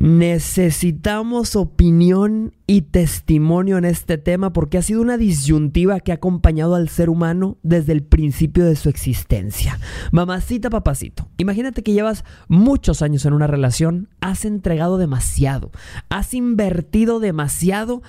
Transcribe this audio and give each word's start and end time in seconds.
Necesitamos 0.00 1.56
opinión 1.56 2.54
y 2.66 2.80
testimonio 2.80 3.76
en 3.76 3.84
este 3.84 4.16
tema 4.16 4.50
porque 4.50 4.78
ha 4.78 4.82
sido 4.82 5.02
una 5.02 5.18
disyuntiva 5.18 6.00
que 6.00 6.10
ha 6.10 6.14
acompañado 6.14 6.74
al 6.74 6.88
ser 6.88 7.10
humano 7.10 7.58
desde 7.62 7.92
el 7.92 8.02
principio 8.02 8.64
de 8.64 8.76
su 8.76 8.88
existencia. 8.88 9.78
Mamacita, 10.10 10.70
papacito, 10.70 11.28
imagínate 11.36 11.82
que 11.82 11.92
llevas 11.92 12.24
muchos 12.48 13.02
años 13.02 13.26
en 13.26 13.34
una 13.34 13.46
relación, 13.46 14.08
has 14.22 14.46
entregado 14.46 14.96
demasiado, 14.96 15.70
has 16.08 16.32
invertido 16.32 17.20
demasiado 17.20 18.00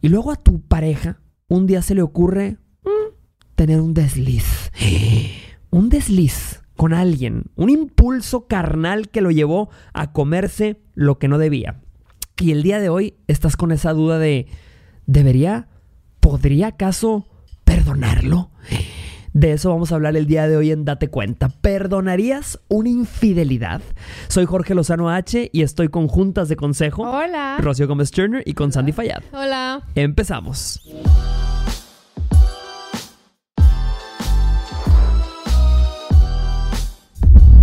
y 0.00 0.08
luego 0.08 0.32
a 0.32 0.36
tu 0.36 0.62
pareja 0.62 1.20
un 1.48 1.66
día 1.66 1.82
se 1.82 1.94
le 1.94 2.00
ocurre 2.00 2.56
mm, 2.84 3.12
tener 3.54 3.82
un 3.82 3.92
desliz. 3.92 4.70
Un 5.70 5.88
desliz 5.88 6.63
con 6.76 6.92
alguien, 6.92 7.44
un 7.56 7.70
impulso 7.70 8.46
carnal 8.46 9.08
que 9.08 9.20
lo 9.20 9.30
llevó 9.30 9.70
a 9.92 10.12
comerse 10.12 10.80
lo 10.94 11.18
que 11.18 11.28
no 11.28 11.38
debía. 11.38 11.80
Y 12.38 12.50
el 12.50 12.62
día 12.62 12.80
de 12.80 12.88
hoy 12.88 13.14
estás 13.28 13.56
con 13.56 13.70
esa 13.72 13.92
duda 13.92 14.18
de, 14.18 14.46
¿debería, 15.06 15.68
podría 16.20 16.68
acaso 16.68 17.26
perdonarlo? 17.64 18.50
De 19.32 19.52
eso 19.52 19.70
vamos 19.70 19.90
a 19.90 19.96
hablar 19.96 20.16
el 20.16 20.26
día 20.26 20.46
de 20.46 20.56
hoy 20.56 20.70
en 20.70 20.84
Date 20.84 21.08
Cuenta. 21.08 21.48
¿Perdonarías 21.48 22.60
una 22.68 22.88
infidelidad? 22.88 23.82
Soy 24.28 24.44
Jorge 24.46 24.74
Lozano 24.74 25.10
H 25.10 25.50
y 25.52 25.62
estoy 25.62 25.88
con 25.88 26.06
Juntas 26.06 26.48
de 26.48 26.54
Consejo. 26.54 27.02
Hola. 27.02 27.58
Rocío 27.60 27.88
Gómez 27.88 28.12
Turner 28.12 28.44
y 28.46 28.54
con 28.54 28.70
Sandy 28.70 28.92
Fayad. 28.92 29.22
Hola. 29.32 29.82
Empezamos. 29.96 30.80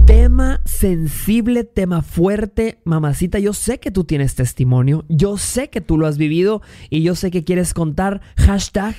Tema 0.05 0.61
sensible, 0.65 1.63
tema 1.63 2.01
fuerte. 2.01 2.79
Mamacita, 2.83 3.39
yo 3.39 3.53
sé 3.53 3.79
que 3.79 3.91
tú 3.91 4.03
tienes 4.03 4.35
testimonio, 4.35 5.05
yo 5.07 5.37
sé 5.37 5.69
que 5.69 5.81
tú 5.81 5.97
lo 5.97 6.07
has 6.07 6.17
vivido 6.17 6.61
y 6.89 7.03
yo 7.03 7.15
sé 7.15 7.31
que 7.31 7.43
quieres 7.43 7.73
contar 7.73 8.21
hashtag 8.37 8.95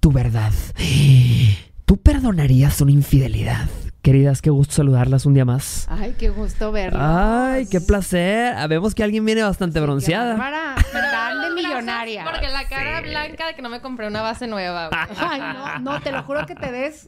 tu 0.00 0.12
verdad. 0.12 0.52
¿Tú 1.84 1.98
perdonarías 1.98 2.80
una 2.80 2.90
infidelidad? 2.90 3.68
Queridas, 4.06 4.40
qué 4.40 4.50
gusto 4.50 4.72
saludarlas 4.72 5.26
un 5.26 5.34
día 5.34 5.44
más. 5.44 5.88
Ay, 5.90 6.14
qué 6.16 6.28
gusto 6.28 6.70
verlas. 6.70 7.02
Ay, 7.04 7.66
qué 7.66 7.80
placer. 7.80 8.54
Ah, 8.56 8.68
Vemos 8.68 8.94
que 8.94 9.02
alguien 9.02 9.24
viene 9.24 9.42
bastante 9.42 9.80
bronceada. 9.80 10.36
Para 10.36 10.76
de 11.48 11.54
millonaria. 11.54 12.24
Porque 12.24 12.48
la 12.48 12.68
cara 12.68 13.00
blanca 13.00 13.48
de 13.48 13.54
que 13.54 13.62
no 13.62 13.68
me 13.68 13.80
compré 13.80 14.06
una 14.06 14.22
base 14.22 14.46
nueva. 14.46 14.88
güey. 14.90 15.00
Ay, 15.18 15.40
no, 15.40 15.78
no, 15.80 16.00
te 16.00 16.12
lo 16.12 16.22
juro 16.22 16.46
que 16.46 16.54
te 16.54 16.70
des. 16.70 17.04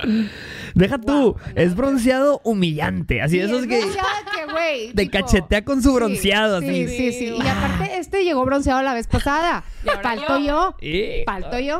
Deja 0.74 0.98
tú, 0.98 1.36
es 1.54 1.76
bronceado 1.76 2.40
humillante. 2.42 3.22
Así, 3.22 3.36
Sí, 3.36 3.40
esos 3.42 3.66
que 3.68 3.78
bronceada 3.78 4.08
que, 4.34 4.52
güey. 4.52 4.86
te 4.94 5.02
tipo, 5.04 5.18
cachetea 5.18 5.64
con 5.64 5.80
su 5.82 5.90
sí, 5.90 5.94
bronceado. 5.94 6.60
Sí, 6.60 6.66
así. 6.66 6.88
sí, 6.88 7.12
sí. 7.12 7.24
Y 7.36 7.46
aparte, 7.46 7.96
este 7.96 8.24
llegó 8.24 8.44
bronceado 8.44 8.82
la 8.82 8.94
vez 8.94 9.06
pasada. 9.06 9.62
Falto 10.02 10.38
yo. 10.40 10.74
Y- 10.80 11.22
Falto 11.24 11.58
yo. 11.60 11.78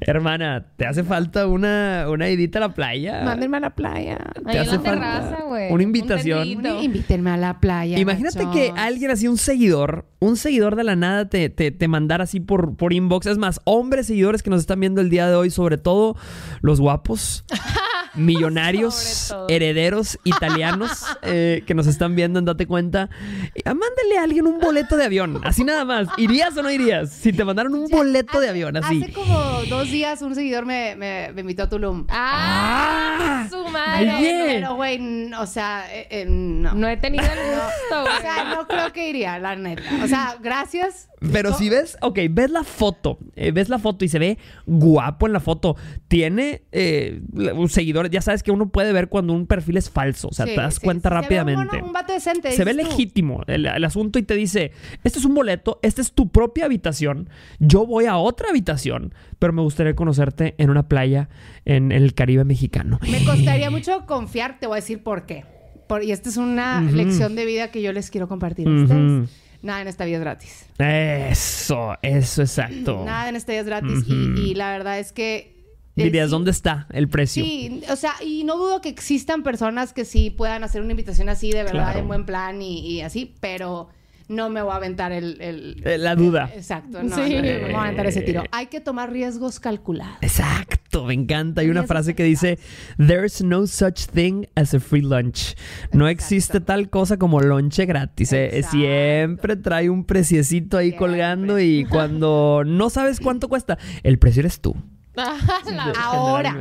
Hermana, 0.00 0.66
¿te 0.76 0.86
hace 0.86 1.02
falta 1.02 1.46
una, 1.48 2.06
una 2.08 2.28
idita 2.28 2.58
a 2.58 2.60
la 2.60 2.74
playa? 2.74 3.22
Mándenme 3.24 3.56
a 3.56 3.60
la 3.60 3.70
playa. 3.70 4.18
¿Te 4.52 4.58
Ahí 4.58 4.68
en 4.68 4.74
hace 4.74 4.76
la 4.76 4.82
falta 4.82 5.20
terraza, 5.20 5.44
güey. 5.44 5.72
una 5.72 5.82
invitación? 5.82 6.48
Un. 6.58 6.66
Invítenme 6.84 7.30
a 7.30 7.36
la 7.36 7.58
playa. 7.60 7.98
Imagínate 7.98 8.46
que 8.52 8.72
alguien 8.76 9.10
así, 9.10 9.26
un 9.28 9.38
seguidor, 9.38 10.06
un 10.20 10.36
seguidor 10.36 10.76
de 10.76 10.84
la 10.84 10.94
nada 10.96 11.28
te, 11.28 11.48
te, 11.48 11.70
te 11.70 11.88
mandara 11.88 12.24
así 12.24 12.40
por, 12.40 12.76
por 12.76 12.92
inbox. 12.92 13.26
Es 13.26 13.38
más, 13.38 13.60
hombres 13.64 14.06
seguidores 14.06 14.42
que 14.42 14.50
nos 14.50 14.60
están 14.60 14.80
viendo 14.80 15.00
el 15.00 15.10
día 15.10 15.28
de 15.28 15.34
hoy, 15.34 15.50
sobre 15.50 15.78
todo 15.78 16.16
los 16.60 16.80
guapos, 16.80 17.44
millonarios, 18.14 19.34
herederos 19.48 20.18
italianos 20.24 21.04
eh, 21.22 21.62
que 21.66 21.74
nos 21.74 21.86
están 21.86 22.14
viendo 22.14 22.38
en 22.38 22.44
Date 22.44 22.66
Cuenta. 22.66 23.10
Eh, 23.54 23.62
Mándale 23.64 24.18
a 24.18 24.22
alguien 24.22 24.46
un 24.46 24.58
boleto 24.58 24.96
de 24.96 25.04
avión, 25.04 25.40
así 25.44 25.64
nada 25.64 25.84
más. 25.84 26.08
¿Irías 26.16 26.56
o 26.56 26.62
no 26.62 26.70
irías? 26.70 27.10
Si 27.10 27.32
te 27.32 27.44
mandaran 27.44 27.74
un 27.74 27.88
boleto 27.88 28.40
de 28.40 28.48
avión, 28.48 28.76
así. 28.76 29.02
Hace 29.02 29.12
como 29.12 29.62
dos 29.68 29.90
días 29.90 30.22
un 30.22 30.34
seguidor 30.34 30.66
me, 30.66 30.94
me, 30.96 31.32
me 31.32 31.40
invitó 31.40 31.64
a 31.64 31.68
Tulum. 31.68 32.06
¡Ah! 32.10 33.46
Su 33.50 33.66
madre. 33.68 34.12
Pero, 34.46 34.74
güey, 34.76 35.32
o 35.32 35.46
sea, 35.46 35.86
eh, 35.92 36.06
eh, 36.10 36.24
no. 36.28 36.74
No 36.74 36.88
he 36.88 36.96
tenido 36.96 37.24
el 37.24 37.30
gusto, 37.30 38.02
güey. 38.02 38.16
O 38.16 38.20
sea, 38.20 38.44
no 38.54 38.66
creo 38.66 38.92
que 38.92 39.08
iría, 39.08 39.38
la 39.38 39.56
neta. 39.56 39.82
O 40.02 40.08
sea, 40.08 40.36
gracias. 40.40 41.08
Pero 41.30 41.54
si 41.54 41.68
ves, 41.68 41.96
ok, 42.00 42.18
ves 42.30 42.50
la 42.50 42.64
foto, 42.64 43.18
eh, 43.36 43.52
ves 43.52 43.68
la 43.68 43.78
foto 43.78 44.04
y 44.04 44.08
se 44.08 44.18
ve 44.18 44.38
guapo 44.66 45.26
en 45.26 45.32
la 45.32 45.40
foto. 45.40 45.76
Tiene 46.08 46.62
eh, 46.72 47.20
un 47.32 47.68
seguidor, 47.68 48.01
ya 48.10 48.20
sabes 48.22 48.42
que 48.42 48.50
uno 48.50 48.68
puede 48.68 48.92
ver 48.92 49.08
cuando 49.08 49.32
un 49.32 49.46
perfil 49.46 49.76
es 49.76 49.90
falso, 49.90 50.28
o 50.28 50.32
sea, 50.32 50.46
Sí, 50.46 50.54
te 50.54 50.60
das 50.60 50.74
sí, 50.76 50.80
cuenta 50.82 51.08
sí, 51.08 51.14
se 51.14 51.16
ve 51.16 51.22
rápidamente. 51.22 51.76
Un, 51.78 51.84
un 51.84 51.92
vato 51.92 52.12
decente. 52.12 52.52
Se 52.52 52.64
ve 52.64 52.74
legítimo 52.74 53.42
el, 53.46 53.66
el 53.66 53.84
asunto 53.84 54.18
y 54.18 54.22
te 54.22 54.34
dice, 54.34 54.72
este 55.04 55.18
es 55.18 55.24
un 55.24 55.34
boleto, 55.34 55.78
esta 55.82 56.00
es 56.00 56.12
tu 56.12 56.28
propia 56.30 56.64
habitación, 56.66 57.28
yo 57.58 57.86
voy 57.86 58.06
a 58.06 58.16
otra 58.16 58.48
habitación, 58.50 59.14
pero 59.38 59.52
me 59.52 59.62
gustaría 59.62 59.94
conocerte 59.94 60.54
en 60.58 60.70
una 60.70 60.88
playa 60.88 61.28
en 61.64 61.92
el 61.92 62.14
Caribe 62.14 62.44
mexicano. 62.44 62.98
Me 63.10 63.24
costaría 63.24 63.70
mucho 63.70 64.06
confiar, 64.06 64.58
te 64.58 64.66
voy 64.66 64.74
a 64.78 64.80
decir 64.80 65.02
por 65.02 65.26
qué. 65.26 65.44
Por- 65.88 66.02
y 66.04 66.12
esta 66.12 66.28
es 66.28 66.36
una 66.36 66.80
lección 66.80 67.34
de 67.34 67.44
vida 67.44 67.68
que 67.70 67.82
yo 67.82 67.92
les 67.92 68.10
quiero 68.10 68.28
compartir 68.28 68.66
a 68.68 68.70
ustedes. 68.70 69.28
Nada 69.62 69.80
en 69.82 69.88
esta 69.88 70.04
vida 70.04 70.16
es 70.16 70.20
gratis. 70.22 70.66
Eso, 70.78 71.96
eso 72.02 72.42
exacto. 72.42 73.02
Nada 73.04 73.28
en 73.28 73.36
esta 73.36 73.52
vida 73.52 73.60
es 73.60 73.66
gratis. 73.66 74.04
Y 74.08 74.54
la 74.54 74.70
verdad 74.72 74.98
es 74.98 75.12
que... 75.12 75.51
eh, 75.96 76.04
Dirías, 76.04 76.30
¿dónde 76.30 76.50
está 76.50 76.86
el 76.92 77.08
precio? 77.08 77.44
Sí, 77.44 77.82
o 77.90 77.96
sea, 77.96 78.12
y 78.24 78.44
no 78.44 78.56
dudo 78.56 78.80
que 78.80 78.88
existan 78.88 79.42
personas 79.42 79.92
que 79.92 80.04
sí 80.04 80.30
puedan 80.30 80.64
hacer 80.64 80.80
una 80.82 80.92
invitación 80.92 81.28
así 81.28 81.50
de 81.52 81.62
verdad, 81.64 81.72
Claro. 81.92 81.98
en 81.98 82.08
buen 82.08 82.24
plan 82.26 82.62
y, 82.62 82.78
y 82.80 83.00
así, 83.02 83.34
pero 83.40 83.88
no 84.28 84.48
me 84.48 84.62
voy 84.62 84.72
a 84.72 84.76
aventar 84.76 85.12
el... 85.12 85.38
el- 85.42 85.82
Eh, 85.84 85.98
la 85.98 86.14
duda. 86.14 86.50
Exacto, 86.54 87.02
no, 87.02 87.14
Sí. 87.16 87.20
no, 87.34 87.36
no 87.36 87.42
me 87.42 87.58
voy 87.64 87.74
a 87.74 87.82
aventar 87.82 88.06
ese 88.06 88.22
tiro. 88.22 88.44
Hay 88.52 88.66
que 88.68 88.80
tomar 88.80 89.12
riesgos 89.12 89.60
calculados. 89.60 90.16
Exacto, 90.22 91.04
me 91.04 91.12
encanta. 91.12 91.60
Hay 91.60 91.68
una 91.68 91.82
frase 91.82 92.14
que 92.14 92.24
dice, 92.24 92.58
There's 92.96 93.42
no 93.42 93.66
such 93.66 94.06
thing 94.06 94.44
as 94.54 94.72
a 94.72 94.80
free 94.80 95.02
lunch. 95.02 95.54
No 95.92 96.08
existe 96.08 96.60
tal 96.60 96.88
cosa 96.88 97.18
como 97.18 97.40
lonche 97.40 97.84
gratis. 97.84 98.32
eh. 98.32 98.62
Siempre 98.70 99.56
trae 99.56 99.90
un 99.90 100.04
preciecito 100.04 100.78
ahí 100.78 100.90
Siempre. 100.90 101.08
colgando 101.08 101.58
y 101.60 101.84
cuando 101.84 102.62
no 102.64 102.88
sabes 102.88 103.20
cuánto 103.20 103.48
cuesta, 103.50 103.76
el 104.02 104.18
precio 104.18 104.40
eres 104.40 104.60
tú. 104.60 104.74
Ahora, 105.98 106.56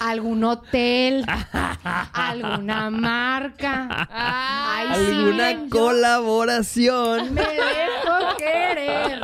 algún 0.00 0.42
hotel, 0.44 1.24
alguna 2.12 2.90
marca. 2.90 4.08
Ay, 4.10 4.88
Alguna 4.92 5.68
colaboración. 5.68 7.34
Me 7.34 7.42
dejo 7.42 8.36
querer. 8.38 9.20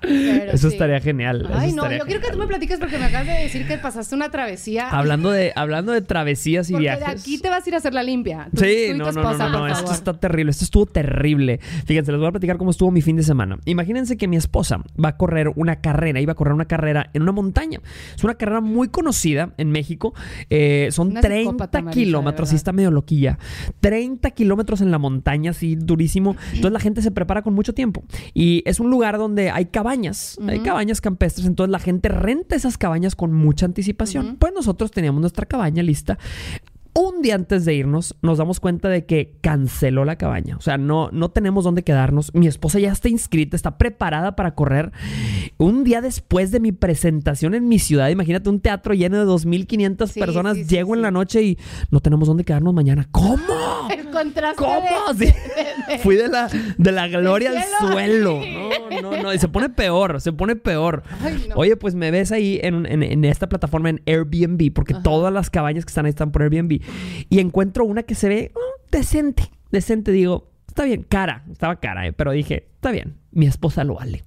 Pero 0.00 0.52
Eso 0.52 0.68
sí. 0.68 0.74
estaría 0.74 1.00
genial. 1.00 1.42
eso 1.48 1.58
Ay, 1.58 1.72
no, 1.72 1.90
yo 1.90 2.04
quiero 2.06 2.20
que 2.20 2.30
tú 2.30 2.38
me 2.38 2.46
platiques 2.46 2.78
porque 2.78 2.98
me 2.98 3.04
acabas 3.06 3.26
de 3.26 3.32
decir 3.34 3.66
que 3.66 3.78
pasaste 3.78 4.14
una 4.14 4.30
travesía. 4.30 4.88
Hablando 4.88 5.30
de, 5.30 5.52
hablando 5.54 5.92
de 5.92 6.00
travesías 6.02 6.68
y 6.70 6.72
porque 6.72 6.82
viajes. 6.84 7.06
de 7.06 7.12
aquí 7.12 7.38
te 7.38 7.50
vas 7.50 7.64
a 7.64 7.68
ir 7.68 7.74
a 7.74 7.78
hacer 7.78 7.94
la 7.94 8.02
limpia. 8.02 8.48
Tú- 8.54 8.62
Sí, 8.64 8.86
tú 8.88 8.94
y 8.94 8.98
no, 8.98 9.04
tu 9.08 9.12
no, 9.12 9.22
no, 9.22 9.30
esposa, 9.30 9.48
no, 9.50 9.58
no, 9.58 9.66
esto 9.68 9.92
está 9.92 10.14
terrible, 10.14 10.50
esto 10.50 10.64
estuvo 10.64 10.86
terrible. 10.86 11.58
Fíjense, 11.86 12.10
les 12.10 12.18
voy 12.18 12.28
a 12.28 12.32
platicar 12.32 12.56
cómo 12.56 12.70
estuvo 12.70 12.90
mi 12.90 13.02
fin 13.02 13.16
de 13.16 13.22
semana. 13.22 13.58
Imagínense 13.66 14.16
que 14.16 14.26
mi 14.28 14.36
esposa 14.36 14.78
va 15.02 15.10
a 15.10 15.16
correr 15.18 15.50
una 15.54 15.76
carrera, 15.82 16.20
iba 16.20 16.32
a 16.32 16.34
correr 16.34 16.54
una 16.54 16.64
carrera 16.64 17.10
en 17.12 17.22
una 17.22 17.32
montaña. 17.34 17.80
Es 18.16 18.24
una 18.24 18.34
carrera 18.34 18.60
muy 18.60 18.88
conocida 18.88 19.54
en 19.58 19.70
México. 19.70 20.14
Eh, 20.48 20.88
son 20.90 21.10
Una 21.10 21.20
30 21.20 21.50
psicópata, 21.50 21.82
Marisa, 21.82 22.00
kilómetros, 22.00 22.48
sí 22.48 22.56
está 22.56 22.72
medio 22.72 22.90
loquilla. 22.90 23.38
30 23.80 24.30
kilómetros 24.30 24.80
en 24.80 24.90
la 24.90 24.98
montaña, 24.98 25.50
así 25.50 25.76
durísimo. 25.76 26.36
Entonces 26.46 26.72
la 26.72 26.80
gente 26.80 27.02
se 27.02 27.10
prepara 27.10 27.42
con 27.42 27.54
mucho 27.54 27.74
tiempo. 27.74 28.04
Y 28.32 28.62
es 28.64 28.80
un 28.80 28.90
lugar 28.90 29.18
donde 29.18 29.50
hay 29.50 29.66
cabañas, 29.66 30.38
hay 30.46 30.60
cabañas 30.60 31.00
campestres. 31.00 31.46
Entonces 31.46 31.70
la 31.70 31.78
gente 31.78 32.08
renta 32.08 32.56
esas 32.56 32.78
cabañas 32.78 33.14
con 33.14 33.32
mucha 33.32 33.66
anticipación. 33.66 34.36
Pues 34.38 34.52
nosotros 34.54 34.90
teníamos 34.90 35.20
nuestra 35.20 35.46
cabaña 35.46 35.82
lista. 35.82 36.18
Un 36.96 37.22
día 37.22 37.34
antes 37.34 37.64
de 37.64 37.74
irnos, 37.74 38.14
nos 38.22 38.38
damos 38.38 38.60
cuenta 38.60 38.88
de 38.88 39.04
que 39.04 39.34
canceló 39.40 40.04
la 40.04 40.14
cabaña. 40.16 40.56
O 40.56 40.60
sea, 40.60 40.78
no, 40.78 41.10
no 41.10 41.30
tenemos 41.32 41.64
dónde 41.64 41.82
quedarnos. 41.82 42.32
Mi 42.34 42.46
esposa 42.46 42.78
ya 42.78 42.92
está 42.92 43.08
inscrita, 43.08 43.56
está 43.56 43.78
preparada 43.78 44.36
para 44.36 44.54
correr. 44.54 44.92
Un 45.58 45.82
día 45.82 46.00
después 46.00 46.52
de 46.52 46.60
mi 46.60 46.70
presentación 46.70 47.54
en 47.54 47.66
mi 47.66 47.80
ciudad, 47.80 48.10
imagínate 48.10 48.48
un 48.48 48.60
teatro 48.60 48.94
lleno 48.94 49.18
de 49.18 49.24
2.500 49.26 50.06
Sí, 50.06 50.20
personas. 50.20 50.56
sí, 50.56 50.64
sí, 50.64 50.70
Llego 50.74 50.94
en 50.94 51.02
la 51.02 51.10
noche 51.10 51.42
y 51.42 51.58
no 51.90 51.98
tenemos 51.98 52.28
dónde 52.28 52.44
quedarnos 52.44 52.72
mañana. 52.72 53.08
¿Cómo? 53.10 53.42
El 53.90 54.10
contraste 54.10 54.56
¿Cómo? 54.62 55.14
de- 55.14 55.26
Sí. 55.26 55.32
de- 55.32 55.94
de- 55.94 55.98
Fui 55.98 56.14
de 56.14 56.28
la, 56.28 56.48
de 56.78 56.92
la 56.92 57.08
gloria 57.08 57.50
al 57.50 57.90
suelo. 57.90 58.40
No, 58.94 59.10
no, 59.10 59.22
no. 59.24 59.34
Y 59.34 59.38
se 59.38 59.48
pone 59.48 59.68
peor, 59.70 60.20
se 60.20 60.32
pone 60.32 60.54
peor. 60.54 61.02
Ay, 61.20 61.46
no. 61.48 61.56
Oye, 61.56 61.76
pues 61.76 61.96
me 61.96 62.12
ves 62.12 62.30
ahí 62.30 62.60
en, 62.62 62.86
en- 62.86 63.02
en 63.02 63.24
esta 63.24 63.48
plataforma 63.48 63.88
en 63.90 64.00
Airbnb, 64.06 64.72
porque 64.72 64.94
todas 64.94 65.32
las 65.32 65.50
cabañas 65.50 65.84
que 65.84 65.88
están 65.90 66.04
ahí 66.06 66.10
están 66.10 66.30
por 66.30 66.42
Airbnb. 66.42 66.80
Y 67.30 67.40
encuentro 67.40 67.84
una 67.84 68.02
que 68.02 68.14
se 68.14 68.28
ve 68.28 68.52
oh, 68.54 68.60
decente, 68.90 69.50
decente. 69.70 70.12
Digo, 70.12 70.50
está 70.68 70.84
bien, 70.84 71.02
cara, 71.08 71.44
estaba 71.50 71.76
cara, 71.76 72.06
eh, 72.06 72.12
pero 72.12 72.32
dije, 72.32 72.68
está 72.74 72.90
bien, 72.90 73.16
mi 73.32 73.46
esposa 73.46 73.84
lo 73.84 73.94
vale. 73.94 74.24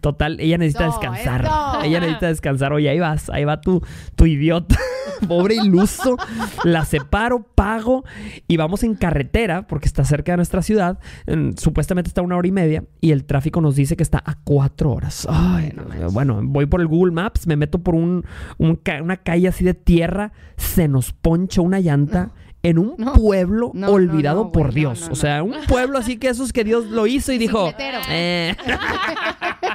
Total, 0.00 0.38
ella 0.40 0.58
necesita 0.58 0.86
No, 0.86 0.92
descansar. 0.92 1.40
eso. 1.44 1.82
Ella 1.82 2.00
necesita 2.00 2.28
descansar. 2.28 2.72
Oye, 2.72 2.88
ahí 2.88 3.00
vas, 3.00 3.30
ahí 3.30 3.44
va 3.44 3.60
tu, 3.60 3.82
tu 4.14 4.26
idiota. 4.26 4.76
Pobre 5.26 5.54
iluso. 5.56 6.16
La 6.64 6.84
separo, 6.84 7.42
pago 7.54 8.04
y 8.48 8.56
vamos 8.56 8.82
en 8.82 8.94
carretera 8.94 9.66
porque 9.66 9.86
está 9.86 10.04
cerca 10.04 10.32
de 10.32 10.36
nuestra 10.36 10.62
ciudad. 10.62 10.98
En- 11.26 11.56
supuestamente 11.58 12.08
está 12.08 12.20
a 12.20 12.24
una 12.24 12.36
hora 12.36 12.48
y 12.48 12.52
media 12.52 12.84
y 13.00 13.10
el 13.12 13.24
tráfico 13.24 13.60
nos 13.60 13.76
dice 13.76 13.96
que 13.96 14.02
está 14.02 14.22
a 14.24 14.36
cuatro 14.44 14.92
horas. 14.92 15.26
Ay, 15.30 15.72
no 15.74 16.10
bueno, 16.10 16.40
voy 16.42 16.66
por 16.66 16.80
el 16.80 16.86
Google 16.86 17.12
Maps, 17.12 17.46
me 17.46 17.56
meto 17.56 17.78
por 17.80 17.94
un, 17.94 18.24
un 18.58 18.76
ca- 18.76 19.02
una 19.02 19.16
calle 19.18 19.48
así 19.48 19.64
de 19.64 19.74
tierra, 19.74 20.32
se 20.56 20.88
nos 20.88 21.12
poncha 21.12 21.60
una 21.60 21.80
llanta. 21.80 22.30
En 22.62 22.78
un 22.80 22.94
No. 22.98 23.12
pueblo 23.12 23.70
No, 23.74 23.90
olvidado 23.90 24.44
no, 24.44 24.50
por 24.52 24.72
Dios. 24.74 25.06
no, 25.06 25.12
o 25.12 25.14
sea, 25.14 25.44
un 25.44 25.54
pueblo 25.68 25.98
así 25.98 26.16
que 26.16 26.28
esos 26.28 26.52
que 26.52 26.64
Dios 26.64 26.86
lo 26.86 27.06
hizo 27.06 27.30
y 27.30 27.38
dijo. 27.38 27.70
Eh. 28.10 28.56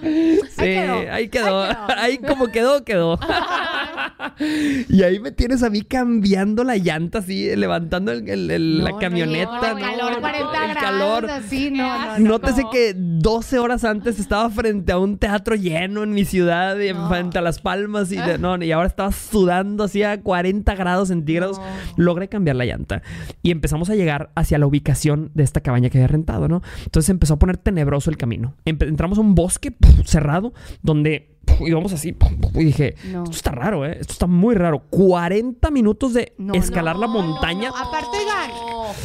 sí, 0.00 0.56
quedó, 0.64 1.12
ahí 1.12 1.28
quedó. 1.28 1.62
ahí 1.62 1.74
Ahí, 1.98 2.18
quedó. 2.18 2.28
como 2.28 2.46
quedó, 2.48 2.84
quedó. 2.84 3.18
y 4.88 5.02
ahí 5.02 5.18
me 5.20 5.32
tienes 5.32 5.62
a 5.62 5.70
mí 5.70 5.82
cambiando 5.82 6.64
la 6.64 6.76
llanta 6.76 7.18
así, 7.18 7.54
levantando 7.56 8.12
el- 8.12 8.28
el- 8.28 8.50
el- 8.50 8.78
No, 8.78 8.84
la 8.84 8.98
camioneta. 8.98 9.50
no, 9.60 9.66
el 9.68 9.74
no, 9.74 9.80
calor, 9.80 10.12
no, 10.12 10.20
40 10.20 10.64
el 10.64 10.70
grados, 10.74 10.80
calor. 10.82 11.30
así, 11.30 11.70
no, 11.70 12.06
no, 12.06 12.18
no. 12.18 12.28
Nótese 12.28 12.64
que 12.72 12.94
12 12.96 13.58
horas 13.58 13.84
antes 13.84 14.18
estaba 14.18 14.48
frente 14.50 14.92
a 14.92 14.98
un 14.98 15.18
teatro 15.18 15.54
lleno 15.54 16.02
en 16.02 16.10
mi 16.12 16.24
ciudad, 16.24 16.78
y 16.78 16.92
No. 16.92 17.08
frente 17.08 17.38
a 17.38 17.42
Las 17.42 17.60
Palmas, 17.60 18.12
y, 18.12 18.16
de- 18.16 18.38
no, 18.38 18.62
y 18.62 18.72
ahora 18.72 18.86
estaba 18.88 19.12
sudando 19.12 19.84
así 19.84 20.02
a 20.02 20.20
40 20.20 20.74
grados 20.74 21.08
centígrados. 21.08 21.58
No. 21.58 21.64
Logré 21.96 22.28
cambiar 22.28 22.56
la 22.56 22.64
llanta 22.64 23.02
y 23.42 23.50
empezamos 23.50 23.90
a 23.90 23.94
llegar 23.94 24.30
hacia 24.34 24.58
la 24.58 24.66
ubicación 24.66 25.30
de 25.34 25.42
esta 25.42 25.60
cabaña 25.60 25.90
que 25.90 25.98
había 25.98 26.08
rentado, 26.08 26.48
¿no? 26.48 26.62
Entonces 26.84 27.10
empezó 27.10 27.34
a 27.34 27.38
poner 27.38 27.56
tenebroso 27.56 28.10
el 28.10 28.16
camino. 28.16 28.54
Empe- 28.64 28.88
entramos 28.88 29.18
a 29.18 29.20
un 29.20 29.34
bosque 29.34 29.70
cerrado 30.04 30.52
donde 30.82 31.34
íbamos 31.60 31.92
así 31.92 32.14
y 32.54 32.64
dije, 32.64 32.94
No. 33.10 33.24
esto 33.24 33.36
está 33.36 33.50
raro, 33.50 33.84
¿eh? 33.86 33.96
Esto 34.00 34.12
está 34.12 34.26
muy 34.26 34.54
raro. 34.54 34.80
40 34.90 35.70
minutos 35.70 36.12
de 36.14 36.34
No, 36.38 36.54
escalar 36.54 36.96
no, 36.96 37.02
la 37.02 37.06
montaña. 37.08 37.70
aparte, 37.70 38.18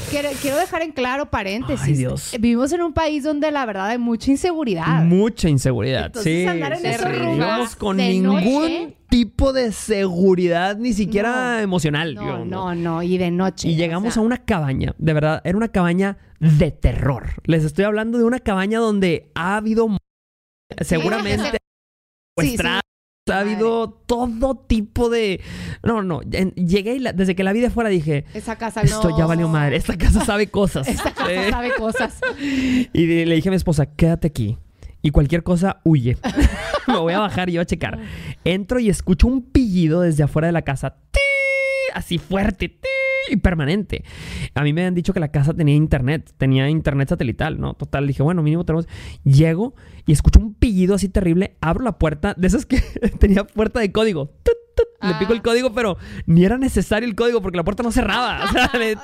quiero, 0.10 0.30
quiero 0.42 0.58
dejar 0.58 0.82
en 0.82 0.92
claro 0.92 1.30
paréntesis. 1.32 1.82
Ay, 1.88 1.94
Dios. 1.96 2.32
Vivimos 2.40 2.72
en 2.74 2.82
un 2.82 2.94
país 2.94 3.24
donde 3.24 3.50
la 3.52 3.66
verdad 3.66 3.88
hay 3.88 3.98
mucha 3.98 4.30
inseguridad. 4.32 5.04
Mucha 5.04 5.50
inseguridad. 5.50 6.08
Entonces, 6.08 6.44
sí, 6.44 6.48
andar 6.48 6.74
en 6.74 6.80
sí, 6.80 6.88
esos 6.88 7.76
con 7.76 7.98
de 7.98 8.10
ningún 8.10 8.36
noche. 8.38 8.98
tipo 9.10 9.54
de 9.54 9.72
seguridad, 9.72 10.78
ni 10.78 10.94
siquiera 10.94 11.62
emocional. 11.62 12.14
No, 12.16 12.46
no, 12.46 12.76
no, 12.76 13.04
y 13.04 13.18
de 13.18 13.32
noche. 13.32 13.70
Y 13.70 13.74
o 13.74 13.78
llegamos 13.78 14.14
sea, 14.14 14.22
a 14.22 14.26
una 14.26 14.38
cabaña, 14.40 14.94
de 14.98 15.14
verdad, 15.14 15.42
era 15.44 15.58
una 15.58 15.70
cabaña 15.70 16.18
de 16.40 16.72
terror. 16.72 17.30
Les 17.46 17.64
estoy 17.64 17.86
hablando 17.86 18.18
de 18.18 18.26
una 18.26 18.40
cabaña 18.40 18.80
donde 18.80 19.32
ha 19.34 19.56
habido 19.58 19.88
seguramente 20.82 21.52
Sí, 22.40 22.48
secuestrados, 22.48 22.82
sí. 23.28 23.32
ha 23.34 23.40
habido 23.40 23.90
todo 23.92 24.56
tipo 24.58 25.10
de 25.10 25.40
no, 25.84 26.02
no, 26.02 26.22
llegué 26.22 26.96
y 26.96 27.00
la- 27.00 27.14
desde 27.14 27.36
que 27.36 27.44
la 27.44 27.54
vi 27.54 27.60
de 27.62 27.70
fuera 27.70 27.90
dije, 27.90 28.26
Esa 28.34 28.56
casa 28.58 28.82
esto 28.82 29.10
no. 29.12 29.18
ya 29.18 29.26
valió 29.26 29.48
madre, 29.48 29.76
esta 29.76 29.98
casa 29.98 30.26
sabe 30.26 30.48
cosas. 30.48 30.88
Esta 30.90 31.14
casa 31.14 31.32
Eh, 31.32 31.50
sabe 31.52 31.72
cosas. 31.78 32.20
y 32.94 33.26
le 33.26 33.36
dije 33.36 33.50
a 33.50 33.52
mi 33.52 33.56
esposa, 33.58 33.86
quédate 33.86 34.28
aquí. 34.28 34.58
Y 35.06 35.12
cualquier 35.12 35.44
cosa, 35.44 35.82
huye. 35.84 36.18
Me 36.88 36.98
voy 36.98 37.12
a 37.14 37.20
bajar 37.20 37.50
y 37.50 37.54
yo 37.54 37.62
a 37.62 37.66
checar. 37.66 38.00
Entro 38.46 38.80
y 38.80 38.90
escucho 38.90 39.28
un 39.28 39.42
pillido 39.42 40.00
desde 40.02 40.24
afuera 40.24 40.48
de 40.48 40.54
la 40.54 40.62
casa. 40.62 40.96
¡Ti! 41.12 41.20
Así 41.94 42.18
fuerte. 42.20 42.70
¡Ti! 42.70 42.88
Permanente. 43.42 44.04
A 44.54 44.64
mí 44.64 44.74
me 44.74 44.86
han 44.86 44.96
dicho 44.96 45.14
que 45.14 45.20
la 45.20 45.30
casa 45.30 45.54
tenía 45.54 45.76
internet. 45.76 46.32
Tenía 46.38 46.70
internet 46.70 47.10
satelital, 47.10 47.60
¿no? 47.60 47.74
Total, 47.74 48.08
dije, 48.08 48.24
bueno, 48.24 48.44
mínimo 48.44 48.66
tenemos... 48.66 48.88
Llego 49.24 49.76
y 50.06 50.12
escucho 50.12 50.40
un 50.40 50.54
pillido 50.54 50.96
así 50.96 51.10
terrible. 51.10 51.56
Abro 51.62 51.84
la 51.84 51.98
puerta. 51.98 52.34
De 52.38 52.48
esas 52.48 52.66
que 52.66 52.82
tenía 53.20 53.46
puerta 53.46 53.80
de 53.80 53.92
código. 53.92 54.28
Tut, 54.44 54.63
Le 55.08 55.14
pico 55.16 55.34
el 55.34 55.42
código, 55.42 55.74
pero 55.74 55.98
ni 56.26 56.46
era 56.46 56.58
necesario 56.58 57.08
el 57.08 57.16
código 57.16 57.42
porque 57.42 57.58
la 57.58 57.64
puerta 57.64 57.84
no 57.84 57.92
cerraba. 57.92 58.46
O 58.50 58.52
sea, 58.52 58.70
le- 58.80 58.98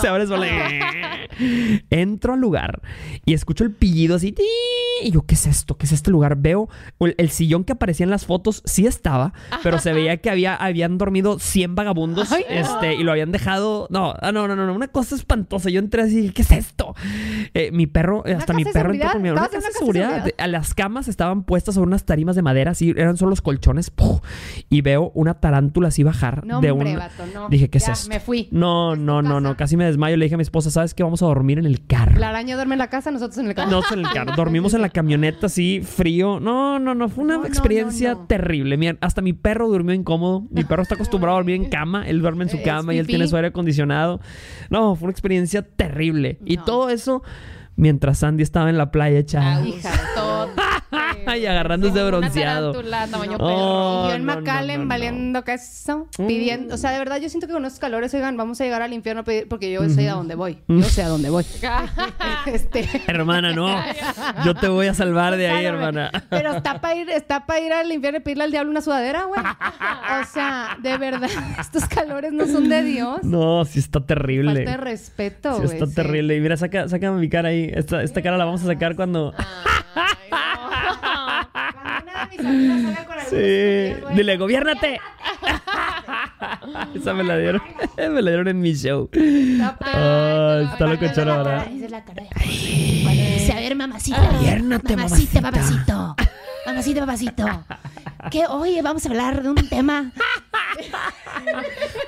se 0.00 0.08
abre 0.08 0.26
sola. 0.26 0.46
Entro 1.90 2.34
al 2.34 2.40
lugar 2.40 2.80
y 3.24 3.34
escucho 3.34 3.64
el 3.64 3.72
pillido 3.72 4.16
así. 4.16 4.34
Y 5.02 5.10
yo, 5.12 5.22
¿qué 5.22 5.34
es 5.34 5.46
esto? 5.46 5.76
¿Qué 5.76 5.86
es 5.86 5.92
este 5.92 6.10
lugar? 6.10 6.36
Veo 6.36 6.68
el, 7.00 7.14
el 7.18 7.30
sillón 7.30 7.64
que 7.64 7.72
aparecía 7.72 8.04
en 8.04 8.10
las 8.10 8.26
fotos, 8.26 8.62
sí 8.64 8.86
estaba, 8.86 9.32
pero 9.62 9.78
se 9.78 9.92
veía 9.92 10.16
que 10.16 10.30
había, 10.30 10.54
habían 10.56 10.98
dormido 10.98 11.38
100 11.38 11.74
vagabundos 11.76 12.32
Ay, 12.32 12.44
no. 12.48 12.54
este, 12.56 12.94
y 12.94 13.02
lo 13.04 13.12
habían 13.12 13.30
dejado. 13.30 13.86
No, 13.90 14.14
ah, 14.20 14.32
no, 14.32 14.48
no, 14.48 14.56
no, 14.56 14.66
no, 14.66 14.74
una 14.74 14.88
cosa 14.88 15.14
espantosa. 15.14 15.70
Yo 15.70 15.78
entré 15.78 16.02
así, 16.02 16.30
¿qué 16.30 16.42
es 16.42 16.50
esto? 16.50 16.94
Eh, 17.54 17.70
mi 17.72 17.86
perro, 17.86 18.24
eh, 18.26 18.30
¿Una 18.30 18.38
hasta 18.38 18.52
mi 18.54 18.64
perro 18.64 18.92
entró 18.92 19.12
conmigo. 19.12 19.34
Una 19.36 19.44
¿Estabas 19.44 19.64
en 19.66 19.70
casa 19.72 19.78
de 19.78 19.84
una 19.90 20.00
casa 20.00 20.14
de 20.14 20.20
seguridad. 20.22 20.48
las 20.48 20.74
camas 20.74 21.08
estaban 21.08 21.44
puestas 21.44 21.74
sobre 21.76 21.86
unas 21.86 22.04
tarimas 22.04 22.34
de 22.36 22.42
madera, 22.42 22.72
así 22.72 22.92
eran 22.96 23.16
solo 23.16 23.30
los 23.30 23.40
colchones. 23.42 23.90
¡puf! 23.90 24.20
Y 24.68 24.80
veo 24.80 25.12
una 25.18 25.34
tarántula 25.34 25.88
así 25.88 26.02
bajar 26.02 26.46
No, 26.46 26.60
de 26.60 26.70
hombre, 26.70 26.92
un. 26.92 26.98
vato, 26.98 27.24
no. 27.34 27.48
Dije, 27.48 27.68
¿qué 27.68 27.78
es 27.78 27.86
Ya, 27.86 27.92
esto? 27.92 28.08
me 28.08 28.20
fui. 28.20 28.48
No, 28.52 28.94
Es 28.94 28.98
no, 29.00 29.20
no, 29.22 29.40
no. 29.40 29.56
Casi 29.56 29.76
me 29.76 29.84
desmayo. 29.84 30.16
Le 30.16 30.24
dije 30.26 30.34
a 30.34 30.38
mi 30.38 30.42
esposa, 30.42 30.70
¿sabes 30.70 30.94
qué? 30.94 31.02
Vamos 31.02 31.22
a 31.22 31.26
dormir 31.26 31.58
en 31.58 31.66
el 31.66 31.84
carro. 31.86 32.18
La 32.18 32.28
araña 32.30 32.54
duerme 32.54 32.74
en 32.74 32.78
la 32.78 32.88
casa, 32.88 33.10
nosotros 33.10 33.38
en 33.38 33.48
el 33.48 33.54
carro. 33.54 33.70
No 33.70 33.82
en 33.92 33.98
el 34.00 34.10
carro. 34.10 34.32
Dormimos 34.36 34.74
en 34.74 34.82
la 34.82 34.88
camioneta 34.88 35.46
así, 35.46 35.80
frío. 35.82 36.40
No, 36.40 36.78
no, 36.78 36.94
no. 36.94 37.08
Fue 37.08 37.24
una 37.24 37.36
No, 37.38 37.46
experiencia 37.46 38.16
terrible. 38.26 38.76
Mira, 38.76 38.96
hasta 39.00 39.20
mi 39.22 39.32
perro 39.32 39.68
durmió 39.68 39.94
incómodo. 39.94 40.46
Mi 40.50 40.64
perro 40.64 40.82
está 40.82 40.94
acostumbrado 40.94 41.36
a 41.36 41.40
dormir 41.40 41.56
en 41.56 41.64
cama. 41.70 42.06
Él 42.08 42.20
duerme 42.20 42.44
en 42.44 42.50
su 42.50 42.56
Es 42.58 42.62
cama 42.64 42.94
y 42.94 42.98
él 42.98 43.06
tiene 43.06 43.26
su 43.28 43.36
aire 43.36 43.48
acondicionado. 43.48 44.20
No, 44.70 44.94
fue 44.94 45.06
una 45.06 45.12
experiencia 45.12 45.62
terrible. 45.62 46.38
Y 46.44 46.58
todo 46.58 46.88
eso 46.90 47.22
mientras 47.76 48.18
Sandy 48.18 48.42
estaba 48.42 48.70
en 48.70 48.78
la 48.78 48.90
playa 48.90 49.18
echada. 49.18 49.66
Hija 49.66 49.90
de 49.90 49.98
todo. 50.14 50.48
y 51.36 51.46
agarrándose 51.46 51.92
Una 51.92 52.04
bronceado. 52.04 52.72
tarántula 52.72 53.06
tamaño 53.08 53.36
Oh. 53.40 53.46
perro. 53.46 54.06
Y 54.06 54.08
yo 54.10 54.14
en 54.16 54.24
no, 54.26 54.34
no, 54.34 54.40
McAllen 54.40 54.76
no, 54.78 54.82
no. 54.84 54.88
valiendo 54.88 55.44
queso, 55.44 56.08
Mm. 56.18 56.26
pidiendo, 56.26 56.74
o 56.74 56.78
sea, 56.78 56.90
de 56.92 56.98
verdad 56.98 57.18
yo 57.20 57.28
siento 57.28 57.46
que 57.46 57.52
con 57.52 57.64
esos 57.64 57.78
calores, 57.78 58.12
oigan, 58.14 58.36
vamos 58.36 58.60
a 58.60 58.64
llegar 58.64 58.82
al 58.82 58.92
infierno 58.92 59.20
a 59.22 59.24
pedir- 59.24 59.48
porque 59.48 59.70
yo 59.70 59.88
sé 59.88 60.08
a 60.08 60.14
dónde 60.14 60.34
voy. 60.34 60.58
Yo 60.68 60.82
sé 60.84 61.02
a 61.02 61.08
dónde 61.08 61.30
voy. 61.30 61.44
este, 62.46 62.88
Hermana, 63.06 63.52
no. 63.52 63.68
Yo 64.44 64.54
te 64.54 64.68
voy 64.68 64.86
a 64.86 64.94
salvar 64.94 65.36
de 65.36 65.48
ahí, 65.48 65.64
hermana. 65.64 66.10
Pero 66.30 66.52
está 66.54 66.80
para 66.80 66.94
ir, 66.96 67.10
está 67.10 67.46
para 67.46 67.60
ir 67.60 67.72
al 67.72 67.90
infierno 67.92 68.18
y 68.18 68.22
pedirle 68.22 68.44
al 68.44 68.50
diablo 68.50 68.70
una 68.70 68.80
sudadera, 68.80 69.24
güey. 69.24 69.40
O 69.40 70.24
sea, 70.32 70.76
de 70.80 70.96
verdad, 70.98 71.30
estos 71.60 71.84
calores 71.86 72.32
no 72.32 72.46
son 72.46 72.68
de 72.68 72.82
Dios. 72.82 73.22
No, 73.24 73.64
sí 73.64 73.78
está 73.78 74.00
terrible. 74.00 74.54
Falta 74.54 74.70
de 74.70 74.76
respeto, 74.76 75.54
Sí, 75.56 75.62
güey. 75.62 75.72
está 75.74 75.86
sí. 75.86 75.94
terrible. 75.94 76.36
Y 76.36 76.40
mira, 76.40 76.56
saca, 76.56 76.88
sácame 76.88 77.18
mi 77.20 77.28
cara 77.28 77.48
ahí. 77.50 77.70
Esta, 77.74 78.02
esta 78.02 78.22
cara 78.22 78.36
la 78.36 78.44
vamos 78.44 78.62
a 78.62 78.66
sacar 78.66 78.96
cuando. 78.96 79.32
Cuando 80.28 80.47
con 82.42 83.16
Sí. 83.30 84.14
Dile, 84.14 84.36
gobiérnate. 84.36 85.00
Esa 86.94 87.12
me 87.14 87.24
la 87.24 87.36
dieron. 87.36 87.62
me 88.10 88.22
la 88.22 88.30
dieron 88.30 88.48
en 88.48 88.60
mi 88.60 88.74
show. 88.74 89.08
está. 89.12 89.76
Ah, 89.94 90.60
está 90.72 90.86
la 90.86 90.98
¿verdad? 91.38 91.66
es 91.84 91.90
la 91.90 92.04
cara 92.04 92.22
de- 92.22 92.28
a 93.52 93.56
ver, 93.56 93.74
mamacita. 93.76 94.30
Gobiérnate, 94.32 94.96
mamacita, 94.96 95.40
mamacita. 95.40 96.14
papacito. 96.16 96.16
Mamacita, 96.66 97.00
papacito. 97.00 97.44
Que, 98.30 98.46
oye, 98.46 98.82
vamos 98.82 99.06
a 99.06 99.08
hablar 99.08 99.42
de 99.42 99.48
un 99.50 99.68
tema. 99.68 100.12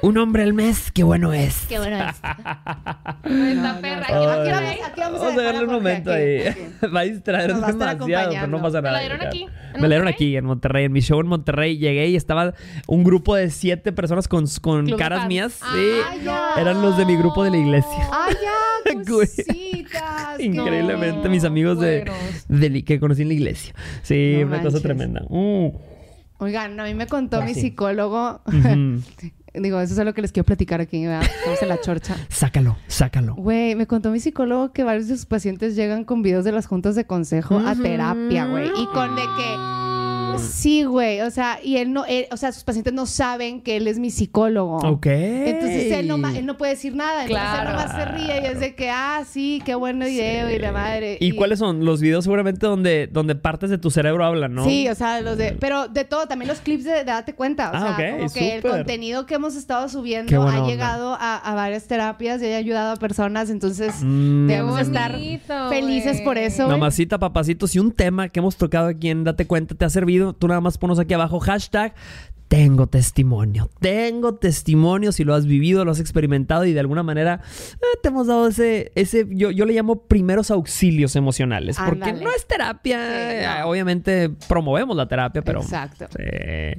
Un 0.03 0.19
hombre 0.19 0.43
al 0.43 0.53
mes, 0.53 0.91
qué 0.93 1.03
bueno 1.03 1.33
es. 1.33 1.67
Qué 1.69 1.79
bueno 1.79 1.97
es. 1.97 2.17
Esta 2.17 3.79
perra. 3.81 4.05
Aquí 4.05 4.51
vamos, 4.51 4.71
aquí 4.85 5.01
vamos 5.01 5.21
a 5.21 5.23
Vamos 5.23 5.23
a 5.23 5.31
dejar 5.31 5.45
darle 5.55 5.65
un 5.69 5.73
momento 5.75 6.11
aquí, 6.13 6.21
ahí. 6.21 6.47
aquí. 6.49 6.61
Va 6.95 7.01
a 7.01 7.03
distraer 7.05 7.51
Nos 7.53 7.63
va 7.63 7.67
a 7.67 7.71
estar 7.71 7.95
demasiado, 7.95 8.33
pero 8.33 8.47
no 8.49 8.63
pasa 8.63 8.79
¿Te 8.79 8.83
la 8.83 8.91
nada. 8.91 9.01
dieron 9.01 9.21
ya. 9.21 9.29
aquí? 9.29 9.43
¿En 9.75 9.81
Me 9.81 9.81
la 9.83 9.89
dieron 9.89 10.09
aquí, 10.09 10.37
en 10.37 10.45
Monterrey. 10.45 10.85
En 10.87 10.93
mi 10.93 11.01
show 11.01 11.21
en 11.21 11.27
Monterrey 11.27 11.79
llegué 11.79 12.09
y 12.09 12.17
estaba 12.17 12.55
un 12.87 13.05
grupo 13.05 13.35
de 13.37 13.51
siete 13.51 13.93
personas 13.93 14.29
con, 14.29 14.47
con 14.61 14.87
Club 14.87 14.99
caras 14.99 15.21
fans. 15.21 15.29
mías. 15.29 15.53
Sí. 15.53 15.91
Ay, 16.11 16.21
ya. 16.25 16.51
Eran 16.59 16.83
los 16.83 16.97
de 16.99 17.07
mi 17.07 17.17
grupo 17.17 17.45
de 17.45 17.51
la 17.51 17.57
iglesia. 17.57 18.09
Ay, 18.13 18.35
ya, 18.43 18.51
Güey. 18.95 19.05
cositas. 19.07 20.37
qué 20.37 20.43
Increíblemente, 20.45 21.29
mis 21.29 21.45
amigos 21.45 21.79
de, 21.79 22.11
que 22.85 22.99
conocí 23.01 23.23
en 23.23 23.29
la 23.29 23.35
iglesia. 23.35 23.73
Sí, 24.03 24.43
Una 24.55 24.63
cosa 24.63 24.81
tremenda. 24.81 25.23
Mm. 25.29 25.69
Oigan, 26.39 26.81
a 26.81 26.85
mí 26.85 26.95
me 26.95 27.07
contó 27.07 27.43
mi 27.43 27.55
Sí. 27.55 27.61
psicólogo. 27.61 28.41
Digo, 29.53 29.81
eso 29.81 29.99
es 30.01 30.05
lo 30.07 30.15
que 30.15 30.23
les 30.23 30.31
quiero 30.31 30.47
platicar 30.47 30.81
aquí, 30.81 31.05
¿verdad? 31.05 31.23
Estamos 31.23 31.61
en 31.63 31.69
la 31.69 31.81
chorcha. 31.81 32.17
Sácalo, 32.29 32.77
sácalo. 32.87 33.35
Güey, 33.35 33.75
me 33.75 33.87
contó 33.89 34.11
mi 34.11 34.21
psicólogo 34.21 34.73
que 34.73 34.85
varios 34.85 35.09
de 35.09 35.17
sus 35.17 35.27
pacientes 35.27 35.75
llegan 35.75 36.05
con 36.05 36.23
videos 36.23 36.45
de 36.45 36.53
las 36.53 36.67
juntas 36.67 36.95
de 36.95 37.05
consejo 37.05 37.59
a 37.59 37.75
terapia, 37.75 38.47
güey. 38.47 38.69
Y 38.69 38.87
con 38.95 39.17
de 39.17 39.23
que... 39.23 39.90
Sí, 40.39 40.85
güey. 40.85 41.21
O 41.23 41.31
sea, 41.31 41.59
y 41.63 41.77
él 41.77 41.93
no... 41.93 42.05
él- 42.07 42.27
o 42.31 42.37
sea, 42.37 42.53
sus 42.53 42.65
pacientes 42.65 42.93
no 42.93 43.07
saben 43.07 43.61
que 43.63 43.77
él 43.77 43.87
es 43.89 43.99
mi 43.99 44.11
psicólogo. 44.11 44.77
Ok. 44.79 45.07
Entonces 45.07 45.93
él 45.93 46.09
no, 46.09 46.17
él 46.29 46.47
no 46.47 46.57
puede 46.57 46.73
decir 46.73 46.95
nada. 46.95 47.25
Entonces 47.25 47.47
él 47.47 47.61
Claro. 47.61 47.71
nomás 47.71 47.97
se 47.97 48.05
ríe 48.07 48.41
y 48.43 48.47
es 48.47 48.61
de 48.61 48.75
que, 48.75 48.91
ah, 48.91 49.23
sí, 49.29 49.63
qué 49.65 49.75
buen 49.75 49.99
video 49.99 50.51
y 50.51 50.59
la 50.59 50.73
madre. 50.73 51.19
¿Y 51.21 51.33
cuáles 51.33 51.59
son 51.59 51.85
los 51.85 52.01
videos 52.01 52.25
seguramente 52.25 52.67
donde, 52.67 53.09
donde 53.11 53.35
partes 53.35 53.71
de 53.71 53.79
tu 53.79 53.91
cerebro 53.91 54.25
hablan, 54.25 54.55
no? 54.55 54.65
Sí, 54.65 54.89
o 54.89 54.95
sea, 54.95 55.21
los 55.21 55.37
de... 55.39 55.53
Pero 55.59 55.89
de 55.89 56.05
todo, 56.05 56.27
también 56.27 56.49
los 56.49 56.61
clips 56.61 56.85
de, 56.85 56.91
de 56.93 57.05
Date 57.05 57.35
Cuenta. 57.35 57.71
O 57.71 57.75
Ah, 57.75 57.97
sea, 57.97 58.15
ok, 58.15 58.19
como 58.19 58.33
que 58.33 58.55
el 58.57 58.63
contenido 58.63 59.27
que 59.27 59.35
hemos 59.35 59.57
estado 59.57 59.89
subiendo 59.89 60.43
ha 60.43 60.47
onda. 60.59 60.67
llegado 60.67 61.15
a, 61.19 61.37
a 61.37 61.55
varias 61.55 61.85
terapias 61.85 62.43
y 62.43 62.47
ha 62.53 62.57
ayudado 62.57 62.93
a 62.93 62.97
personas. 62.97 63.51
Entonces, 63.51 63.95
Mm. 64.03 64.47
debemos 64.47 64.81
estar 64.81 65.13
bonito, 65.13 65.69
felices 65.71 66.21
por 66.23 66.39
eso. 66.39 66.69
Mamacita, 66.69 67.19
papacito, 67.19 67.67
si 67.67 67.79
un 67.79 67.93
tema 67.93 68.29
que 68.29 68.41
hemos 68.41 68.57
tocado 68.57 68.89
aquí 68.89 69.09
en 69.11 69.25
Date 69.25 69.47
Cuenta 69.47 69.75
te 69.75 69.85
ha 69.85 69.91
servido, 69.91 70.20
tú 70.39 70.49
nada 70.49 70.61
más 70.61 70.79
ponos 70.79 70.99
aquí 70.99 71.15
abajo 71.15 71.41
hashtag 71.41 71.95
tengo 72.51 72.89
testimonio. 72.89 73.71
Tengo 73.79 74.35
testimonio 74.35 75.13
si 75.13 75.23
lo 75.23 75.37
has 75.37 75.47
vivido, 75.47 75.85
lo 75.85 75.93
has 75.93 76.01
experimentado 76.01 76.65
y 76.65 76.73
de 76.73 76.81
alguna 76.81 77.05
manera 77.05 77.43
eh, 77.75 77.99
te 78.03 78.09
hemos 78.09 78.27
dado 78.27 78.49
ese, 78.49 78.91
ese 78.97 79.25
yo, 79.31 79.53
yo 79.53 79.67
le 79.67 79.73
llamo 79.73 80.03
primeros 80.09 80.51
auxilios 80.51 81.15
emocionales. 81.15 81.77
Porque 81.79 82.13
no 82.13 82.29
es 82.33 82.49
terapia. 82.49 82.99
Sí, 82.99 83.37
eh, 83.37 83.47
no. 83.61 83.69
Obviamente 83.69 84.31
promovemos 84.49 84.97
la 84.97 85.07
terapia, 85.07 85.43
pero. 85.43 85.61
Exacto. 85.61 86.07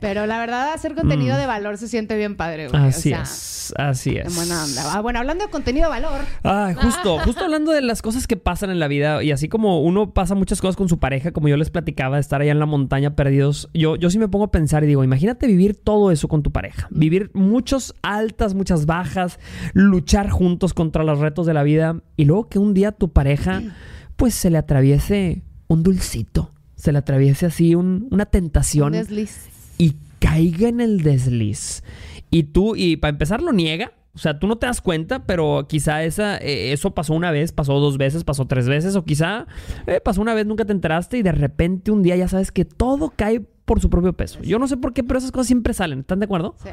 Pero 0.02 0.26
la 0.26 0.40
verdad, 0.40 0.74
hacer 0.74 0.94
contenido 0.94 1.38
Mm. 1.38 1.40
de 1.40 1.46
valor 1.46 1.78
se 1.78 1.88
siente 1.88 2.18
bien 2.18 2.36
padre, 2.36 2.68
güey. 2.68 2.84
Así 2.84 3.14
o 3.14 3.16
sea, 3.16 3.24
es. 3.24 3.74
Así 3.78 4.18
es. 4.18 4.36
Buena 4.36 4.66
onda. 4.66 4.94
Ah, 4.94 5.00
bueno, 5.00 5.20
hablando 5.20 5.46
de 5.46 5.52
contenido 5.52 5.86
de 5.86 6.02
valor. 6.02 6.20
Ay, 6.44 6.74
justo, 6.74 7.18
justo 7.24 7.46
hablando 7.46 7.72
de 7.72 7.82
las 7.82 8.02
cosas 8.02 8.28
que 8.28 8.36
pasan 8.36 8.72
en 8.72 8.80
la 8.80 8.90
vida 8.90 9.24
y 9.24 9.32
así 9.32 9.48
como 9.48 9.82
uno 9.82 10.14
pasa 10.14 10.36
muchas 10.36 10.60
cosas 10.60 10.76
con 10.76 10.90
su 10.90 11.00
pareja, 11.00 11.32
como 11.32 11.48
yo 11.48 11.56
les 11.56 11.70
platicaba, 11.70 12.18
de 12.18 12.22
estar 12.22 12.42
allá 12.42 12.52
en 12.52 12.60
la 12.60 12.66
montaña 12.66 13.16
perdidos, 13.16 13.70
yo, 13.74 13.96
yo 13.96 14.10
sí 14.10 14.20
me 14.20 14.28
pongo 14.28 14.44
a 14.46 14.52
pensar 14.52 14.84
y 14.84 14.88
digo, 14.88 15.04
imagínate 15.06 15.48
vivir 15.48 15.61
todo 15.76 16.12
eso 16.12 16.28
con 16.28 16.44
tu 16.44 16.52
pareja, 16.52 16.88
vivir 16.92 17.30
muchos 17.34 17.94
altas, 18.02 18.54
muchas 18.54 18.86
bajas, 18.86 19.40
luchar 19.74 20.30
juntos 20.30 20.74
contra 20.74 21.04
los 21.04 21.20
retos 21.20 21.46
de 21.46 21.54
la 21.54 21.64
vida 21.64 22.02
y 22.18 22.26
luego 22.26 22.50
que 22.50 22.60
un 22.60 22.74
día 22.74 22.92
tu 22.92 23.10
pareja 23.12 23.62
pues 24.16 24.34
se 24.36 24.50
le 24.50 24.58
atraviese 24.58 25.44
un 25.68 25.84
dulcito, 25.84 26.52
se 26.76 26.92
le 26.92 26.98
atraviese 27.00 27.46
así 27.46 27.76
un- 27.76 28.08
una 28.12 28.26
tentación 28.26 28.88
Un 28.88 29.00
desliz. 29.00 29.48
y 29.78 29.96
caiga 30.20 30.68
en 30.68 30.82
el 30.82 31.02
desliz. 31.02 31.84
Y 32.30 32.44
tú, 32.44 32.76
y 32.76 32.98
para 32.98 33.10
empezar, 33.10 33.42
lo 33.42 33.52
niega. 33.52 33.94
O 34.14 34.18
sea, 34.18 34.38
tú 34.40 34.46
no 34.48 34.58
te 34.58 34.66
das 34.68 34.82
cuenta, 34.82 35.26
pero 35.26 35.66
quizá 35.70 36.04
esa, 36.04 36.38
eh, 36.38 36.74
eso 36.74 36.94
pasó 36.94 37.14
una 37.14 37.32
vez, 37.32 37.54
pasó 37.54 37.80
dos 37.80 37.98
veces, 37.98 38.26
pasó 38.26 38.46
tres 38.46 38.68
veces, 38.68 38.96
o 38.98 39.06
quizá 39.06 39.48
eh, 39.88 40.02
pasó 40.04 40.22
una 40.22 40.34
vez, 40.34 40.46
nunca 40.46 40.66
te 40.66 40.74
enteraste 40.74 41.18
y 41.18 41.22
de 41.22 41.32
repente 41.32 41.92
un 41.92 42.04
día 42.04 42.18
ya 42.18 42.28
sabes 42.28 42.52
que 42.52 42.66
todo 42.66 43.14
cae 43.16 43.40
por 43.72 43.80
su 43.80 43.90
propio 43.90 44.12
peso. 44.12 44.42
Yo 44.42 44.60
no 44.60 44.68
sé 44.68 44.76
por 44.76 44.92
qué, 44.92 45.02
pero 45.02 45.18
esas 45.18 45.32
cosas 45.32 45.48
siempre 45.48 45.74
salen. 45.74 46.02
¿Están 46.02 46.20
de 46.20 46.26
acuerdo? 46.26 46.56
Sí, 46.62 46.70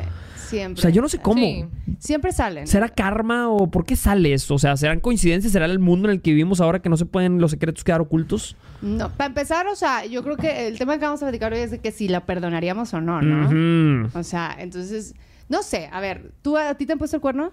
siempre. 0.49 0.81
O 0.81 0.83
sea, 0.83 0.91
yo 0.91 1.01
no 1.01 1.09
sé 1.09 1.19
cómo. 1.21 1.41
Sí. 1.41 1.65
Siempre 2.01 2.33
salen. 2.33 2.67
¿Será 2.67 2.89
karma 2.89 3.49
o 3.49 3.71
por 3.71 3.85
qué 3.85 3.95
sale 3.95 4.33
eso? 4.33 4.55
O 4.55 4.59
sea, 4.59 4.77
¿serán 4.77 4.99
coincidencias? 4.99 5.53
¿Será 5.53 5.67
el 5.67 5.79
mundo 5.79 6.09
en 6.09 6.15
el 6.17 6.23
que 6.23 6.31
vivimos 6.31 6.61
ahora 6.61 6.83
que 6.83 6.89
no 6.89 6.97
se 6.97 7.07
pueden 7.07 7.41
los 7.41 7.53
secretos 7.53 7.85
quedar 7.85 8.01
ocultos? 8.01 8.57
No, 8.83 9.11
para 9.11 9.29
empezar, 9.29 9.69
o 9.69 9.77
sea, 9.77 10.07
yo 10.07 10.25
creo 10.25 10.37
que 10.37 10.67
el 10.67 10.77
tema 10.77 10.99
que 10.99 11.05
vamos 11.05 11.23
a 11.23 11.27
platicar 11.27 11.53
hoy 11.53 11.61
es 11.61 11.71
de 11.71 11.79
que 11.79 11.93
si 11.93 12.09
la 12.09 12.27
perdonaríamos 12.27 12.93
o 12.95 13.01
no, 13.01 13.23
¿no? 13.23 14.11
O 14.15 14.23
sea, 14.25 14.57
entonces, 14.59 15.15
no 15.49 15.63
sé, 15.63 15.89
a 15.93 16.01
ver, 16.01 16.33
¿tú 16.43 16.57
a 16.57 16.75
ti 16.75 16.85
te 16.85 16.95
han 16.95 16.99
puesto 16.99 17.17
el 17.17 17.21
cuerno? 17.23 17.53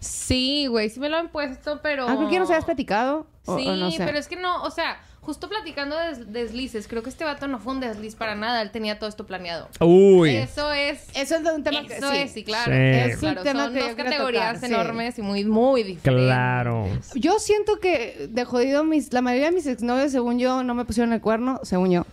Sí, 0.00 0.66
güey, 0.68 0.88
sí 0.88 1.00
me 1.00 1.10
lo 1.10 1.16
han 1.18 1.28
puesto, 1.28 1.80
pero. 1.82 2.08
Ah, 2.08 2.16
creo 2.16 2.28
que 2.28 2.34
ya 2.34 2.40
nos 2.40 2.48
habías 2.50 2.64
platicado. 2.64 3.26
O, 3.46 3.58
Sí, 3.58 3.68
o 3.68 3.76
no 3.76 3.90
sé. 3.90 4.04
pero 4.06 4.16
es 4.18 4.26
que 4.28 4.36
no, 4.36 4.62
o 4.62 4.70
sea, 4.70 4.96
justo 5.24 5.48
platicando 5.48 5.96
de 5.96 6.08
des- 6.08 6.32
deslices, 6.32 6.86
creo 6.88 7.02
que 7.02 7.10
este 7.10 7.24
vato 7.24 7.46
no 7.48 7.58
fue 7.58 7.72
un 7.74 7.80
desliz 7.80 8.14
para 8.14 8.34
nada, 8.34 8.62
él 8.62 8.70
tenía 8.70 8.98
todo 8.98 9.08
esto 9.08 9.26
planeado. 9.26 9.68
Uy. 9.80 10.36
Eso 10.36 10.70
es. 10.72 11.06
Eso 11.14 11.36
es 11.36 11.44
de 11.44 11.52
un 11.52 11.64
tema 11.64 11.82
que 11.86 11.96
Eso 11.96 12.10
sí. 12.10 12.16
es, 12.18 12.32
sí, 12.32 12.44
claro. 12.44 12.72
Sí. 12.72 12.78
Es 13.12 13.22
un 13.22 13.34
tema 13.42 13.64
son 13.64 13.74
que 13.74 13.80
dos 13.80 13.94
categorías 13.94 14.54
tocar, 14.54 14.68
sí. 14.68 14.74
enormes 14.74 15.18
y 15.18 15.22
muy, 15.22 15.44
muy 15.44 15.82
diferentes. 15.82 16.24
Claro. 16.26 16.86
Yo 17.14 17.38
siento 17.38 17.80
que 17.80 18.28
de 18.30 18.44
jodido 18.44 18.84
mis, 18.84 19.12
la 19.12 19.22
mayoría 19.22 19.46
de 19.50 19.54
mis 19.56 19.66
exnovios, 19.66 20.12
según 20.12 20.38
yo, 20.38 20.62
no 20.62 20.74
me 20.74 20.84
pusieron 20.84 21.12
el 21.12 21.20
cuerno, 21.20 21.60
según 21.62 21.90
yo. 21.90 22.03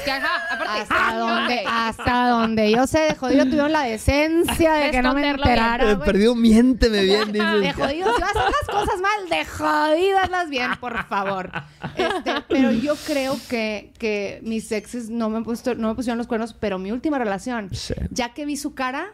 Es 0.00 0.04
que, 0.04 0.10
ajá, 0.10 0.54
aparte. 0.54 0.80
Hasta 0.80 1.16
donde, 1.18 1.54
ok. 1.60 1.66
hasta 1.70 2.28
donde 2.28 2.70
yo 2.72 2.86
sé, 2.86 2.98
de 3.00 3.14
jodido 3.14 3.44
tuvieron 3.44 3.72
la 3.72 3.82
decencia 3.82 4.72
de 4.74 4.84
De 4.86 4.90
que 4.90 5.02
no 5.02 5.14
me 5.14 5.20
esconderlo 5.20 5.44
bien. 5.44 5.58
enterara. 5.58 5.90
Eh, 5.90 5.94
güey. 5.94 6.06
Perdido, 6.06 6.34
miénteme 6.34 7.02
bien, 7.02 7.32
De 7.32 7.38
dices. 7.40 7.74
jodido, 7.74 8.14
si 8.14 8.20
vas 8.22 8.36
a 8.36 8.40
hacer 8.40 8.52
las 8.66 8.76
cosas 8.76 9.00
mal, 9.00 9.28
de 9.28 9.44
jodido 9.44 10.18
hazlas 10.18 10.48
bien, 10.50 10.70
por 10.80 11.04
favor. 11.06 11.50
Este, 11.96 12.34
pero 12.48 12.70
yo 12.70 12.94
creo 13.06 13.36
que, 13.48 13.92
que 13.98 14.40
mis 14.42 14.70
exes 14.72 15.10
no 15.10 15.28
me, 15.30 15.36
han 15.38 15.44
puesto, 15.44 15.74
no 15.74 15.88
me 15.88 15.94
pusieron 15.94 16.18
los 16.18 16.26
cuernos, 16.26 16.54
pero 16.54 16.78
mi 16.78 16.92
última 16.92 17.18
relación, 17.18 17.68
Sí. 17.74 17.94
ya 18.10 18.32
que 18.34 18.44
vi 18.46 18.56
su 18.56 18.74
cara, 18.74 19.06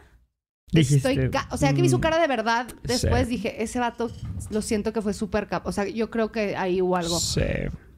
Dijiste, 0.71 1.09
estoy 1.11 1.29
ca- 1.29 1.47
o 1.51 1.57
sea, 1.57 1.73
que 1.73 1.81
vi 1.81 1.87
su 1.89 1.97
mm, 1.97 2.01
cara 2.01 2.17
de 2.19 2.27
verdad, 2.27 2.67
después 2.83 3.23
Sí. 3.27 3.35
dije, 3.35 3.63
ese 3.63 3.79
vato, 3.79 4.11
lo 4.49 4.61
siento 4.61 4.91
que 4.91 5.01
fue 5.01 5.13
súper 5.13 5.47
cap. 5.47 5.65
O 5.65 5.71
sea, 5.71 5.87
yo 5.87 6.09
creo 6.09 6.31
que 6.33 6.57
ahí 6.57 6.81
hubo 6.81 6.97
algo. 6.97 7.19
Sí. 7.21 7.41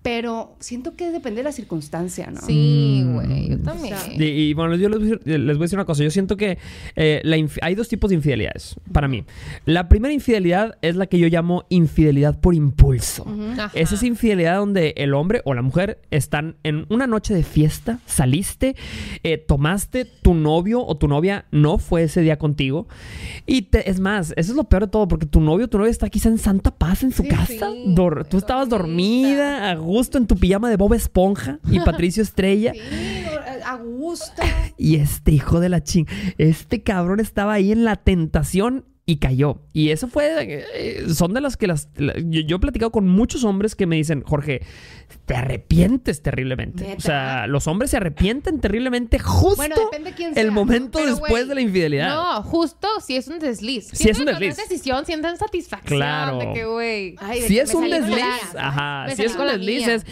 Pero 0.01 0.55
siento 0.59 0.95
que 0.95 1.11
depende 1.11 1.39
de 1.39 1.43
la 1.43 1.51
circunstancia, 1.51 2.31
¿no? 2.31 2.39
Sí, 2.41 3.01
Mm. 3.05 3.13
güey, 3.13 3.49
yo 3.49 3.59
también. 3.59 3.95
Y, 4.17 4.23
y, 4.23 4.53
bueno, 4.53 4.75
yo 4.75 4.87
les 4.87 4.97
voy, 4.99 5.07
a 5.07 5.11
decir, 5.17 5.39
les 5.39 5.57
voy 5.57 5.63
a 5.63 5.65
decir 5.65 5.77
una 5.77 5.85
cosa. 5.85 6.03
Yo 6.03 6.09
siento 6.11 6.37
que 6.37 6.57
eh, 6.95 7.19
la 7.25 7.35
hay 7.61 7.75
dos 7.75 7.89
tipos 7.89 8.09
de 8.09 8.15
infidelidades 8.15 8.75
para 8.93 9.09
mí. 9.09 9.25
La 9.65 9.89
primera 9.89 10.13
infidelidad 10.13 10.77
es 10.81 10.95
la 10.95 11.05
que 11.07 11.19
yo 11.19 11.27
llamo 11.27 11.65
infidelidad 11.69 12.39
por 12.39 12.55
impulso. 12.55 13.23
Ujú. 13.23 13.51
Ajá. 13.59 13.71
Es 13.73 13.91
esa 13.91 14.05
infidelidad 14.07 14.57
donde 14.57 14.93
el 14.95 15.13
hombre 15.13 15.41
o 15.43 15.53
la 15.53 15.61
mujer 15.61 15.99
están 16.11 16.55
en 16.63 16.85
una 16.89 17.05
noche 17.05 17.33
de 17.33 17.43
fiesta, 17.43 17.99
saliste, 18.05 18.75
eh, 19.23 19.37
tomaste, 19.37 20.05
tu 20.05 20.33
novio 20.33 20.81
o 20.85 20.95
tu 20.97 21.09
novia 21.09 21.45
no 21.51 21.77
fue 21.77 22.03
ese 22.03 22.21
día 22.21 22.37
contigo. 22.37 22.87
Y 23.45 23.63
te- 23.63 23.89
es 23.89 23.99
más, 23.99 24.33
eso 24.37 24.51
es 24.51 24.55
lo 24.55 24.63
peor 24.63 24.83
de 24.83 24.91
todo, 24.91 25.07
porque 25.09 25.25
tu 25.25 25.41
novio 25.41 25.65
o 25.65 25.67
tu 25.69 25.77
novia 25.77 25.91
está 25.91 26.09
quizá 26.09 26.29
en 26.29 26.37
santa 26.37 26.71
paz 26.71 27.03
en 27.03 27.11
su 27.11 27.23
Sí, 27.23 27.27
casa. 27.29 27.47
sí, 27.71 27.83
Dor- 27.87 28.25
tú 28.29 28.37
estabas 28.37 28.69
dormida, 28.69 29.69
a 29.71 29.75
gusto 29.99 30.17
en 30.17 30.27
tu 30.27 30.37
pijama 30.37 30.69
de 30.69 30.77
Bob 30.77 30.93
Esponja 30.93 31.59
y 31.69 31.79
Patricio 31.85 32.23
Estrella. 32.23 32.71
Sí, 32.73 32.79
a 33.65 33.75
gusto. 33.75 34.41
Y 34.77 34.95
este 34.95 35.33
hijo 35.33 35.59
de 35.59 35.67
la 35.67 35.83
ching, 35.83 36.05
este 36.37 36.81
cabrón 36.83 37.19
estaba 37.19 37.51
ahí 37.51 37.73
en 37.73 37.83
la 37.83 37.97
tentación 37.97 38.85
y 39.09 39.17
cayó. 39.17 39.61
Y 39.73 39.89
eso 39.89 40.07
fue, 40.07 40.35
eh, 40.75 41.05
son 41.15 41.33
de 41.33 41.41
las 41.41 41.57
que 41.57 41.65
las, 41.65 41.89
la- 41.97 42.13
yo, 42.17 42.41
yo 42.41 42.57
he 42.57 42.59
platicado 42.59 42.91
con 42.91 43.07
muchos 43.07 43.43
hombres 43.43 43.75
que 43.75 43.87
me 43.87 43.95
dicen, 43.95 44.21
Jorge, 44.23 44.61
te 45.25 45.35
arrepientes 45.35 46.21
terriblemente. 46.21 46.83
¿Neta? 46.83 46.97
O 46.97 47.01
sea, 47.01 47.47
los 47.47 47.65
hombres 47.65 47.89
se 47.89 47.97
arrepienten 47.97 48.59
terriblemente 48.59 49.17
justo 49.17 49.55
Bueno, 49.55 49.75
depende 49.91 50.13
quién 50.13 50.35
sea. 50.35 50.43
el 50.43 50.51
momento 50.51 50.99
Pero, 50.99 51.09
después 51.15 51.47
de 51.47 51.55
la 51.55 51.61
infidelidad. 51.61 52.09
No, 52.09 52.43
justo 52.43 52.87
si 53.03 53.15
es 53.15 53.27
un 53.29 53.39
desliz. 53.39 53.87
Si 53.91 54.09
es 54.09 54.19
un 54.19 54.25
desliz. 54.25 54.53
Una 54.53 54.63
decisión, 54.67 55.05
sienten 55.07 55.37
satisfacción. 55.37 55.97
Claro. 55.97 56.37
De 56.37 56.53
que, 56.53 56.65
güey. 56.65 57.15
Si 57.47 57.57
es 57.57 57.73
un 57.73 57.89
desliz, 57.89 58.23
ajá, 58.55 59.07
si 59.15 59.23
es 59.23 59.35
un 59.35 59.47
desliz 59.47 59.87
es 59.87 60.05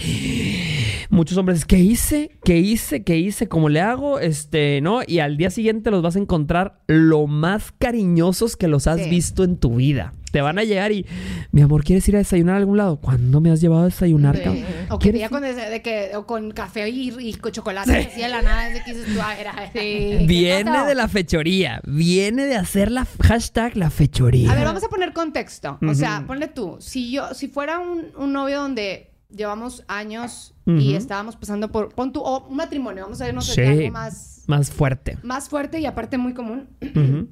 muchos 1.10 1.38
hombres, 1.38 1.66
¿qué 1.66 1.78
hice? 1.80 2.32
¿Qué 2.44 2.58
hice? 2.58 3.04
¿Qué 3.04 3.18
hice? 3.18 3.48
¿Cómo 3.48 3.70
le 3.70 3.82
hago? 3.82 4.20
Este, 4.20 4.82
¿no? 4.82 5.00
Y 5.06 5.20
al 5.20 5.38
día 5.38 5.50
siguiente 5.50 5.92
los 5.92 6.02
vas 6.02 6.16
a 6.16 6.20
encontrar 6.20 6.80
lo 6.88 7.28
más 7.28 7.72
cariñosos 7.78 8.56
que 8.58 8.68
los 8.68 8.88
has 8.88 9.02
Sí. 9.02 9.10
visto 9.10 9.44
en 9.44 9.58
tu 9.58 9.76
vida. 9.76 10.14
Te 10.32 10.42
van 10.42 10.60
a 10.60 10.64
llegar 10.66 10.92
y, 10.92 11.06
mi 11.52 11.62
amor, 11.62 11.86
¿quieres 11.86 12.08
ir 12.10 12.16
a 12.16 12.20
desayunar 12.20 12.56
a 12.56 12.58
algún 12.58 12.76
lado? 12.78 13.00
¿Cuándo 13.00 13.40
me 13.40 13.50
has 13.50 13.62
llevado 13.62 13.84
a 13.84 13.86
desayunar, 13.86 14.36
Sí. 14.36 14.44
cabrón? 14.44 14.64
O 14.90 15.00
que 15.00 15.04
¿Quieres 15.04 15.22
ya 15.22 15.30
con, 15.30 15.46
ese- 15.46 15.70
de 15.70 15.82
que, 15.82 16.12
o 16.16 16.26
con 16.28 16.52
café 16.52 16.90
y, 16.90 17.14
y 17.18 17.34
con 17.36 17.52
chocolate 17.54 17.96
así 17.96 18.22
de 18.22 18.28
la 18.28 18.42
nada, 18.42 18.68
desde 18.68 18.84
que 18.84 18.94
dices 18.94 19.14
tú, 19.14 19.20
ah, 19.24 19.36
era, 19.40 19.54
sí. 19.72 20.26
Viene 20.28 20.86
de 20.86 20.96
la 20.96 21.08
fechoría. 21.08 21.82
Viene 21.86 22.46
de 22.46 22.56
hacer 22.56 22.92
la 22.92 23.08
hashtag 23.24 23.78
la 23.78 23.90
fechoría. 23.90 24.52
A 24.52 24.56
ver, 24.56 24.66
vamos 24.66 24.84
a 24.84 24.90
poner 24.90 25.14
contexto. 25.14 25.80
O 25.88 25.94
sea, 25.96 26.26
ponle 26.28 26.48
tú, 26.50 26.76
si 26.80 27.10
yo, 27.12 27.34
si 27.34 27.48
fuera 27.48 27.80
un, 27.80 28.08
un 28.18 28.34
novio 28.34 28.60
donde 28.62 29.12
llevamos 29.30 29.84
años 29.88 30.54
y 30.66 30.96
estábamos 30.96 31.36
pasando 31.36 31.72
por, 31.72 31.94
pon 31.94 32.12
tú, 32.12 32.20
o 32.22 32.48
un 32.48 32.56
matrimonio, 32.58 33.04
vamos 33.04 33.22
a 33.22 33.26
ver, 33.26 33.34
no 33.34 33.42
sé, 33.42 33.54
Sí. 33.54 33.62
algo 33.62 33.92
más, 33.92 34.44
Más 34.48 34.70
fuerte. 34.72 35.18
más 35.24 35.48
fuerte 35.50 35.80
y 35.80 35.86
aparte 35.86 36.18
muy 36.18 36.34
común. 36.34 36.68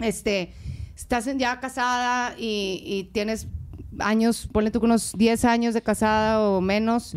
Este, 0.00 0.52
estás 0.96 1.28
ya 1.36 1.60
casada 1.60 2.34
y, 2.38 2.82
y 2.84 3.04
tienes 3.12 3.46
años, 3.98 4.48
ponle 4.50 4.70
tú 4.70 4.80
que 4.80 4.86
unos 4.86 5.12
10 5.16 5.44
años 5.44 5.74
de 5.74 5.82
casada 5.82 6.40
o 6.40 6.60
menos. 6.60 7.14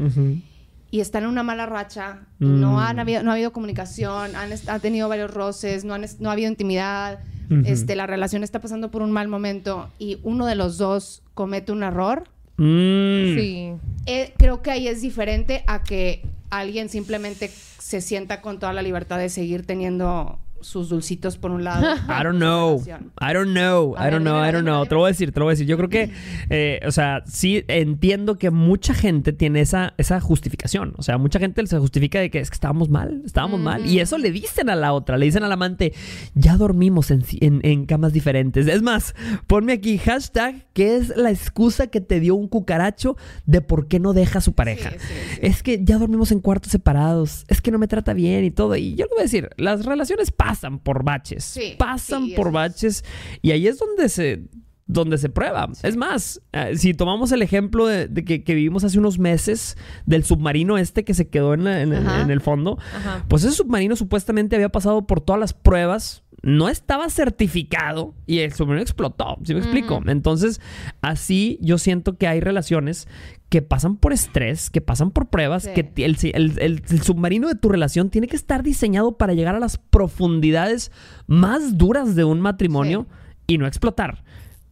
Y 0.92 1.00
están 1.02 1.24
en 1.24 1.30
una 1.30 1.44
mala 1.44 1.66
racha, 1.66 2.20
y 2.40 2.46
Mm. 2.46 2.62
no, 2.62 2.80
han 2.80 3.00
habido, 3.00 3.24
no 3.24 3.32
ha 3.32 3.34
habido 3.34 3.52
comunicación, 3.52 4.36
han, 4.36 4.52
han 4.68 4.82
tenido 4.82 5.10
varios 5.10 5.34
roces, 5.34 5.84
no, 5.84 5.94
han 5.94 6.06
no 6.20 6.30
ha 6.30 6.34
habido 6.34 6.50
intimidad, 6.50 7.20
este, 7.66 7.96
la 7.96 8.08
relación 8.08 8.44
está 8.44 8.60
pasando 8.62 8.92
por 8.92 9.02
un 9.02 9.12
mal 9.12 9.28
momento 9.28 9.90
y 10.00 10.20
uno 10.24 10.46
de 10.46 10.56
los 10.56 10.78
dos 10.78 11.22
comete 11.34 11.72
un 11.72 11.84
error, 11.84 12.30
Mm. 12.58 13.36
Sí. 13.38 13.72
eh, 14.06 14.34
creo 14.38 14.62
que 14.62 14.72
ahí 14.72 14.88
es 14.88 15.02
diferente 15.02 15.64
a 15.68 15.84
que 15.84 16.24
alguien 16.50 16.90
simplemente 16.90 17.50
se 17.50 18.02
sienta 18.02 18.42
con 18.42 18.60
toda 18.60 18.74
la 18.74 18.82
libertad 18.82 19.18
de 19.18 19.30
seguir 19.30 19.66
teniendo 19.66 20.40
sus 20.62 20.90
dulcitos 20.90 21.38
por 21.38 21.52
un 21.52 21.64
lado. 21.64 21.86
I 22.08 22.24
don't 22.24 22.38
know. 22.40 22.82
I 23.22 23.34
don't 23.34 23.52
know. 23.52 23.96
I 24.00 24.10
don't 24.10 24.24
know. 24.24 24.44
I 24.44 24.52
don't 24.52 24.64
know. 24.64 24.86
Te 24.86 24.96
lo 24.96 25.02
voy 25.02 25.10
a 25.10 25.12
decir, 25.12 25.32
te 25.32 25.40
lo 25.40 25.46
voy 25.46 25.52
a 25.52 25.54
decir. 25.56 25.68
Yo 25.68 25.78
creo 25.78 25.90
que, 25.90 26.10
eh, 26.50 26.80
o 26.88 26.92
sea, 26.92 27.22
sí 27.28 27.64
entiendo 27.68 28.38
que 28.40 28.50
mucha 28.50 28.96
gente 28.96 29.32
tiene 29.32 29.60
esa, 29.62 29.94
esa 29.98 30.20
justificación. 30.20 30.94
O 30.98 31.04
sea, 31.04 31.20
mucha 31.20 31.38
gente 31.40 31.66
se 31.68 31.78
justifica 31.78 32.20
de 32.20 32.32
que 32.32 32.40
es 32.40 32.50
que 32.50 32.56
estábamos 32.56 32.90
mal, 32.90 33.22
estábamos 33.26 33.60
mal. 33.60 33.86
Y 33.86 34.00
eso 34.00 34.18
le 34.18 34.32
dicen 34.32 34.70
a 34.72 34.76
la 34.76 34.94
otra, 34.94 35.18
le 35.20 35.26
dicen 35.28 35.44
al 35.44 35.52
amante, 35.52 35.94
ya 36.34 36.58
dormimos 36.58 37.12
en, 37.12 37.24
en- 37.42 37.60
en 37.64 37.86
camas 37.86 38.12
diferentes. 38.14 38.66
Es 38.66 38.82
más, 38.82 39.14
ponme 39.46 39.74
aquí 39.74 40.00
hashtag, 40.00 40.65
que 40.76 40.98
es 40.98 41.16
la 41.16 41.32
excusa 41.32 41.88
que 41.88 42.02
te 42.02 42.20
dio 42.20 42.36
un 42.36 42.50
cucaracho 42.50 43.16
de 43.46 43.62
por 43.62 43.88
qué 43.88 44.00
no 44.02 44.12
deja 44.12 44.40
a 44.40 44.42
su 44.42 44.52
pareja. 44.54 44.92
Sí, 44.92 44.98
sí, 45.00 45.08
sí. 45.36 45.40
Es 45.42 45.64
que 45.64 45.80
ya 45.84 45.98
dormimos 45.98 46.34
en 46.34 46.42
cuartos 46.42 46.72
separados. 46.74 47.46
Es 47.48 47.62
que 47.62 47.72
no 47.72 47.80
me 47.80 47.88
trata 47.88 48.14
bien 48.14 48.44
y 48.44 48.52
todo. 48.52 48.76
Y 48.76 48.94
yo 48.96 49.06
le 49.06 49.12
voy 49.12 49.20
a 49.22 49.24
decir, 49.24 49.50
las 49.56 49.86
relaciones 49.86 50.32
pasan 50.32 50.80
por 50.80 51.04
baches. 51.06 51.58
Pasan 51.80 52.30
por 52.36 52.52
baches. 52.52 53.06
Y 53.42 53.52
ahí 53.52 53.68
es 53.68 53.80
donde 53.80 54.10
se 54.10 54.44
donde 54.88 55.18
se 55.18 55.30
prueba. 55.30 55.68
Es 55.82 55.96
más, 55.98 56.42
eh, 56.54 56.74
si 56.78 56.94
tomamos 56.94 57.32
el 57.32 57.42
ejemplo 57.42 57.88
de, 57.88 58.08
de 58.08 58.24
que, 58.24 58.44
que 58.44 58.54
vivimos 58.54 58.84
hace 58.84 59.00
unos 59.00 59.18
meses 59.18 59.78
del 60.06 60.24
submarino 60.24 60.78
este 60.78 61.04
que 61.04 61.16
se 61.16 61.28
quedó 61.28 61.56
en, 61.56 61.64
la- 61.64 61.82
en- 61.82 61.92
en- 61.92 62.06
Ajá. 62.06 62.22
en 62.22 62.30
el 62.30 62.40
fondo, 62.40 62.78
Ajá. 62.96 63.26
pues 63.28 63.44
ese 63.44 63.56
submarino 63.56 63.96
supuestamente 63.96 64.56
había 64.56 64.70
pasado 64.70 65.08
por 65.08 65.22
todas 65.22 65.40
las 65.40 65.54
pruebas, 65.54 66.22
no 66.46 66.70
estaba 66.70 67.10
certificado 67.10 68.14
y 68.28 68.40
el 68.40 68.54
submarino 68.54 68.82
explotó, 68.84 69.38
¿sí 69.44 69.54
me 69.54 69.60
explico? 69.60 70.00
Entonces, 70.06 70.62
así 71.02 71.58
yo 71.60 71.78
siento 71.80 72.18
que 72.18 72.28
hay 72.28 72.40
relaciones 72.40 73.08
que 73.50 73.62
pasan 73.64 73.98
por 73.98 74.14
estrés, 74.14 74.70
que 74.70 74.80
pasan 74.80 75.10
por 75.12 75.28
pruebas, 75.30 75.64
Sí. 75.64 75.72
que 75.74 76.06
el, 76.06 76.16
el- 76.34 76.60
el- 76.60 76.84
el 76.88 77.02
submarino 77.02 77.48
de 77.48 77.56
tu 77.56 77.70
relación 77.70 78.10
tiene 78.10 78.28
que 78.28 78.36
estar 78.36 78.62
diseñado 78.64 79.18
para 79.18 79.34
llegar 79.34 79.56
a 79.56 79.60
las 79.60 79.78
profundidades 79.78 80.92
más 81.28 81.78
duras 81.78 82.16
de 82.16 82.24
un 82.24 82.42
matrimonio 82.42 83.08
y 83.48 83.58
no 83.58 83.66
explotar. 83.68 84.24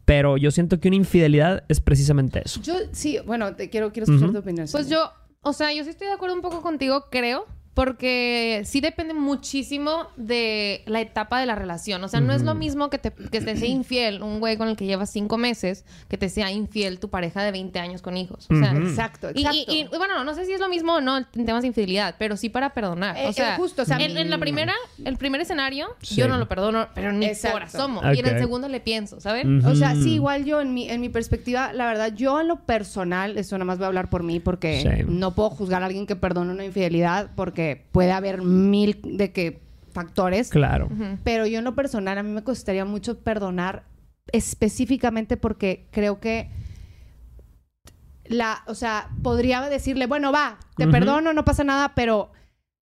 Pero 0.05 0.37
yo 0.37 0.51
siento 0.51 0.79
que 0.79 0.89
una 0.89 0.97
infidelidad 0.97 1.63
es 1.69 1.79
precisamente 1.79 2.41
eso. 2.45 2.61
Yo, 2.61 2.73
sí, 2.91 3.17
bueno, 3.25 3.55
te 3.55 3.69
quiero, 3.69 3.91
quiero 3.91 4.05
escuchar 4.11 4.31
tu 4.31 4.39
opinión. 4.39 4.67
Pues 4.71 4.89
yo, 4.89 5.11
o 5.41 5.53
sea, 5.53 5.73
yo 5.73 5.83
sí 5.83 5.89
estoy 5.89 6.07
de 6.07 6.13
acuerdo 6.13 6.35
un 6.35 6.41
poco 6.41 6.61
contigo, 6.61 7.05
creo, 7.09 7.45
porque 7.73 8.61
sí 8.65 8.81
depende 8.81 9.13
muchísimo 9.13 10.07
de 10.15 10.83
la 10.85 11.01
etapa 11.01 11.39
de 11.39 11.45
la 11.45 11.55
relación. 11.55 12.03
O 12.03 12.07
sea, 12.07 12.19
no 12.19 12.33
es 12.33 12.43
lo 12.43 12.53
mismo 12.55 12.89
que 12.89 12.97
te, 12.99 13.11
que 13.11 13.41
te 13.41 13.57
sea 13.57 13.67
infiel 13.67 14.21
un 14.21 14.39
güey 14.39 14.57
con 14.57 14.67
el 14.67 14.75
que 14.75 14.85
llevas 14.85 15.09
cinco 15.11 15.37
meses, 15.37 15.83
que 16.07 16.17
te 16.17 16.29
sea 16.29 16.51
infiel 16.51 16.99
tu 16.99 17.09
pareja 17.09 17.41
de 17.43 17.51
20 17.51 17.79
años 17.79 18.01
con 18.01 18.15
hijos. 18.15 18.47
O 18.51 18.55
sea. 18.55 18.73
Exacto, 18.73 19.29
y, 19.33 19.39
exacto. 19.41 19.71
y- 19.73 19.79
y, 19.81 19.97
bueno, 19.97 20.23
no 20.23 20.35
sé 20.35 20.45
si 20.45 20.51
es 20.53 20.59
lo 20.59 20.69
mismo 20.69 20.95
o 20.95 21.01
no 21.01 21.17
en 21.17 21.45
temas 21.45 21.61
de 21.63 21.67
infidelidad, 21.69 22.15
pero 22.19 22.37
sí 22.37 22.49
para 22.49 22.73
perdonar. 22.73 23.17
Eh, 23.17 23.27
o 23.27 23.33
sea, 23.33 23.55
eh, 23.55 23.57
justo, 23.57 23.81
o 23.81 23.85
sea, 23.85 23.97
en, 23.97 24.15
en 24.17 24.29
la 24.29 24.37
primera, 24.37 24.73
el 25.03 25.17
primer 25.17 25.41
escenario, 25.41 25.87
Sí. 26.01 26.15
yo 26.15 26.27
no 26.27 26.37
lo 26.37 26.47
perdono, 26.47 26.87
pero 26.93 27.11
ni 27.11 27.27
por 27.51 27.63
asomo. 27.63 28.01
Y 28.13 28.19
en 28.19 28.27
el 28.27 28.39
segundo 28.39 28.67
le 28.69 28.79
pienso, 28.81 29.19
¿saben? 29.19 29.65
O 29.65 29.75
sea, 29.75 29.95
sí, 29.95 30.13
igual 30.15 30.45
yo 30.45 30.61
en 30.61 30.73
mi, 30.73 30.89
en 30.89 31.01
mi 31.01 31.09
perspectiva, 31.09 31.73
la 31.73 31.85
verdad, 31.87 32.13
yo 32.13 32.39
en 32.39 32.47
lo 32.47 32.57
personal, 32.57 33.37
eso 33.37 33.55
nada 33.57 33.65
más 33.65 33.77
voy 33.77 33.85
a 33.85 33.87
hablar 33.87 34.09
por 34.09 34.21
mí 34.23 34.39
porque 34.39 35.05
no 35.07 35.33
puedo 35.33 35.49
juzgar 35.49 35.81
a 35.81 35.87
alguien 35.87 36.05
que 36.05 36.15
perdone 36.15 36.51
una 36.51 36.65
infidelidad 36.65 37.29
porque 37.35 37.62
puede 37.91 38.11
haber 38.11 38.41
mil 38.41 38.99
de 39.03 39.31
que 39.31 39.61
factores. 39.91 40.49
Claro. 40.49 40.89
Pero 41.23 41.45
yo 41.45 41.59
en 41.59 41.65
lo 41.65 41.75
personal, 41.75 42.17
a 42.17 42.23
mí 42.23 42.31
me 42.31 42.43
costaría 42.43 42.85
mucho 42.85 43.19
perdonar 43.19 43.83
específicamente 44.31 45.37
porque 45.37 45.87
creo 45.91 46.19
que 46.19 46.49
la, 48.25 48.63
o 48.67 48.75
sea, 48.75 49.09
podría 49.21 49.61
decirle, 49.69 50.07
bueno, 50.07 50.31
va, 50.31 50.57
te 50.77 50.87
perdono, 50.87 51.33
no 51.33 51.43
pasa 51.45 51.63
nada, 51.63 51.93
pero 51.93 52.31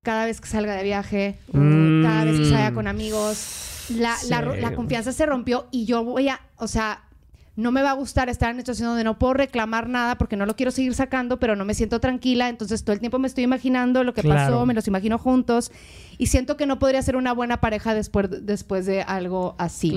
cada 0.04 0.24
vez 0.24 0.40
que 0.40 0.48
salga 0.48 0.74
de 0.76 0.84
viaje, 0.84 1.38
Mm. 1.52 2.02
cada 2.04 2.24
vez 2.24 2.38
que 2.38 2.44
salga 2.46 2.72
con 2.72 2.86
amigos, 2.86 3.88
la, 3.90 4.16
la 4.28 4.40
la 4.56 4.74
confianza 4.74 5.12
se 5.12 5.26
rompió 5.26 5.66
y 5.70 5.84
yo 5.84 6.04
voy 6.04 6.28
a, 6.28 6.40
o 6.56 6.68
sea, 6.68 7.04
no 7.54 7.70
me 7.70 7.82
va 7.82 7.90
a 7.90 7.94
gustar 7.94 8.30
estar 8.30 8.48
en 8.48 8.56
una 8.56 8.62
situación 8.62 8.88
donde 8.88 9.04
no 9.04 9.18
puedo 9.18 9.34
reclamar 9.34 9.86
nada 9.88 10.16
porque 10.16 10.36
no 10.36 10.46
lo 10.46 10.56
quiero 10.56 10.70
seguir 10.70 10.94
sacando, 10.94 11.38
pero 11.38 11.54
no 11.54 11.66
me 11.66 11.74
siento 11.74 12.00
tranquila. 12.00 12.48
Entonces 12.48 12.82
todo 12.82 12.94
el 12.94 13.00
tiempo 13.00 13.18
me 13.18 13.28
estoy 13.28 13.44
imaginando 13.44 14.04
lo 14.04 14.14
que 14.14 14.22
Claro. 14.22 14.52
pasó, 14.52 14.66
me 14.66 14.72
los 14.72 14.88
imagino 14.88 15.18
juntos 15.18 15.70
y 16.16 16.28
siento 16.28 16.56
que 16.56 16.64
no 16.64 16.78
podría 16.78 17.02
ser 17.02 17.16
una 17.16 17.32
buena 17.34 17.60
pareja 17.60 17.94
después, 17.94 18.28
después 18.46 18.86
de 18.86 19.02
algo 19.02 19.54
así. 19.58 19.90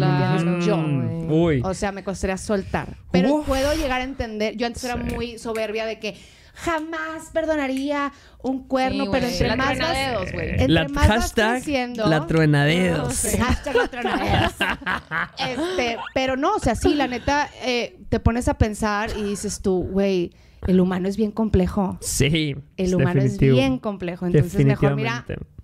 Yo. 0.66 0.78
Mm, 0.78 1.32
Uy. 1.32 1.62
O 1.64 1.74
sea, 1.74 1.92
me 1.94 2.04
costaría 2.04 2.38
soltar. 2.38 2.98
Pero 3.12 3.36
Uf. 3.36 3.46
puedo 3.48 3.74
llegar 3.74 4.02
a 4.02 4.04
entender. 4.04 4.58
Yo 4.58 4.68
antes 4.68 4.84
era 4.84 4.98
muy 4.98 5.38
soberbia 5.38 5.86
de 5.86 5.98
que 6.00 6.16
jamás 6.56 7.30
perdonaría 7.34 8.12
un 8.42 8.68
cuerno, 8.68 9.06
Sí, 9.06 9.10
pero 9.12 9.28
entre 9.28 9.48
La 9.48 9.56
más 9.56 9.78
vas, 9.80 9.94
dedos, 9.96 10.32
güey. 10.32 10.50
entre 10.52 10.68
La 10.70 10.88
más 10.88 11.08
vas 11.08 11.22
hashtag 11.22 11.52
creciendo- 11.64 12.08
la 12.08 12.26
truenadedos. 12.28 13.14
Sí, 13.14 13.38
hashtag 13.38 13.76
la 13.76 13.88
truenadedos. 13.88 14.54
Este, 15.38 15.98
pero 16.14 16.38
no, 16.38 16.56
o 16.56 16.60
sea, 16.60 16.76
sí, 16.76 16.94
la 16.96 17.08
neta, 17.08 17.50
eh, 17.64 17.98
te 18.10 18.20
pones 18.20 18.48
a 18.48 18.58
pensar 18.58 19.10
y 19.18 19.24
dices 19.24 19.62
tú, 19.62 19.84
güey, 19.92 20.32
el 20.68 20.80
humano 20.80 21.08
es 21.08 21.18
bien 21.18 21.32
complejo. 21.32 21.98
Sí. 22.02 22.56
El 22.78 22.96
humano 22.96 23.22
es 23.22 23.38
bien 23.38 23.78
complejo. 23.78 24.26
Entonces, 24.26 24.66
mejor 24.66 24.96
mira, 24.96 25.24
Definitivamente. 25.28 25.56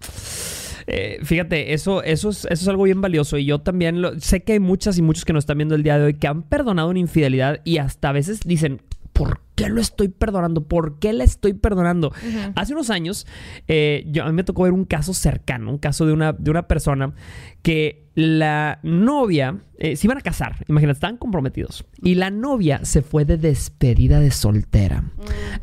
Eh, 0.87 1.19
fíjate, 1.23 1.73
eso, 1.73 2.03
eso, 2.03 2.29
es, 2.29 2.45
eso 2.45 2.53
es 2.53 2.67
algo 2.67 2.83
bien 2.83 3.01
valioso. 3.01 3.37
Y 3.37 3.45
yo 3.45 3.59
también 3.61 4.01
lo- 4.01 4.19
sé 4.19 4.43
que 4.43 4.53
hay 4.53 4.59
muchas 4.59 4.97
y 4.97 5.01
muchos 5.01 5.25
que 5.25 5.31
nos 5.33 5.43
están 5.43 5.57
viendo 5.57 5.75
el 5.75 5.83
día 5.83 5.97
de 5.97 6.05
hoy 6.05 6.13
que 6.15 6.27
han 6.27 6.43
perdonado 6.43 6.89
una 6.89 6.99
infidelidad 6.99 7.61
y 7.63 7.77
hasta 7.77 8.09
a 8.09 8.11
veces 8.11 8.41
dicen, 8.43 8.81
¿por 9.13 9.41
qué 9.50 9.50
lo 9.69 9.81
estoy 9.81 10.07
perdonando? 10.09 10.67
¿Por 10.67 10.99
qué 10.99 11.13
la 11.13 11.23
estoy 11.23 11.53
perdonando? 11.53 12.13
Hace 12.55 12.73
unos 12.73 12.89
años, 12.89 13.27
eh, 13.67 14.05
yo, 14.07 14.23
a 14.23 14.27
mí 14.27 14.33
me 14.33 14.43
tocó 14.43 14.63
ver 14.63 14.73
un 14.73 14.85
caso 14.85 15.13
cercano, 15.13 15.71
un 15.71 15.77
caso 15.77 16.05
de 16.05 16.13
una, 16.13 16.33
de 16.33 16.51
una 16.51 16.67
persona 16.67 17.13
que 17.61 18.09
la 18.15 18.79
novia 18.83 19.59
eh, 19.77 19.95
se 19.95 20.07
iban 20.07 20.17
a 20.17 20.21
casar, 20.21 20.65
imagínate, 20.67 20.97
estaban 20.97 21.17
comprometidos. 21.17 21.85
Y 22.01 22.15
la 22.15 22.29
novia 22.29 22.83
se 22.83 23.01
fue 23.01 23.25
de 23.25 23.37
despedida 23.37 24.19
de 24.19 24.31
soltera 24.31 25.05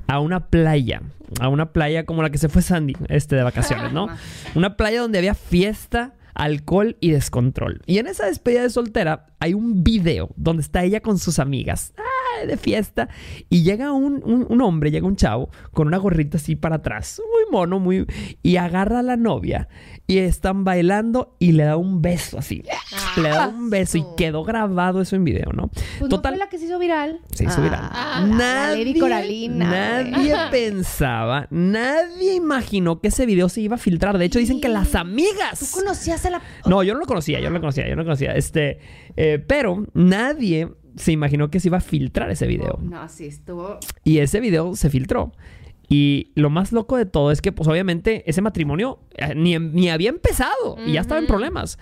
a 0.06 0.20
una 0.20 0.48
playa, 0.48 1.02
a 1.40 1.48
una 1.48 1.72
playa 1.72 2.06
como 2.06 2.22
la 2.22 2.30
que 2.30 2.38
se 2.38 2.48
fue 2.48 2.62
Sandy, 2.62 2.96
este 3.08 3.36
de 3.36 3.42
vacaciones, 3.42 3.92
¿no? 3.92 4.08
Una 4.54 4.76
playa 4.76 5.00
donde 5.00 5.18
había 5.18 5.34
fiesta, 5.34 6.14
alcohol 6.34 6.96
y 7.00 7.10
descontrol. 7.10 7.82
Y 7.86 7.98
en 7.98 8.06
esa 8.06 8.26
despedida 8.26 8.62
de 8.62 8.70
soltera 8.70 9.26
hay 9.40 9.54
un 9.54 9.84
video 9.84 10.30
donde 10.36 10.62
está 10.62 10.84
ella 10.84 11.00
con 11.00 11.18
sus 11.18 11.38
amigas 11.38 11.92
ah, 11.98 12.02
de 12.46 12.56
fiesta 12.56 13.08
y 13.48 13.62
llega 13.62 13.92
un, 13.92 14.22
un- 14.24 14.46
un 14.48 14.62
hombre, 14.62 14.90
llega 14.90 15.06
un 15.06 15.16
chavo 15.16 15.50
con 15.72 15.86
una 15.88 15.96
gorrita 15.98 16.36
así 16.38 16.56
para 16.56 16.76
atrás, 16.76 17.20
muy 17.32 17.52
mono, 17.52 17.78
muy... 17.80 18.06
y 18.42 18.56
agarra 18.56 19.00
a 19.00 19.02
la 19.02 19.16
novia 19.16 19.68
y 20.06 20.18
están 20.18 20.64
bailando 20.64 21.36
y 21.38 21.52
le 21.52 21.64
da 21.64 21.76
un 21.76 22.00
beso 22.00 22.38
así. 22.38 22.62
le 23.20 23.28
da 23.28 23.48
un 23.48 23.68
beso 23.70 23.98
y 23.98 24.04
quedó 24.16 24.42
grabado 24.44 25.00
eso 25.02 25.16
en 25.16 25.24
video, 25.24 25.50
¿no? 25.52 25.68
pues 25.98 26.10
no 26.10 26.20
fue 26.20 26.36
la 26.36 26.48
que 26.48 26.58
se 26.58 26.64
hizo 26.66 26.78
viral. 26.78 27.20
Se 27.34 27.44
hizo 27.44 27.60
viral. 27.62 27.80
Ah, 27.82 28.24
la 28.26 28.70
Lady 28.76 28.98
Coralina. 28.98 29.70
Nadie 29.70 30.34
pensaba, 30.50 31.46
nadie 31.50 32.34
imaginó 32.34 33.00
que 33.00 33.08
ese 33.08 33.26
video 33.26 33.48
se 33.48 33.60
iba 33.60 33.74
a 33.76 33.78
filtrar. 33.78 34.16
De 34.18 34.24
hecho, 34.24 34.38
dicen 34.38 34.60
que 34.60 34.68
las 34.68 34.90
¿Tú 34.92 34.98
amigas. 34.98 35.72
conocías 35.74 36.24
a 36.26 36.30
la... 36.30 36.42
No, 36.66 36.82
yo 36.82 36.94
no 36.94 37.00
lo 37.00 37.06
conocía, 37.06 37.40
yo 37.40 37.48
no 37.50 37.54
lo 37.54 37.60
conocía, 37.60 37.84
yo 37.88 37.90
no 37.96 38.02
lo 38.02 38.06
conocía. 38.06 38.32
Este, 38.34 38.78
eh, 39.16 39.44
pero 39.46 39.84
nadie 39.94 40.68
se 40.98 41.12
imaginó 41.12 41.50
que 41.50 41.60
se 41.60 41.68
iba 41.68 41.78
a 41.78 41.80
filtrar 41.80 42.30
ese 42.30 42.46
video. 42.46 42.78
No, 42.82 43.08
sí, 43.08 43.26
estuvo... 43.26 43.78
Y 44.04 44.18
ese 44.18 44.40
video 44.40 44.74
se 44.76 44.90
filtró. 44.90 45.32
Y 45.88 46.32
lo 46.34 46.50
más 46.50 46.70
loco 46.72 46.96
de 46.98 47.06
todo 47.06 47.30
es 47.32 47.40
que, 47.40 47.50
pues 47.52 47.66
obviamente, 47.68 48.22
ese 48.28 48.42
matrimonio 48.42 48.98
eh, 49.16 49.34
ni, 49.34 49.58
ni 49.58 49.88
había 49.88 50.10
empezado 50.10 50.76
y 50.86 50.92
ya 50.92 51.00
estaba 51.00 51.18
en 51.20 51.26
problemas. 51.26 51.78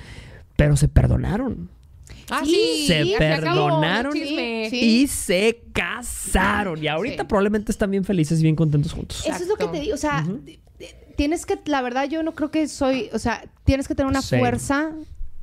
Pero 0.56 0.76
se 0.76 0.86
perdonaron. 0.88 1.70
Ah, 2.30 2.42
Sí, 2.44 2.50
sí. 2.50 2.86
se 2.86 3.04
se 3.04 3.16
acabó, 3.32 3.66
perdonaron. 3.66 4.12
Sí. 4.12 4.68
y 4.70 5.06
se 5.08 5.60
casaron. 5.72 6.82
Y 6.82 6.88
ahorita 6.88 7.22
Sí. 7.24 7.26
probablemente 7.28 7.72
están 7.72 7.90
bien 7.90 8.04
felices 8.04 8.38
y 8.40 8.42
bien 8.42 8.56
contentos 8.56 8.92
juntos. 8.92 9.24
Eso 9.26 9.42
es 9.42 9.48
lo 9.48 9.56
que 9.56 9.66
te 9.68 9.80
digo, 9.80 9.94
o 9.94 9.98
sea, 9.98 10.24
tienes 11.16 11.46
que, 11.46 11.58
la 11.66 11.82
verdad 11.82 12.08
yo 12.08 12.22
no 12.22 12.32
creo 12.34 12.50
que 12.50 12.68
soy, 12.68 13.08
o 13.12 13.18
sea, 13.18 13.44
tienes 13.64 13.88
que 13.88 13.94
tener 13.94 14.08
una 14.10 14.22
Sí. 14.22 14.36
fuerza 14.38 14.92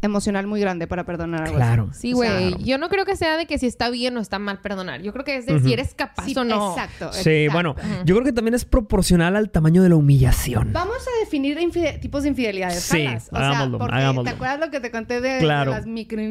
emocional 0.08 0.48
muy 0.48 0.60
grande 0.60 0.88
para 0.88 1.06
perdonar 1.06 1.44
algo 1.44 1.56
Claro. 1.56 1.90
Sí, 1.94 2.12
güey. 2.14 2.56
Yo 2.64 2.78
no 2.78 2.90
creo 2.90 3.06
que 3.06 3.16
sea 3.16 3.38
de 3.38 3.46
que 3.46 3.58
si 3.58 3.68
está 3.68 3.90
bien 3.90 4.16
o 4.18 4.22
está 4.22 4.40
mal 4.40 4.60
perdonar. 4.62 5.02
Yo 5.02 5.12
creo 5.14 5.26
que 5.26 5.38
es 5.38 5.46
de 5.46 5.60
si 5.60 5.74
eres 5.74 5.94
capaz. 5.94 6.26
Sí, 6.26 6.34
o 6.38 6.44
no. 6.44 6.72
exacto. 6.72 7.12
Sí, 7.14 7.30
exacto. 7.30 7.54
bueno, 7.54 7.76
yo 8.06 8.16
creo 8.16 8.26
que 8.26 8.34
también 8.34 8.54
es 8.56 8.66
proporcional 8.66 9.36
al 9.36 9.50
tamaño 9.50 9.84
de 9.84 9.90
la 9.90 9.96
humillación. 9.96 10.74
Vamos 10.74 10.98
a 10.98 11.20
definir 11.24 11.58
tipos 12.02 12.24
de 12.24 12.30
infidelidades. 12.30 12.82
Sí, 12.84 13.06
jalas. 13.06 13.30
o 13.32 13.36
hagámoslo, 13.38 13.78
sea, 13.78 13.80
porque 13.80 13.96
hagámoslo. 13.96 14.24
¿te 14.24 14.36
acuerdas 14.36 14.60
lo 14.60 14.72
que 14.72 14.80
te 14.80 14.92
conté 14.92 15.22
de, 15.22 15.30
de 15.30 15.40
Claro. 15.40 15.72
las 15.72 15.86
micro... 15.86 16.22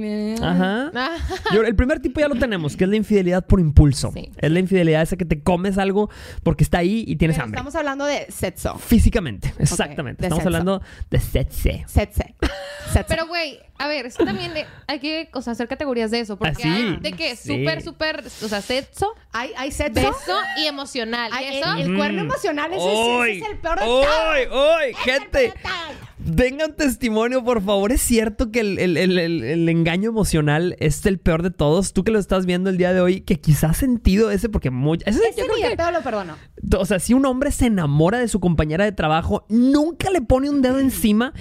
Ajá. 0.43 0.91
Yo- 1.55 1.63
el 1.63 1.75
primer 1.77 2.01
tipo 2.01 2.21
ya 2.21 2.29
lo 2.29 2.35
tenemos, 2.37 2.77
que 2.77 2.85
es 2.85 2.91
la 2.91 2.97
infidelidad 2.97 3.47
por 3.47 3.61
impulso. 3.61 4.11
Sí. 4.15 4.31
Es 4.39 4.51
la 4.51 4.59
infidelidad 4.59 5.03
esa 5.03 5.17
que 5.17 5.25
te 5.25 5.41
comes 5.43 5.79
algo 5.79 6.11
porque 6.43 6.65
está 6.65 6.79
ahí 6.79 7.05
y 7.07 7.17
tienes 7.17 7.37
Pero 7.37 7.45
hambre. 7.45 7.59
estamos 7.59 7.75
hablando 7.75 8.05
de 8.05 8.27
sexo. 8.31 8.77
Físicamente, 8.79 9.53
exactamente. 9.59 10.23
de 10.23 10.27
estamos 10.29 10.43
sexo. 10.45 10.49
hablando 10.49 10.83
de. 11.11 11.21
Sexo. 11.21 11.71
Sexo. 11.87 12.23
Pero, 13.09 13.27
güey, 13.27 13.59
a 13.79 13.89
ver, 13.89 14.07
es 14.07 14.17
que 14.17 14.25
también 14.25 14.57
eh, 14.57 14.67
hay 14.87 14.99
que 15.01 15.29
o 15.33 15.43
sea, 15.43 15.53
hacer 15.55 15.69
categorías 15.69 16.11
de 16.11 16.21
eso. 16.21 16.37
Porque 16.37 16.53
Ah, 16.53 16.61
sí. 16.63 16.69
hay 16.69 16.97
de 17.01 17.13
que 17.13 17.37
Sí. 17.37 17.59
súper, 17.59 17.83
súper, 17.83 18.25
o 18.45 18.49
sea, 18.49 18.61
sexo, 18.63 19.13
hay, 19.33 19.53
hay 19.57 19.73
sexo. 19.73 19.95
beso 20.01 20.39
y 20.59 20.67
emocional. 20.67 21.31
Hay- 21.33 21.55
y 21.55 21.59
eso, 21.59 21.73
el, 21.75 21.81
el 21.91 21.97
cuerno 21.97 22.23
emocional 22.23 22.73
ese, 22.73 22.77
es- 22.93 22.99
¡Uy! 22.99 23.31
ese 23.39 23.45
es 23.45 23.51
el 23.51 23.59
peor 23.59 23.79
de 23.81 23.87
¡Uy! 23.87 24.05
todos. 24.49 24.77
¡Uy! 24.79 24.95
Gente, 24.95 25.53
Vengan 26.25 26.75
testimonio, 26.77 27.43
por 27.45 27.63
favor. 27.63 27.93
Es 27.93 28.01
cierto 28.03 28.51
que 28.51 28.61
el, 28.61 28.79
el- 28.79 28.97
el- 28.97 29.19
el- 29.19 29.43
el 29.45 29.69
engaño 29.69 30.11
emocional 30.11 30.77
es 30.79 31.05
el 31.07 31.19
peor 31.19 31.43
de 31.43 31.51
todos. 31.51 31.93
Tú 31.93 32.05
que 32.05 32.13
lo 32.13 32.19
estás 32.19 32.47
viendo 32.47 32.71
el 32.71 32.77
día 32.77 32.93
de 32.93 33.01
hoy, 33.01 33.21
que 33.23 33.41
quizás 33.41 33.71
has 33.73 33.77
sentido 33.79 34.31
ese, 34.31 34.49
porque 34.49 34.71
muy, 34.71 34.99
ese- 35.05 35.19
Ese 35.29 35.41
yo 35.41 35.47
creo 35.47 35.71
que- 35.71 35.77
pedo 35.77 35.91
lo 35.91 36.03
perdono. 36.03 36.37
o 36.79 36.85
sea, 36.85 36.99
si 37.01 37.13
un 37.15 37.27
hombre 37.27 37.51
se 37.51 37.67
enamora 37.67 38.19
de 38.19 38.29
su 38.29 38.39
compañera 38.41 38.85
de 38.85 38.93
trabajo, 38.93 39.45
nunca 39.49 40.11
le 40.11 40.21
pone 40.23 40.49
un 40.49 40.63
dedo 40.63 40.79
encima, 40.79 41.33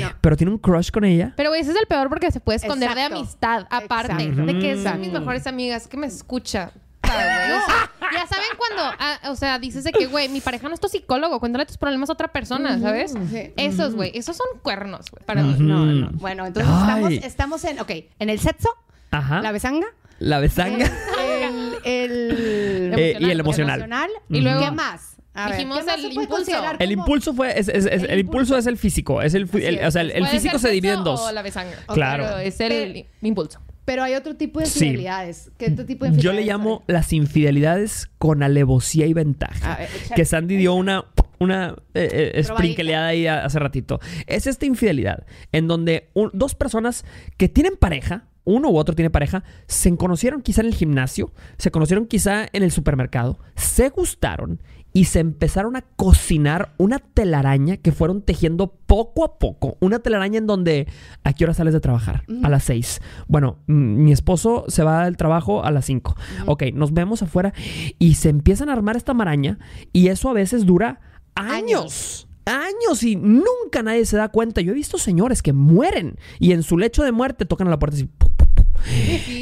No. 0.00 0.08
pero 0.20 0.36
tiene 0.36 0.52
un 0.52 0.58
crush 0.58 0.90
con 0.90 1.04
ella. 1.04 1.32
Pero, 1.36 1.50
güey, 1.50 1.60
ese 1.62 1.72
es 1.72 1.76
el 1.76 1.86
peor 1.86 2.08
porque 2.08 2.30
se 2.30 2.40
puede 2.40 2.56
esconder 2.56 2.90
Exacto. 2.90 3.14
de 3.14 3.18
amistad, 3.20 3.66
aparte. 3.70 4.22
Exacto. 4.24 4.46
De 4.46 4.58
que 4.58 4.82
son 4.82 5.00
mis 5.00 5.12
mejores 5.12 5.46
amigas, 5.46 5.86
que 5.88 5.96
me 5.96 6.06
escucha. 6.06 6.72
¿Sabes, 7.06 7.46
güey? 7.46 7.58
O 7.58 7.66
sea, 7.66 7.90
ya 8.12 8.26
saben 8.26 8.48
cuando, 8.56 8.96
ah, 8.98 9.18
o 9.30 9.36
sea, 9.36 9.58
dices 9.58 9.84
de 9.84 9.92
que, 9.92 10.06
güey, 10.06 10.28
mi 10.28 10.40
pareja 10.40 10.68
no 10.68 10.74
es 10.74 10.80
tu 10.80 10.88
psicólogo, 10.88 11.40
cuéntale 11.40 11.66
tus 11.66 11.76
problemas 11.78 12.10
a 12.10 12.12
otra 12.14 12.28
persona, 12.28 12.78
¿sabes? 12.80 13.14
Sí. 13.30 13.52
Esos, 13.56 13.94
güey, 13.94 14.10
esos 14.14 14.36
son 14.36 14.46
cuernos, 14.62 15.10
güey, 15.10 15.24
para 15.24 15.42
mí. 15.42 15.56
No, 15.58 15.84
no. 15.86 16.10
Bueno, 16.14 16.46
entonces 16.46 16.70
Ay. 16.72 16.82
estamos, 16.82 17.12
estamos 17.24 17.64
en, 17.64 17.80
ok, 17.80 17.90
en 18.18 18.30
el 18.30 18.38
sexo, 18.40 18.68
Ajá. 19.10 19.40
la 19.42 19.52
besanga, 19.52 19.86
La 20.20 20.38
besanga. 20.40 20.90
El, 21.18 21.74
el, 21.84 22.94
Eh, 22.96 23.16
y 23.20 23.30
el 23.30 23.40
emocional. 23.40 23.88
Y 24.30 24.40
luego- 24.40 24.60
¿Qué 24.64 24.70
más? 24.70 25.16
A 25.36 25.48
ver, 25.48 25.56
Dijimos 25.56 25.78
¿qué 25.80 25.84
más 25.86 25.94
el 25.96 26.00
se 26.02 26.06
puede 26.10 26.14
impulso. 26.24 26.36
considerar 26.36 26.76
El 26.78 26.88
como- 26.90 27.02
impulso 27.02 27.34
fue. 27.34 27.58
es- 27.58 27.68
es- 27.68 27.86
es- 27.86 28.02
El 28.04 28.10
el 28.10 28.18
impulso 28.20 28.56
es 28.56 28.66
el 28.68 28.78
físico. 28.78 29.20
Es 29.20 29.34
el, 29.34 29.44
Así 29.52 29.64
el- 29.64 29.78
es. 29.80 29.88
o 29.88 29.90
sea, 29.90 30.02
el, 30.02 30.12
el 30.12 30.18
Puede 30.20 30.30
físico 30.30 30.58
ser 30.60 30.68
se 30.68 30.74
divide 30.74 30.92
en 30.92 30.98
sexo 31.00 31.10
dos. 31.10 31.20
O 31.22 31.32
la 31.32 31.42
besanga. 31.42 31.72
Claro. 31.92 32.24
Pero 32.24 32.38
es 32.38 32.60
el 32.60 33.06
impulso. 33.20 33.60
Pero 33.84 34.02
hay 34.02 34.14
otro 34.14 34.36
tipo 34.36 34.60
de 34.60 34.66
Sí. 34.66 34.78
infidelidades. 34.86 35.50
¿Qué 35.58 35.66
otro 35.72 35.84
tipo 35.84 36.04
de 36.06 36.16
Yo 36.18 36.32
le 36.32 36.44
llamo 36.44 36.82
hay? 36.88 36.94
las 36.94 37.12
infidelidades 37.12 38.10
con 38.18 38.42
alevosía 38.42 39.06
y 39.06 39.12
ventaja. 39.12 39.74
A 39.74 39.78
ver, 39.78 39.88
échale. 39.94 40.14
que 40.16 40.24
Sandy 40.24 40.56
dio 40.56 40.74
una, 40.74 41.04
una 41.38 41.76
eh, 41.94 42.32
eh, 42.34 42.42
sprinkleada 42.44 43.08
ahí 43.08 43.26
hace 43.26 43.58
ratito. 43.58 44.00
Es 44.26 44.46
esta 44.46 44.64
infidelidad 44.66 45.26
en 45.52 45.68
donde 45.68 46.08
un- 46.14 46.30
dos 46.32 46.54
personas 46.54 47.04
que 47.36 47.48
tienen 47.48 47.76
pareja, 47.76 48.28
uno 48.44 48.68
u 48.70 48.76
otro 48.78 48.94
tiene 48.94 49.10
pareja, 49.10 49.42
se 49.66 49.94
conocieron 49.96 50.40
quizá 50.42 50.60
en 50.62 50.68
el 50.68 50.74
gimnasio, 50.74 51.32
se 51.58 51.70
conocieron 51.70 52.06
quizá 52.06 52.46
en 52.52 52.62
el 52.62 52.70
supermercado, 52.70 53.38
se 53.56 53.88
gustaron 53.90 54.60
y 54.96 55.06
se 55.06 55.18
empezaron 55.18 55.74
a 55.76 55.82
cocinar 55.82 56.72
una 56.78 57.00
telaraña 57.00 57.76
que 57.76 57.90
fueron 57.90 58.22
tejiendo 58.22 58.68
poco 58.86 59.24
a 59.24 59.38
poco. 59.40 59.76
Una 59.80 59.98
telaraña 59.98 60.38
en 60.38 60.46
donde, 60.46 60.86
¿a 61.24 61.32
qué 61.32 61.44
hora 61.44 61.52
sales 61.52 61.74
de 61.74 61.80
trabajar? 61.80 62.22
A 62.44 62.48
las 62.48 62.62
seis. 62.62 63.02
Bueno, 63.26 63.58
mi 63.66 64.12
esposo 64.12 64.64
se 64.68 64.84
va 64.84 65.04
del 65.04 65.16
trabajo 65.16 65.64
a 65.64 65.72
las 65.72 65.84
cinco. 65.86 66.14
Ok, 66.46 66.62
nos 66.72 66.92
vemos 66.94 67.22
afuera 67.22 67.52
y 67.98 68.14
se 68.14 68.28
empiezan 68.28 68.68
a 68.68 68.72
armar 68.72 68.96
esta 68.96 69.14
maraña 69.14 69.58
y 69.92 70.08
eso 70.08 70.30
a 70.30 70.32
veces 70.32 70.64
dura 70.64 71.00
años. 71.34 72.28
Años 72.46 73.02
y 73.02 73.16
nunca 73.16 73.82
nadie 73.82 74.06
se 74.06 74.16
da 74.16 74.28
cuenta. 74.28 74.60
Yo 74.60 74.70
he 74.72 74.74
visto 74.76 74.96
señores 74.98 75.42
que 75.42 75.52
mueren 75.52 76.18
y 76.38 76.52
en 76.52 76.62
su 76.62 76.78
lecho 76.78 77.02
de 77.02 77.10
muerte 77.10 77.46
tocan 77.46 77.66
a 77.66 77.70
la 77.70 77.78
puerta 77.80 77.96
pu. 78.16 78.30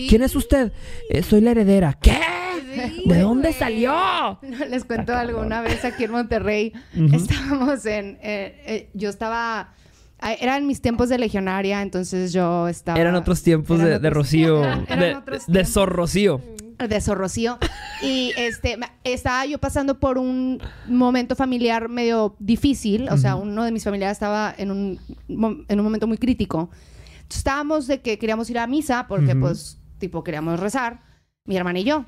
¿Quién 0.08 0.22
es 0.22 0.34
usted? 0.34 0.72
"Eh, 1.10 1.22
soy 1.22 1.40
la 1.42 1.50
heredera. 1.50 1.92
¿Qué? 2.00 2.16
¿De 3.06 3.20
dónde 3.20 3.52
salió? 3.52 4.38
Les 4.70 4.84
cuento 4.84 5.14
algo. 5.14 5.40
Una 5.40 5.60
vez 5.62 5.84
aquí 5.84 6.04
en 6.04 6.12
Monterrey 6.12 6.72
Ujú. 6.96 7.14
estábamos 7.16 7.84
en. 7.86 8.18
eh, 8.22 8.62
eh, 8.66 8.90
yo 8.94 9.08
estaba. 9.10 9.74
ah, 10.20 10.32
Eran 10.34 10.66
mis 10.66 10.80
tiempos 10.80 11.08
de 11.08 11.18
legionaria, 11.18 11.82
entonces 11.82 12.32
yo 12.32 12.68
estaba. 12.68 12.98
Eran 13.00 13.14
otros 13.14 13.42
tiempos 13.42 13.78
eran 13.80 13.92
de, 13.92 13.98
de 13.98 14.08
otros- 14.08 14.14
Rocío. 14.14 14.64
eran 14.88 14.98
de, 15.00 15.14
otros 15.16 15.46
de 15.46 15.52
tiempos. 15.52 15.72
Sor 15.72 15.88
Rocío. 15.90 16.40
de 16.78 17.00
Sorrocío. 17.00 17.58
Y 18.02 18.32
este 18.36 18.76
estaba 19.04 19.46
yo 19.46 19.58
pasando 19.58 20.00
por 20.00 20.18
un 20.18 20.60
momento 20.88 21.36
familiar 21.36 21.88
medio 21.88 22.34
difícil. 22.40 23.08
O 23.10 23.16
sea, 23.16 23.36
uno 23.36 23.62
de 23.64 23.70
mis 23.72 23.84
familiares 23.84 24.16
estaba 24.16 24.52
en 24.56 24.70
un, 24.70 25.00
en 25.28 25.78
un 25.78 25.84
momento 25.84 26.06
muy 26.08 26.18
crítico. 26.18 26.70
Entonces, 27.14 27.38
estábamos 27.38 27.86
de 27.86 28.00
que 28.00 28.18
queríamos 28.18 28.50
ir 28.50 28.58
a 28.58 28.66
misa 28.66 29.06
porque, 29.08 29.32
Ujú. 29.32 29.40
pues, 29.40 29.78
tipo, 29.98 30.24
queríamos 30.24 30.58
rezar, 30.58 31.00
mi 31.46 31.56
hermana 31.56 31.78
y 31.78 31.84
yo. 31.84 32.04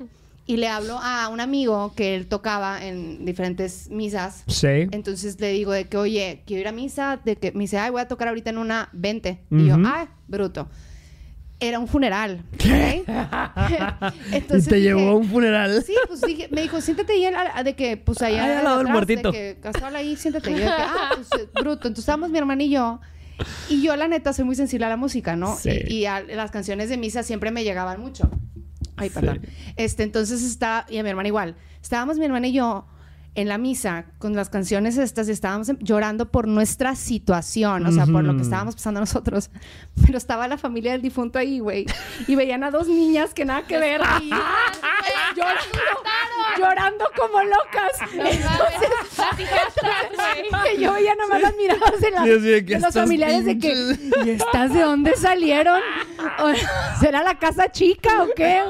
Y 0.47 0.57
le 0.57 0.67
hablo 0.67 0.99
a 1.01 1.27
un 1.29 1.39
amigo 1.39 1.93
que 1.95 2.15
él 2.15 2.27
tocaba 2.27 2.85
en 2.85 3.25
diferentes 3.25 3.89
misas. 3.89 4.43
Sí. 4.47 4.67
Entonces 4.91 5.39
le 5.39 5.49
digo 5.51 5.71
de 5.71 5.85
que, 5.85 5.97
oye, 5.97 6.43
quiero 6.45 6.61
ir 6.61 6.67
a 6.67 6.71
misa, 6.71 7.19
de 7.25 7.35
que 7.35 7.51
me 7.51 7.61
dice, 7.61 7.79
ay, 7.79 7.89
voy 7.89 8.01
a 8.01 8.07
tocar 8.07 8.27
ahorita 8.27 8.51
en 8.51 8.59
una 8.59 8.89
20. 8.93 9.39
Y 9.49 9.65
yo, 9.67 9.75
ay, 9.85 10.05
bruto. 10.27 10.67
Era 11.59 11.79
un 11.79 11.87
funeral. 11.87 12.43
¿Y 12.63 12.67
¿ok? 12.69 14.13
Entonces 14.33 14.67
te 14.69 14.75
dije, 14.75 14.89
llevó 14.89 15.11
a 15.11 15.15
un 15.15 15.27
funeral? 15.27 15.81
Sí, 15.83 15.95
pues 16.07 16.21
dije, 16.21 16.47
me 16.51 16.61
dijo, 16.61 16.79
siéntate 16.81 17.13
ahí, 17.13 17.63
de 17.63 17.75
que, 17.75 17.97
pues 17.97 18.21
allá. 18.21 18.43
Ahí 18.43 18.57
al 18.57 18.63
lado 18.63 18.77
del 18.79 18.87
muertito. 18.89 19.31
De 19.31 19.57
que, 19.57 19.69
ahí, 19.95 20.15
siéntate. 20.15 20.51
Y 20.51 20.53
yo, 20.53 20.59
de 20.59 20.65
que, 20.65 20.71
ah, 20.71 21.09
pues 21.15 21.27
eh, 21.41 21.47
bruto. 21.53 21.87
Entonces 21.87 21.99
estábamos 22.03 22.29
mi 22.29 22.37
hermana 22.37 22.61
y 22.63 22.69
yo. 22.69 22.99
Y 23.69 23.81
yo, 23.81 23.95
la 23.95 24.07
neta, 24.07 24.31
soy 24.33 24.45
muy 24.45 24.55
sensible 24.55 24.85
a 24.85 24.89
la 24.89 24.97
música, 24.97 25.35
¿no? 25.35 25.55
Sí. 25.55 25.71
Y, 25.87 25.93
y 25.99 26.05
a- 26.05 26.21
las 26.21 26.51
canciones 26.51 26.89
de 26.89 26.97
misa 26.97 27.23
siempre 27.23 27.51
me 27.51 27.63
llegaban 27.63 27.99
mucho. 27.99 28.29
Ay, 28.97 29.09
perdón. 29.09 29.41
Este, 29.75 30.03
entonces 30.03 30.43
está, 30.43 30.85
y 30.89 30.97
a 30.97 31.03
mi 31.03 31.09
hermana 31.09 31.27
igual. 31.27 31.55
Estábamos 31.81 32.17
mi 32.17 32.25
hermana 32.25 32.47
y 32.47 32.53
yo 32.53 32.87
en 33.35 33.49
la 33.49 33.57
misa 33.57 34.05
con 34.17 34.33
las 34.33 34.49
canciones 34.49 34.97
estas 34.97 35.27
y 35.27 35.31
estábamos 35.31 35.67
em- 35.69 35.77
llorando 35.79 36.31
por 36.31 36.47
nuestra 36.47 36.95
situación, 36.95 37.85
o 37.85 37.91
sea, 37.91 38.05
por 38.05 38.23
lo 38.23 38.35
que 38.35 38.41
estábamos 38.43 38.75
pasando 38.75 39.01
nosotros. 39.01 39.49
Pero 40.05 40.17
estaba 40.17 40.47
la 40.47 40.57
familia 40.57 40.93
del 40.93 41.01
difunto 41.01 41.37
ahí, 41.37 41.59
güey. 41.59 41.85
Y 42.27 42.35
veían 42.35 42.63
a 42.63 42.71
dos 42.71 42.87
niñas 42.87 43.33
que 43.33 43.43
nada 43.45 43.63
que 43.63 43.77
ver. 43.77 44.01
y- 44.21 44.29
llorando, 45.35 45.79
llorando 46.57 47.05
como 47.17 47.41
locas. 47.43 48.11
que 50.63 50.81
yo 50.81 50.93
veía 50.93 51.15
nomás 51.15 51.41
las 51.41 51.55
miradas 51.55 51.99
de, 51.99 52.07
así 52.17 52.61
de 52.63 52.79
los 52.79 52.93
familiares 52.93 53.45
de 53.45 53.59
que, 53.59 53.73
¿y 54.25 54.29
estas 54.31 54.73
de 54.73 54.81
dónde 54.81 55.15
salieron? 55.17 55.81
O- 56.39 56.99
¿Será 56.99 57.23
la 57.23 57.37
casa 57.37 57.71
chica 57.71 58.23
o 58.23 58.27
qué? 58.35 58.61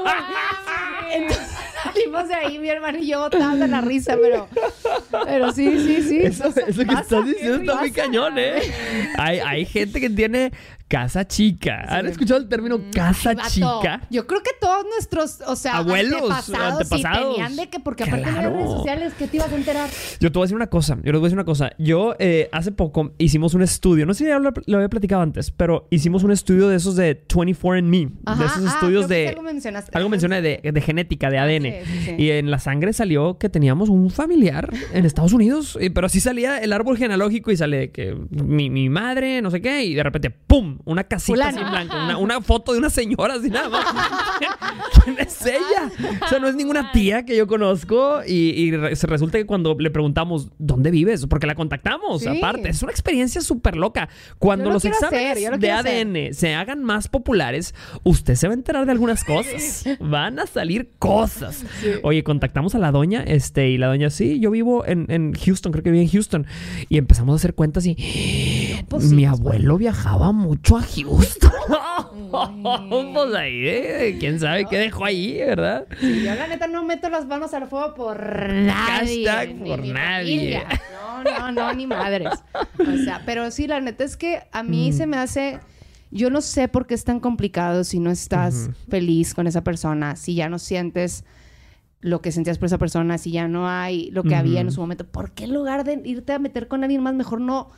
Entonces 1.12 1.46
salimos 1.92 2.28
de 2.28 2.34
ahí, 2.34 2.58
mi 2.58 2.68
hermano 2.68 2.98
y 2.98 3.06
yo 3.08 3.20
botadas 3.20 3.58
de 3.58 3.68
la 3.68 3.80
risa, 3.80 4.16
pero, 4.20 4.48
pero 5.24 5.52
sí, 5.52 5.78
sí, 5.78 6.02
sí. 6.02 6.18
Eso, 6.22 6.44
pasa- 6.44 6.60
eso 6.66 6.84
que 6.84 6.94
estás 6.94 7.24
diciendo 7.24 7.58
está 7.72 7.76
muy 7.80 7.90
cañón, 7.92 8.38
¿eh? 8.38 8.60
Hay, 9.18 9.38
hay 9.40 9.64
gente 9.66 10.00
que 10.00 10.10
tiene 10.10 10.52
casa 10.88 11.26
chica. 11.26 11.84
¿Han 11.88 12.06
escuchado 12.06 12.40
el 12.40 12.48
término 12.48 12.80
casa 12.94 13.34
Vato, 13.34 13.48
chica? 13.50 14.02
Yo 14.10 14.26
creo 14.26 14.42
que 14.42 14.50
todos 14.60 14.84
nuestros, 14.84 15.40
o 15.46 15.56
sea, 15.56 15.78
Abuelos, 15.78 16.30
antepasados, 16.30 16.86
sí 16.88 17.02
tenían 17.02 17.56
de 17.56 17.68
que, 17.68 17.80
porque 17.80 18.04
aparte 18.04 18.22
Claro. 18.30 18.48
hay 18.48 18.54
redes 18.54 18.70
sociales, 18.70 19.12
¿qué 19.18 19.26
te 19.26 19.36
ibas 19.36 19.52
a 19.52 19.56
enterar? 19.56 19.90
Yo 20.20 20.30
te 20.30 20.38
voy 20.38 20.44
a 20.44 20.46
decir 20.46 20.56
una 20.56 20.68
cosa. 20.68 20.96
Yo 21.02 21.12
les 21.12 21.20
voy 21.20 21.26
a 21.26 21.28
decir 21.28 21.36
una 21.36 21.44
cosa. 21.44 21.70
Yo 21.78 22.14
eh, 22.18 22.48
hace 22.52 22.72
poco 22.72 23.12
hicimos 23.18 23.54
un 23.54 23.62
estudio. 23.62 24.06
No 24.06 24.14
sé 24.14 24.24
si 24.24 24.30
ya 24.30 24.38
lo, 24.38 24.52
lo 24.66 24.76
había 24.76 24.88
platicado 24.88 25.22
antes, 25.22 25.50
pero 25.50 25.86
hicimos 25.90 26.22
un 26.24 26.32
estudio 26.32 26.68
de 26.68 26.76
esos 26.76 26.96
de 26.96 27.26
24andMe. 27.26 28.12
Ajá, 28.24 28.40
de 28.40 28.46
esos 28.46 28.64
ah, 28.64 28.68
estudios 28.74 29.08
de... 29.08 29.28
algo 29.28 29.42
mencionaste. 29.42 29.90
Algo 29.96 30.08
mencioné 30.08 30.42
de, 30.42 30.60
de 30.72 30.80
genética, 30.80 31.30
de 31.30 31.38
ADN. 31.38 31.62
sí, 31.64 31.92
sí, 31.92 32.04
sí. 32.04 32.14
Y 32.18 32.30
en 32.30 32.50
la 32.50 32.58
sangre 32.58 32.92
salió 32.92 33.38
que 33.38 33.48
teníamos 33.48 33.88
un 33.88 34.10
familiar 34.10 34.70
en 34.92 35.04
Estados 35.04 35.32
Unidos. 35.32 35.78
Pero 35.94 36.08
sí 36.08 36.20
salía 36.20 36.58
el 36.58 36.72
árbol 36.72 36.96
genealógico 36.96 37.50
y 37.50 37.56
sale 37.56 37.90
que 37.90 38.16
mi, 38.30 38.70
mi 38.70 38.88
madre, 38.88 39.42
no 39.42 39.50
sé 39.50 39.60
qué. 39.60 39.84
Y 39.84 39.94
de 39.94 40.02
repente, 40.02 40.30
¡pum! 40.30 40.75
Una 40.84 41.04
casita 41.04 41.48
así 41.48 41.58
en 41.58 41.66
Fulano. 41.66 41.86
blanco. 41.88 42.04
Una, 42.04 42.18
una 42.18 42.40
foto 42.40 42.72
de 42.72 42.78
una 42.78 42.90
señora 42.90 43.34
así 43.34 43.50
nada 43.50 43.68
más. 43.68 43.84
¿Quién 45.04 45.18
es 45.18 45.46
ella? 45.46 45.90
O 46.24 46.28
sea, 46.28 46.38
no 46.38 46.48
es 46.48 46.54
ninguna 46.54 46.92
tía 46.92 47.24
que 47.24 47.36
yo 47.36 47.46
conozco. 47.46 48.20
Y, 48.26 48.72
se 48.94 49.06
resulta 49.06 49.38
que 49.38 49.46
cuando 49.46 49.76
le 49.78 49.90
preguntamos, 49.90 50.50
¿dónde 50.58 50.90
vives? 50.90 51.26
Porque 51.26 51.46
la 51.46 51.54
contactamos. 51.54 52.22
Sí. 52.22 52.28
Aparte, 52.28 52.68
es 52.68 52.82
una 52.82 52.92
experiencia 52.92 53.40
súper 53.40 53.76
loca. 53.76 54.08
Cuando 54.38 54.66
lo 54.66 54.74
los 54.74 54.84
exámenes 54.84 55.32
hacer, 55.32 55.42
yo 55.42 55.50
lo 55.50 55.58
de 55.58 55.70
hacer. 55.70 56.06
ADN 56.06 56.34
se 56.34 56.54
hagan 56.54 56.84
más 56.84 57.08
populares, 57.08 57.74
usted 58.02 58.34
se 58.34 58.46
va 58.48 58.52
a 58.52 58.56
enterar 58.56 58.86
de 58.86 58.92
algunas 58.92 59.24
cosas. 59.24 59.84
Van 60.00 60.38
a 60.38 60.46
salir 60.46 60.90
cosas. 60.98 61.64
Oye, 62.02 62.22
contactamos 62.24 62.74
a 62.74 62.78
la 62.78 62.90
doña, 62.90 63.22
este, 63.22 63.68
y 63.70 63.78
la 63.78 63.86
doña, 63.88 64.10
sí, 64.10 64.40
yo 64.40 64.50
vivo 64.50 64.84
en, 64.86 65.06
en 65.08 65.32
Houston, 65.32 65.72
creo 65.72 65.84
que 65.84 65.90
vive 65.90 66.04
en 66.04 66.10
Houston. 66.10 66.46
Y 66.88 66.98
empezamos 66.98 67.34
a 67.34 67.36
hacer 67.36 67.54
cuentas 67.54 67.86
y 67.86 67.96
pues 68.88 69.12
mi 69.12 69.24
abuelo 69.24 69.78
viajaba 69.78 70.32
mucho 70.32 70.65
a 70.74 70.82
Houston. 70.82 71.50
pues 73.14 73.34
ahí, 73.34 73.68
eh, 73.68 74.16
quién 74.18 74.40
sabe 74.40 74.64
qué 74.66 74.78
dejó 74.78 75.04
ahí, 75.04 75.38
¿verdad? 75.38 75.86
Sí, 76.00 76.22
yo 76.24 76.34
la 76.34 76.46
neta 76.48 76.66
no 76.66 76.84
meto 76.84 77.08
las 77.08 77.26
manos 77.26 77.54
al 77.54 77.66
fuego 77.68 77.94
por 77.94 78.22
nadie. 78.52 79.24
Hashtag 79.26 79.58
por 79.64 79.78
nadie. 79.84 80.60
familia. 80.60 80.68
No, 80.92 81.22
no, 81.24 81.52
no, 81.52 81.72
ni 81.74 81.86
madres. 81.86 82.30
O 82.78 82.96
sea, 83.04 83.22
pero 83.26 83.50
sí, 83.50 83.66
la 83.66 83.80
neta 83.80 84.04
es 84.04 84.16
que 84.16 84.40
a 84.52 84.62
mí 84.62 84.90
Mm. 84.90 84.92
se 84.94 85.06
me 85.06 85.16
hace. 85.18 85.60
Yo 86.10 86.30
no 86.30 86.40
sé 86.40 86.68
por 86.68 86.86
qué 86.86 86.94
es 86.94 87.04
tan 87.04 87.20
complicado 87.20 87.82
si 87.84 87.98
no 87.98 88.10
estás 88.10 88.70
feliz 88.88 89.34
con 89.34 89.46
esa 89.46 89.62
persona, 89.64 90.16
si 90.16 90.34
ya 90.36 90.48
no 90.48 90.58
sientes 90.58 91.24
lo 92.00 92.20
que 92.22 92.30
sentías 92.30 92.58
por 92.58 92.66
esa 92.66 92.78
persona, 92.78 93.18
si 93.18 93.32
ya 93.32 93.48
no 93.48 93.68
hay 93.68 94.10
lo 94.12 94.22
que 94.22 94.36
había 94.36 94.60
en 94.60 94.70
su 94.70 94.80
momento. 94.80 95.04
¿Por 95.04 95.32
qué 95.32 95.44
en 95.44 95.54
lugar 95.54 95.82
de 95.84 96.00
irte 96.04 96.32
a 96.32 96.38
meter 96.38 96.68
con 96.68 96.84
alguien 96.84 97.02
más, 97.02 97.14
mejor 97.14 97.40
no 97.40 97.70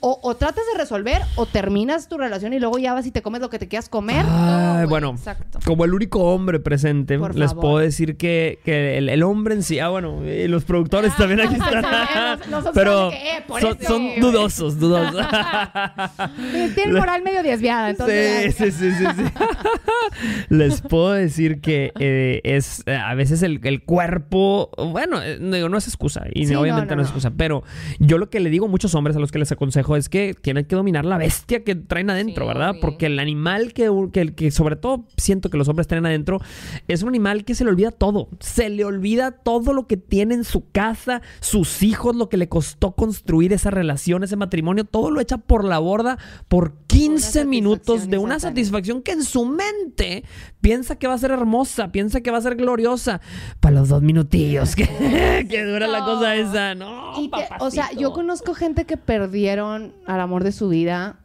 o, 0.00 0.20
o 0.22 0.36
tratas 0.36 0.62
de 0.72 0.78
resolver 0.78 1.22
o 1.34 1.44
terminas 1.46 2.08
tu 2.08 2.16
relación 2.16 2.52
y 2.52 2.60
luego 2.60 2.78
ya 2.78 2.94
vas 2.94 3.06
y 3.06 3.10
te 3.10 3.22
comes 3.22 3.40
lo 3.40 3.50
que 3.50 3.58
te 3.58 3.66
quieras 3.68 3.88
comer? 3.88 4.24
Ay, 4.28 4.86
bueno, 4.86 5.10
exacto. 5.10 5.58
como 5.64 5.84
el 5.84 5.92
único 5.94 6.20
hombre 6.32 6.60
presente, 6.60 7.18
Por 7.18 7.34
les 7.34 7.50
favor. 7.50 7.62
puedo 7.62 7.78
decir 7.78 8.16
que, 8.16 8.60
que 8.64 8.98
el, 8.98 9.08
el 9.08 9.22
hombre 9.22 9.54
en 9.54 9.62
sí, 9.62 9.78
ah, 9.80 9.88
bueno, 9.88 10.24
y 10.24 10.46
los 10.48 10.64
productores 10.64 11.14
también 11.16 11.40
aquí 11.40 11.54
están. 11.54 11.84
Pero 12.74 13.10
que, 13.10 13.16
eh, 13.16 13.44
son, 13.48 13.76
eso, 13.80 13.88
son 13.88 14.02
güey. 14.06 14.20
dudosos, 14.20 14.78
dudosos. 14.78 15.26
Tienen 16.74 16.94
moral 16.94 17.22
medio 17.22 17.42
desviada, 17.42 17.90
entonces. 17.90 18.54
Sí, 18.54 18.70
sí, 18.70 18.72
sí, 18.72 18.92
sí, 18.92 19.04
sí. 19.16 19.22
Les 20.48 20.80
puedo 20.82 21.12
decir 21.12 21.60
que 21.60 21.92
eh, 21.98 22.40
es 22.44 22.82
eh, 22.86 22.94
a 22.94 23.14
veces 23.14 23.42
el, 23.42 23.60
el 23.64 23.82
cuerpo, 23.82 24.70
bueno, 24.92 25.20
digo, 25.20 25.68
no 25.68 25.76
es 25.76 25.86
excusa 25.88 26.24
y 26.32 26.46
Sí, 26.46 26.54
obviamente 26.54 26.90
no, 26.94 26.96
no, 26.96 27.02
es 27.02 27.08
excusa, 27.08 27.32
pero 27.36 27.62
yo 27.98 28.16
lo 28.18 28.30
que 28.30 28.40
le 28.40 28.48
digo 28.50 28.66
a 28.66 28.68
muchos 28.68 28.94
hombres 28.94 29.16
a 29.16 29.20
los 29.20 29.30
que 29.32 29.38
les 29.38 29.47
les 29.48 29.52
aconsejo 29.52 29.96
es 29.96 30.08
que 30.08 30.34
tienen 30.34 30.64
que 30.66 30.76
dominar 30.76 31.04
la 31.04 31.16
bestia 31.18 31.64
que 31.64 31.74
traen 31.74 32.10
adentro, 32.10 32.44
Sí, 32.44 32.48
¿verdad? 32.48 32.70
obvio. 32.70 32.80
Porque 32.82 33.06
el 33.06 33.18
animal 33.18 33.72
que, 33.72 33.90
que, 34.12 34.34
que 34.34 34.50
sobre 34.50 34.76
todo 34.76 35.06
siento 35.16 35.48
que 35.50 35.56
los 35.56 35.68
hombres 35.68 35.86
traen 35.86 36.04
adentro 36.06 36.40
es 36.86 37.02
un 37.02 37.08
animal 37.08 37.44
que 37.44 37.54
se 37.54 37.64
le 37.64 37.70
olvida 37.70 37.90
todo. 37.90 38.28
Se 38.40 38.68
le 38.68 38.84
olvida 38.84 39.30
todo 39.32 39.72
lo 39.72 39.86
que 39.86 39.96
tiene 39.96 40.34
en 40.34 40.44
su 40.44 40.70
casa, 40.70 41.22
sus 41.40 41.82
hijos, 41.82 42.14
lo 42.14 42.28
que 42.28 42.36
le 42.36 42.48
costó 42.48 42.92
construir 42.92 43.52
esa 43.52 43.70
relación, 43.70 44.22
ese 44.22 44.36
matrimonio, 44.36 44.84
todo 44.84 45.10
lo 45.10 45.20
echa 45.20 45.38
por 45.38 45.64
la 45.64 45.78
borda 45.78 46.18
por 46.48 46.74
15 46.88 47.44
minutos 47.44 48.08
de 48.08 48.18
una 48.18 48.38
satisfacción 48.40 49.02
que 49.02 49.12
en 49.12 49.22
su 49.24 49.44
mente 49.46 50.24
piensa 50.60 50.96
que 50.96 51.06
va 51.06 51.14
a 51.14 51.18
ser 51.18 51.30
hermosa, 51.30 51.90
piensa 51.92 52.20
que 52.20 52.30
va 52.30 52.38
a 52.38 52.42
ser 52.42 52.56
gloriosa. 52.56 53.20
Para 53.60 53.76
los 53.76 53.88
dos 53.88 54.02
minutillos 54.02 54.74
que, 54.76 55.46
que 55.50 55.64
dura 55.64 55.86
la 55.86 56.04
cosa 56.04 56.34
esa, 56.36 56.74
¿no? 56.74 57.12
Y 57.20 57.28
te- 57.30 57.46
o 57.60 57.70
sea, 57.70 57.90
yo 57.92 58.12
conozco 58.12 58.54
gente 58.54 58.84
que 58.84 58.96
perdieron 59.38 59.94
al 60.06 60.20
amor 60.20 60.42
de 60.42 60.50
su 60.50 60.68
vida 60.68 61.20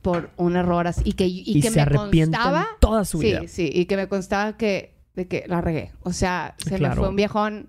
por 0.00 0.30
un 0.38 0.56
error 0.56 0.86
así 0.86 1.02
y 1.04 1.12
que, 1.12 1.26
y 1.26 1.42
Y 1.46 1.60
que 1.60 1.70
se 1.70 1.84
me 1.84 1.94
constaba 1.94 2.66
toda 2.80 3.04
su 3.04 3.18
vida. 3.18 3.40
Sí, 3.42 3.48
sí, 3.48 3.70
y 3.72 3.84
que 3.84 3.96
me 3.96 4.08
constaba 4.08 4.56
que 4.56 4.94
de 5.14 5.28
que 5.28 5.44
la 5.46 5.60
regué. 5.60 5.92
O 6.02 6.12
sea, 6.14 6.54
se 6.56 6.76
Claro. 6.76 6.94
me 6.94 7.00
fue 7.00 7.08
un 7.10 7.16
viejón 7.16 7.68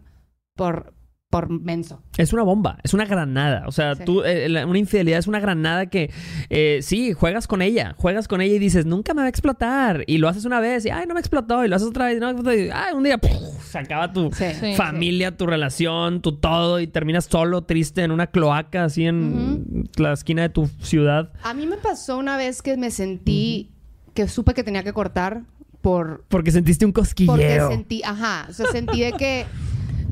por 0.55 0.93
por 1.31 1.49
menso. 1.49 2.03
Es 2.17 2.33
una 2.33 2.43
bomba, 2.43 2.77
es 2.83 2.93
una 2.93 3.05
granada. 3.05 3.63
O 3.65 3.71
sea, 3.71 3.95
Sí. 3.95 4.03
tú, 4.05 4.21
eh, 4.23 4.47
la- 4.49 4.67
una 4.67 4.77
infidelidad 4.77 5.17
es 5.17 5.25
una 5.27 5.39
granada 5.39 5.85
que, 5.87 6.11
eh, 6.49 6.79
sí, 6.83 7.13
juegas 7.13 7.47
con 7.47 7.61
ella, 7.63 7.95
juegas 7.97 8.27
con 8.27 8.41
ella 8.41 8.53
y 8.55 8.59
dices, 8.59 8.85
nunca 8.85 9.13
me 9.15 9.21
va 9.21 9.25
a 9.27 9.29
explotar. 9.29 10.03
Y 10.07 10.17
lo 10.19 10.27
haces 10.27 10.45
una 10.45 10.59
vez 10.59 10.85
y, 10.85 10.89
ay, 10.89 11.05
no 11.07 11.13
me 11.15 11.19
explotó. 11.21 11.65
Y 11.65 11.69
lo 11.69 11.75
haces 11.77 11.87
otra 11.87 12.05
vez 12.07 12.17
y 12.17 12.19
no 12.19 12.27
me 12.27 12.33
explotó. 12.33 12.53
Y, 12.55 12.69
ay, 12.71 12.93
un 12.93 13.03
día, 13.03 13.17
se 13.63 13.77
acaba 13.79 14.11
tu 14.13 14.29
Sí. 14.33 14.43
Sí. 14.59 14.75
familia, 14.75 15.35
tu 15.35 15.47
relación, 15.47 16.21
tu 16.21 16.33
todo. 16.33 16.79
Y 16.81 16.87
terminas 16.87 17.25
solo, 17.31 17.61
triste, 17.63 18.03
en 18.03 18.11
una 18.11 18.27
cloaca, 18.27 18.83
así 18.83 19.05
en 19.05 19.89
la 19.95 20.11
esquina 20.11 20.41
de 20.43 20.49
tu 20.49 20.67
ciudad. 20.81 21.31
A 21.43 21.53
mí 21.53 21.65
me 21.65 21.77
pasó 21.77 22.17
una 22.17 22.35
vez 22.35 22.61
que 22.61 22.75
me 22.77 22.91
sentí 22.91 23.71
que 24.13 24.27
supe 24.27 24.53
que 24.53 24.63
tenía 24.65 24.83
que 24.83 24.91
cortar 24.91 25.43
por 25.81 26.25
Porque 26.27 26.51
sentiste 26.51 26.85
un 26.85 26.91
porque 26.91 27.07
cosquilleo. 27.07 27.69
sentí, 27.69 28.01
ajá, 28.03 28.47
o 28.49 28.53
sea, 28.53 28.65
sentí 28.67 28.99
de 28.99 29.13
que 29.13 29.45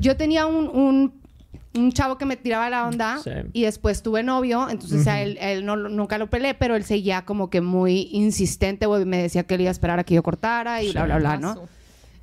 yo 0.00 0.16
tenía 0.16 0.46
un, 0.46 0.68
un, 0.68 1.20
un 1.74 1.92
chavo 1.92 2.18
que 2.18 2.24
me 2.24 2.36
tiraba 2.36 2.68
la 2.70 2.86
onda 2.86 3.18
Sí. 3.22 3.30
y 3.52 3.62
después 3.62 4.02
tuve 4.02 4.22
novio, 4.22 4.68
entonces 4.68 5.06
a 5.06 5.20
él, 5.22 5.38
a 5.40 5.50
él 5.50 5.64
no, 5.64 5.76
nunca 5.76 6.18
lo 6.18 6.28
peleé, 6.28 6.54
pero 6.54 6.74
él 6.76 6.84
seguía 6.84 7.22
como 7.24 7.50
que 7.50 7.60
muy 7.60 8.08
insistente, 8.12 8.86
güey, 8.86 9.04
me 9.04 9.22
decía 9.22 9.44
que 9.44 9.54
él 9.54 9.62
iba 9.62 9.70
a 9.70 9.72
esperar 9.72 9.98
a 10.00 10.04
que 10.04 10.14
yo 10.14 10.22
cortara 10.22 10.82
y 10.82 10.92
bla, 10.92 11.04
bla, 11.04 11.18
bla, 11.18 11.36
¿no? 11.36 11.68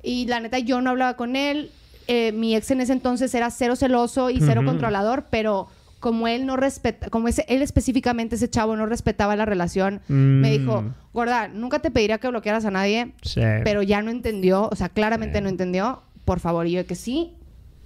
Y 0.02 0.26
la 0.26 0.40
neta, 0.40 0.58
yo 0.58 0.80
no 0.80 0.90
hablaba 0.90 1.16
con 1.16 1.34
él. 1.36 1.70
Eh, 2.10 2.32
mi 2.32 2.54
ex 2.56 2.70
en 2.70 2.80
ese 2.80 2.92
entonces 2.94 3.34
era 3.34 3.50
cero 3.50 3.76
celoso 3.76 4.30
y 4.30 4.40
cero 4.40 4.60
Ujú. 4.62 4.70
controlador, 4.70 5.26
pero 5.30 5.68
como 6.00 6.28
él 6.28 6.46
no 6.46 6.56
respeta, 6.56 7.10
como 7.10 7.28
ese, 7.28 7.44
él 7.48 7.60
específicamente, 7.60 8.36
ese 8.36 8.48
chavo, 8.48 8.76
no 8.76 8.86
respetaba 8.86 9.34
la 9.36 9.44
relación, 9.44 10.00
me 10.08 10.56
dijo, 10.56 10.82
Mm. 10.82 10.94
gorda, 11.12 11.48
nunca 11.48 11.80
te 11.80 11.90
pediría 11.90 12.18
que 12.18 12.28
bloquearas 12.28 12.64
a 12.64 12.70
nadie, 12.70 13.12
Sí. 13.22 13.40
pero 13.64 13.82
ya 13.82 14.00
no 14.00 14.10
entendió, 14.10 14.68
o 14.70 14.76
sea, 14.76 14.88
claramente 14.88 15.38
Sí. 15.38 15.42
no 15.42 15.48
entendió. 15.50 16.02
Por 16.24 16.38
favor, 16.40 16.66
y 16.66 16.72
yo 16.72 16.86
que 16.86 16.94
sí, 16.94 17.32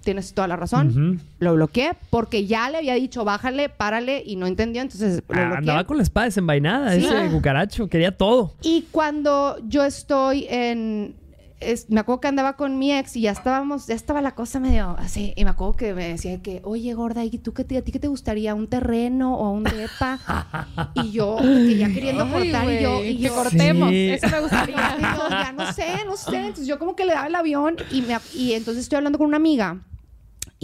tienes 0.03 0.33
toda 0.33 0.47
la 0.47 0.55
razón. 0.55 0.89
Ujú. 0.89 1.23
Lo 1.39 1.53
bloqueé 1.55 1.93
porque 2.09 2.45
ya 2.45 2.69
le 2.69 2.77
había 2.77 2.93
dicho, 2.95 3.23
bájale, 3.25 3.69
párale, 3.69 4.21
y 4.25 4.35
no 4.35 4.45
entendió, 4.47 4.81
entonces 4.81 5.23
lo 5.27 5.35
Ah, 5.35 5.39
bloqueé. 5.45 5.57
andaba 5.57 5.83
con 5.85 5.97
la 5.97 6.03
espada 6.03 6.25
desenvainada, 6.25 6.93
Sí. 6.93 7.05
ese 7.05 7.29
cucaracho, 7.31 7.87
quería 7.87 8.15
todo. 8.15 8.53
Y 8.61 8.85
cuando 8.91 9.57
yo 9.67 9.83
estoy 9.83 10.45
en... 10.49 11.15
es- 11.59 11.89
me 11.89 12.01
acuerdo 12.01 12.19
que 12.19 12.27
andaba 12.27 12.57
con 12.57 12.77
mi 12.77 12.91
ex 12.91 13.15
y 13.15 13.21
ya 13.21 13.31
estábamos, 13.31 13.87
ya 13.87 13.95
estaba 13.95 14.21
la 14.21 14.35
cosa 14.35 14.59
medio 14.59 14.97
así. 14.99 15.31
Y 15.37 15.45
me 15.45 15.51
acuerdo 15.51 15.77
que 15.77 15.93
me 15.93 16.09
decía 16.09 16.41
que, 16.41 16.59
oye, 16.65 16.93
gorda, 16.93 17.23
¿y 17.23 17.37
tú 17.37 17.53
qué 17.53 17.63
te, 17.63 17.77
a 17.77 17.81
ti 17.81 17.93
qué 17.93 17.99
te 17.99 18.09
gustaría? 18.09 18.53
¿Un 18.53 18.67
terreno 18.67 19.35
o 19.37 19.49
un 19.51 19.63
depa? 19.63 20.19
y 20.95 21.11
yo, 21.11 21.37
que 21.37 21.77
ya 21.77 21.87
queriendo 21.87 22.29
cortar, 22.29 22.69
y 22.69 22.81
yo, 22.83 23.01
y 23.01 23.15
que 23.15 23.23
yo, 23.23 23.33
cortemos. 23.35 23.89
Sí. 23.91 24.09
Eso 24.09 24.27
me 24.27 24.37
y 24.39 24.41
gustaría. 24.41 24.97
yo, 25.15 25.29
ya 25.29 25.51
no 25.53 25.71
sé, 25.71 25.85
no 26.05 26.17
sé. 26.17 26.35
Entonces 26.37 26.67
yo 26.67 26.77
como 26.79 26.97
que 26.97 27.05
le 27.05 27.13
daba 27.13 27.27
el 27.27 27.35
avión 27.35 27.77
y, 27.91 28.01
me, 28.01 28.17
y 28.35 28.51
entonces 28.53 28.83
estoy 28.83 28.97
hablando 28.97 29.17
con 29.17 29.27
una 29.27 29.37
amiga 29.37 29.77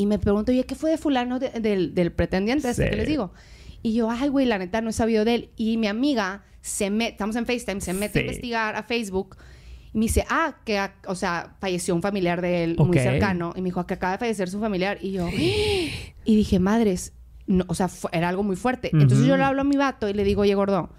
y 0.02 0.06
me 0.06 0.18
pregunto, 0.20 0.52
oye, 0.52 0.64
¿qué 0.66 0.76
fue 0.76 0.92
de 0.92 0.98
fulano 0.98 1.40
de- 1.40 1.50
del, 1.60 1.94
del 1.94 2.12
pretendiente 2.14 2.70
este 2.70 2.86
Sí. 2.86 2.90
que 2.90 2.96
les 2.96 3.08
digo? 3.08 3.34
Y 3.82 3.94
yo, 3.94 4.10
ay, 4.10 4.30
güey, 4.30 4.46
la 4.46 4.58
neta 4.58 4.80
no 4.82 4.90
he 4.92 4.94
sabido 4.94 5.26
de 5.26 5.36
él. 5.36 5.50
Y 5.58 5.76
mi 5.78 5.88
amiga 5.88 6.44
se 6.62 6.90
mete, 6.90 7.12
estamos 7.12 7.36
en 7.36 7.46
FaceTime, 7.46 7.82
se 7.82 7.94
mete 7.94 8.14
Sí. 8.14 8.20
a 8.20 8.22
investigar 8.22 8.76
a 8.76 8.84
Facebook 8.84 9.36
y 9.94 9.98
me 9.98 10.06
dice, 10.06 10.24
ah, 10.30 10.58
que, 10.64 10.78
a- 10.78 10.96
o 11.08 11.16
sea, 11.16 11.56
falleció 11.60 11.96
un 11.96 12.02
familiar 12.02 12.42
de 12.42 12.64
él 12.64 12.76
muy 12.78 12.98
cercano. 12.98 13.52
Y 13.56 13.62
me 13.62 13.66
dijo, 13.66 13.86
que 13.86 13.96
acaba 13.96 14.14
de 14.14 14.20
fallecer 14.20 14.50
su 14.50 14.60
familiar. 14.62 15.00
Y 15.02 15.12
yo, 15.12 15.28
y 15.30 16.36
dije, 16.36 16.60
madres, 16.60 17.12
no, 17.48 17.66
o 17.68 17.74
sea, 17.74 17.90
era 18.12 18.30
algo 18.30 18.44
muy 18.44 18.56
fuerte. 18.56 18.92
Entonces 18.94 19.26
yo 19.26 19.36
le 19.36 19.44
hablo 19.44 19.62
a 19.62 19.66
mi 19.66 19.76
vato 19.78 20.08
y 20.08 20.14
le 20.14 20.24
digo, 20.24 20.42
oye, 20.44 20.56
gordo, 20.56 20.90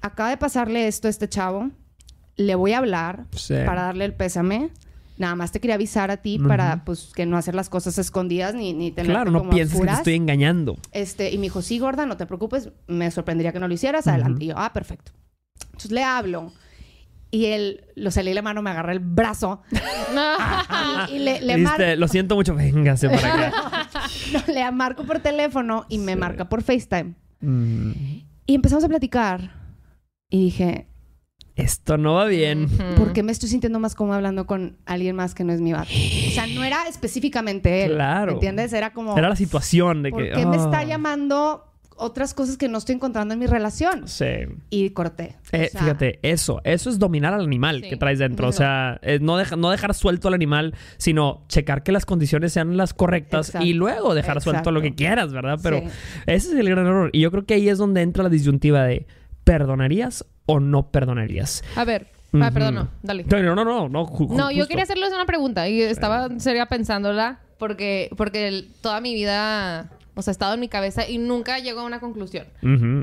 acaba 0.00 0.30
de 0.30 0.36
pasarle 0.38 0.86
esto 0.86 1.08
a 1.08 1.10
este 1.10 1.28
chavo. 1.28 1.70
Le 2.36 2.54
voy 2.54 2.72
a 2.72 2.78
hablar 2.78 3.26
Sí. 3.36 3.54
para 3.66 3.82
darle 3.82 4.04
el 4.06 4.14
pésame. 4.14 4.70
Nada 5.18 5.34
más 5.36 5.52
te 5.52 5.60
quería 5.60 5.74
avisar 5.74 6.10
a 6.10 6.16
ti 6.16 6.38
para, 6.38 6.84
pues, 6.84 7.12
que 7.14 7.26
no 7.26 7.36
hacer 7.36 7.54
las 7.54 7.68
cosas 7.68 7.98
escondidas 7.98 8.54
ni, 8.54 8.72
ni 8.72 8.90
tener 8.90 9.12
Claro, 9.12 9.30
no 9.30 9.40
como 9.40 9.50
pienses 9.50 9.78
que 9.80 9.86
te 9.86 9.92
estoy 9.92 10.14
engañando. 10.14 10.78
Este, 10.90 11.30
y 11.30 11.36
me 11.36 11.42
dijo, 11.44 11.60
sí, 11.62 11.78
gorda, 11.78 12.06
no 12.06 12.16
te 12.16 12.26
preocupes, 12.26 12.70
me 12.86 13.10
sorprendería 13.10 13.52
que 13.52 13.60
no 13.60 13.68
lo 13.68 13.74
hicieras, 13.74 14.06
adelante. 14.06 14.44
Y 14.44 14.48
yo, 14.48 14.54
ah, 14.56 14.72
perfecto. 14.72 15.12
Entonces 15.66 15.90
le 15.92 16.02
hablo 16.02 16.52
y 17.30 17.46
él, 17.46 17.84
lo 17.94 18.10
salí 18.10 18.32
la 18.34 18.42
mano, 18.42 18.62
me 18.62 18.70
agarra 18.70 18.92
el 18.92 18.98
brazo 19.00 19.62
y, 19.70 19.76
y 21.14 21.18
le, 21.18 21.40
le, 21.40 21.56
mar- 21.58 21.78
Viste, 21.78 21.96
lo 21.96 22.08
siento 22.08 22.34
mucho, 22.34 22.54
véngase 22.54 23.08
para 23.08 23.34
acá. 23.48 23.88
no, 24.32 24.52
le 24.52 24.70
marco 24.72 25.04
por 25.04 25.18
teléfono 25.20 25.84
y 25.88 25.98
me 25.98 26.12
Sí. 26.14 26.18
marca 26.18 26.48
por 26.48 26.62
FaceTime. 26.62 27.14
Mm, 27.40 27.92
Y 28.46 28.54
empezamos 28.54 28.82
a 28.84 28.88
platicar 28.88 29.50
y 30.30 30.44
dije, 30.44 30.86
esto 31.56 31.98
no 31.98 32.14
va 32.14 32.26
bien. 32.26 32.68
¿por 32.96 33.12
qué 33.12 33.22
me 33.22 33.32
estoy 33.32 33.48
sintiendo 33.48 33.78
más 33.80 33.94
cómodo 33.94 34.16
hablando 34.16 34.46
con 34.46 34.76
alguien 34.86 35.16
más 35.16 35.34
que 35.34 35.44
no 35.44 35.52
es 35.52 35.60
mi 35.60 35.72
vato? 35.72 35.90
O 35.90 36.30
sea, 36.30 36.46
no 36.46 36.64
era 36.64 36.86
específicamente 36.88 37.84
él. 37.84 37.92
Claro. 37.92 38.26
¿Me 38.28 38.32
entiendes? 38.34 38.72
Era 38.72 38.92
como, 38.92 39.16
Era 39.18 39.28
la 39.28 39.36
situación 39.36 40.02
de 40.02 40.10
¿por 40.10 40.22
que. 40.22 40.30
qué 40.32 40.46
me 40.46 40.56
está 40.56 40.78
ah, 40.80 40.84
llamando 40.84 41.68
otras 41.94 42.32
cosas 42.34 42.56
que 42.56 42.68
no 42.68 42.78
estoy 42.78 42.94
encontrando 42.96 43.34
en 43.34 43.38
mi 43.38 43.46
relación? 43.46 44.08
Sí. 44.08 44.24
Y 44.70 44.90
corté. 44.90 45.36
Eh, 45.52 45.66
O 45.68 45.70
sea, 45.72 45.80
fíjate, 45.82 46.18
eso, 46.22 46.60
eso 46.64 46.88
es 46.90 46.98
dominar 46.98 47.32
al 47.34 47.44
animal 47.44 47.82
Sí. 47.82 47.90
que 47.90 47.96
traes 47.96 48.18
dentro. 48.18 48.48
O 48.48 48.52
sea, 48.52 48.98
no, 49.20 49.36
deja- 49.36 49.56
no 49.56 49.70
dejar 49.70 49.92
suelto 49.94 50.26
al 50.28 50.34
animal, 50.34 50.74
sino 50.96 51.44
checar 51.48 51.82
que 51.84 51.92
las 51.92 52.06
condiciones 52.06 52.52
sean 52.54 52.76
las 52.76 52.94
correctas 52.94 53.48
Exacto. 53.50 53.66
y 53.66 53.74
luego 53.74 54.14
dejar 54.14 54.40
suelto 54.40 54.72
lo 54.72 54.80
que 54.80 54.94
quieras, 54.94 55.32
¿verdad? 55.32 55.60
Pero 55.62 55.80
Sí. 55.80 55.84
ese 56.26 56.48
es 56.48 56.54
el 56.54 56.68
gran 56.70 56.86
error. 56.86 57.10
Y 57.12 57.20
yo 57.20 57.30
creo 57.30 57.44
que 57.44 57.54
ahí 57.54 57.68
es 57.68 57.78
donde 57.78 58.00
entra 58.00 58.24
la 58.24 58.30
disyuntiva 58.30 58.82
de 58.84 59.06
¿perdonarías 59.44 60.24
o 60.46 60.60
no 60.60 60.90
perdonarías? 60.90 61.62
A 61.76 61.84
ver. 61.84 62.08
Ah, 62.40 62.50
perdón, 62.50 62.74
no. 62.76 62.88
Dale. 63.02 63.24
No, 63.24 63.42
no, 63.42 63.54
no, 63.54 63.64
no. 63.64 63.88
No, 63.90 64.06
ju- 64.06 64.28
No, 64.30 64.50
yo 64.50 64.66
quería 64.66 64.84
hacerles 64.84 65.12
una 65.12 65.26
pregunta 65.26 65.68
y 65.68 65.82
estaba 65.82 66.28
seria 66.40 66.64
pensándola 66.66 67.40
porque, 67.58 68.08
porque 68.16 68.64
toda 68.80 69.00
mi 69.02 69.12
vida, 69.14 69.90
o 70.14 70.22
sea, 70.22 70.30
ha 70.30 70.32
estado 70.32 70.54
en 70.54 70.60
mi 70.60 70.68
cabeza 70.68 71.06
y 71.08 71.18
nunca 71.18 71.58
llego 71.58 71.80
a 71.80 71.84
una 71.84 72.00
conclusión. 72.00 72.46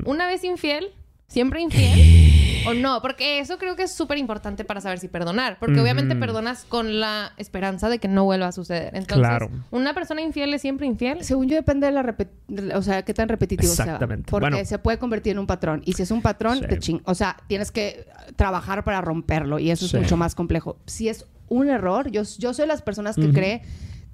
¿Una 0.05 0.25
vez 0.27 0.43
infiel? 0.43 0.87
¿Siempre 1.29 1.61
infiel? 1.61 2.65
¿O 2.67 2.73
no? 2.73 3.01
Porque 3.01 3.39
eso 3.39 3.57
creo 3.57 3.75
que 3.77 3.83
es 3.83 3.93
súper 3.93 4.17
importante 4.17 4.65
para 4.65 4.81
saber 4.81 4.99
si 4.99 5.07
perdonar. 5.07 5.57
Porque 5.59 5.79
obviamente 5.79 6.15
perdonas 6.15 6.65
con 6.65 6.99
la 6.99 7.31
esperanza 7.37 7.87
de 7.87 7.99
que 7.99 8.07
no 8.09 8.25
vuelva 8.25 8.47
a 8.47 8.51
suceder. 8.51 8.87
Entonces, 8.95 9.19
Claro. 9.19 9.49
¿una 9.71 9.93
persona 9.93 10.21
infiel 10.21 10.53
es 10.53 10.61
siempre 10.61 10.85
infiel? 10.87 11.23
Según 11.23 11.47
yo 11.47 11.55
depende 11.55 11.85
de 11.87 11.93
la 11.93 12.03
repet- 12.03 12.75
o 12.75 12.81
sea, 12.81 13.03
qué 13.03 13.13
tan 13.13 13.29
repetitivo 13.29 13.71
sea. 13.73 13.85
Exactamente. 13.85 14.29
Porque 14.29 14.49
Bueno. 14.49 14.65
se 14.65 14.77
puede 14.79 14.97
convertir 14.99 15.31
en 15.33 15.39
un 15.39 15.47
patrón. 15.47 15.81
Y 15.85 15.93
si 15.93 16.03
es 16.03 16.11
un 16.11 16.21
patrón, 16.21 16.57
Sí. 16.59 16.65
te 16.67 16.79
ching. 16.79 17.01
O 17.05 17.15
sea, 17.15 17.37
tienes 17.47 17.71
que 17.71 18.05
trabajar 18.35 18.83
para 18.83 18.99
romperlo. 18.99 19.59
Y 19.59 19.71
eso 19.71 19.87
Sí. 19.87 19.95
es 19.95 20.01
mucho 20.03 20.17
más 20.17 20.35
complejo. 20.35 20.77
Si 20.85 21.07
es 21.09 21.25
un 21.47 21.69
error, 21.69 22.11
yo, 22.11 22.23
yo 22.39 22.53
soy 22.53 22.63
de 22.63 22.67
las 22.67 22.81
personas 22.81 23.15
que 23.15 23.29
cree 23.31 23.61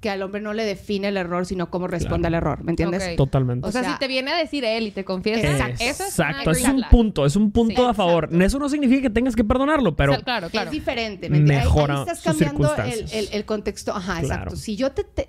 que 0.00 0.10
al 0.10 0.20
hombre 0.22 0.40
no 0.42 0.52
le 0.52 0.64
define 0.64 1.08
el 1.08 1.16
error, 1.16 1.46
sino 1.46 1.70
cómo 1.70 1.88
responde 1.88 2.28
al 2.28 2.34
error. 2.34 2.62
¿Me 2.62 2.72
entiendes? 2.72 3.02
Ok. 3.12 3.16
Totalmente. 3.16 3.66
O 3.66 3.72
sea, 3.72 3.80
O 3.80 3.84
sea- 3.84 3.92
si 3.94 3.98
te 3.98 4.08
viene 4.08 4.30
a 4.30 4.36
decir 4.36 4.64
él 4.64 4.86
y 4.88 4.90
te 4.90 5.04
confiesa, 5.04 5.50
Exacto. 5.50 5.74
eso 5.80 6.02
es 6.04 6.08
Exacto, 6.10 6.50
es 6.50 6.64
un 6.64 6.76
flag. 6.78 6.90
punto, 6.90 7.24
es 7.26 7.34
un 7.34 7.50
punto 7.50 7.82
Sí, 7.84 7.88
a 7.90 7.94
favor. 7.94 8.24
exacto. 8.24 8.44
Eso 8.44 8.58
no 8.58 8.68
significa 8.68 9.02
que 9.02 9.10
tengas 9.10 9.34
que 9.34 9.42
perdonarlo, 9.44 9.96
pero 9.96 10.12
O 10.12 10.14
sea, 10.16 10.24
claro, 10.24 10.50
claro. 10.50 10.66
Es 10.68 10.72
diferente. 10.72 11.30
¿me 11.30 11.38
entiendes? 11.38 11.64
Mejora 11.66 11.94
ahí, 11.94 12.00
estás 12.02 12.22
cambiando 12.22 12.62
el, 12.62 12.68
circunstancias. 12.76 13.12
el- 13.14 13.28
el 13.32 13.44
contexto. 13.46 13.92
Ajá, 13.92 14.20
Claro. 14.20 14.26
exacto. 14.26 14.56
Si 14.56 14.76
yo 14.76 14.92
te, 14.92 15.04
te- 15.04 15.28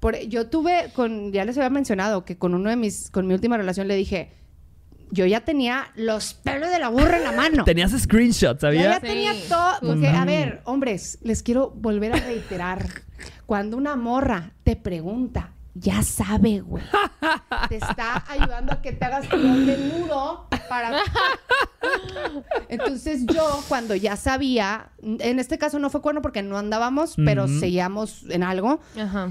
por, 0.00 0.18
yo 0.18 0.48
tuve 0.48 0.90
con, 0.94 1.32
ya 1.32 1.44
les 1.44 1.56
había 1.56 1.70
mencionado 1.70 2.24
que 2.24 2.36
con 2.36 2.54
uno 2.54 2.70
de 2.70 2.76
mis, 2.76 3.10
con 3.10 3.26
mi 3.26 3.34
última 3.34 3.56
relación 3.56 3.86
le 3.88 3.94
dije, 3.96 4.30
yo 5.10 5.26
ya 5.26 5.40
tenía 5.40 5.88
los 5.96 6.34
pelos 6.34 6.70
de 6.70 6.78
la 6.78 6.88
burra 6.88 7.18
en 7.18 7.24
la 7.24 7.32
mano. 7.32 7.64
tenías 7.64 7.92
screenshots, 7.92 8.62
Yo 8.62 8.72
ya 8.72 9.00
tenía 9.00 9.32
todo. 9.48 9.80
Porque, 9.80 10.08
a 10.08 10.24
ver, 10.24 10.60
hombres, 10.64 11.18
les 11.22 11.42
quiero 11.42 11.70
volver 11.70 12.12
a 12.12 12.16
reiterar. 12.16 12.86
Cuando 13.46 13.76
una 13.76 13.96
morra 13.96 14.52
te 14.64 14.76
pregunta, 14.76 15.52
ya 15.74 16.02
sabe, 16.02 16.60
güey. 16.60 16.84
Te 17.68 17.76
está 17.76 18.24
ayudando 18.28 18.72
a 18.72 18.82
que 18.82 18.92
te 18.92 19.04
hagas 19.04 19.28
tu 19.28 19.36
doble 19.36 19.78
nudo 19.78 20.48
para. 20.68 21.00
Entonces, 22.68 23.24
yo, 23.26 23.62
cuando 23.68 23.94
ya 23.94 24.16
sabía, 24.16 24.90
en 25.02 25.38
este 25.38 25.58
caso 25.58 25.78
no 25.78 25.90
fue 25.90 26.02
cuerno 26.02 26.22
porque 26.22 26.42
no 26.42 26.58
andábamos, 26.58 27.14
pero 27.24 27.44
Ujú. 27.44 27.60
seguíamos 27.60 28.24
en 28.28 28.42
algo. 28.42 28.80
Ajá. 29.00 29.30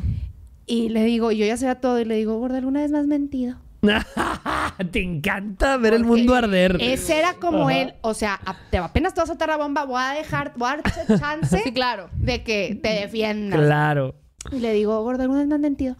Y 0.65 0.89
le 0.89 1.03
digo, 1.03 1.31
yo 1.31 1.45
ya 1.45 1.55
sabía 1.57 1.75
todo, 1.75 1.99
y 1.99 2.05
le 2.05 2.15
digo, 2.15 2.37
gorda, 2.39 2.57
¿alguna 2.57 2.81
vez 2.81 2.91
me 2.91 2.97
has 2.97 3.07
mentido? 3.07 3.57
Te 4.91 5.01
encanta 5.01 5.77
ver 5.77 5.93
el 5.93 6.03
mundo 6.03 6.35
arder. 6.35 6.77
Ese 6.79 7.19
era 7.19 7.35
como 7.35 7.69
Ajá. 7.69 7.77
él, 7.79 7.93
o 8.01 8.13
sea, 8.13 8.39
apenas 8.81 9.13
te 9.13 9.21
vas 9.21 9.29
a 9.29 9.33
soltar 9.33 9.49
la 9.49 9.57
bomba, 9.57 9.85
voy 9.85 10.01
a 10.01 10.11
dejar, 10.13 10.53
voy 10.55 10.69
a 10.69 10.77
darte 10.77 10.91
chance 11.19 11.59
Sí, 11.63 11.71
claro. 11.71 12.09
de 12.13 12.43
que 12.43 12.79
te 12.81 12.89
defiendas. 12.89 13.59
Claro. 13.59 14.15
Y 14.51 14.59
le 14.59 14.73
digo, 14.73 15.01
gordo, 15.03 15.21
¿alguna 15.23 15.39
vez 15.39 15.47
me 15.47 15.55
han 15.55 15.61
mentido? 15.61 15.95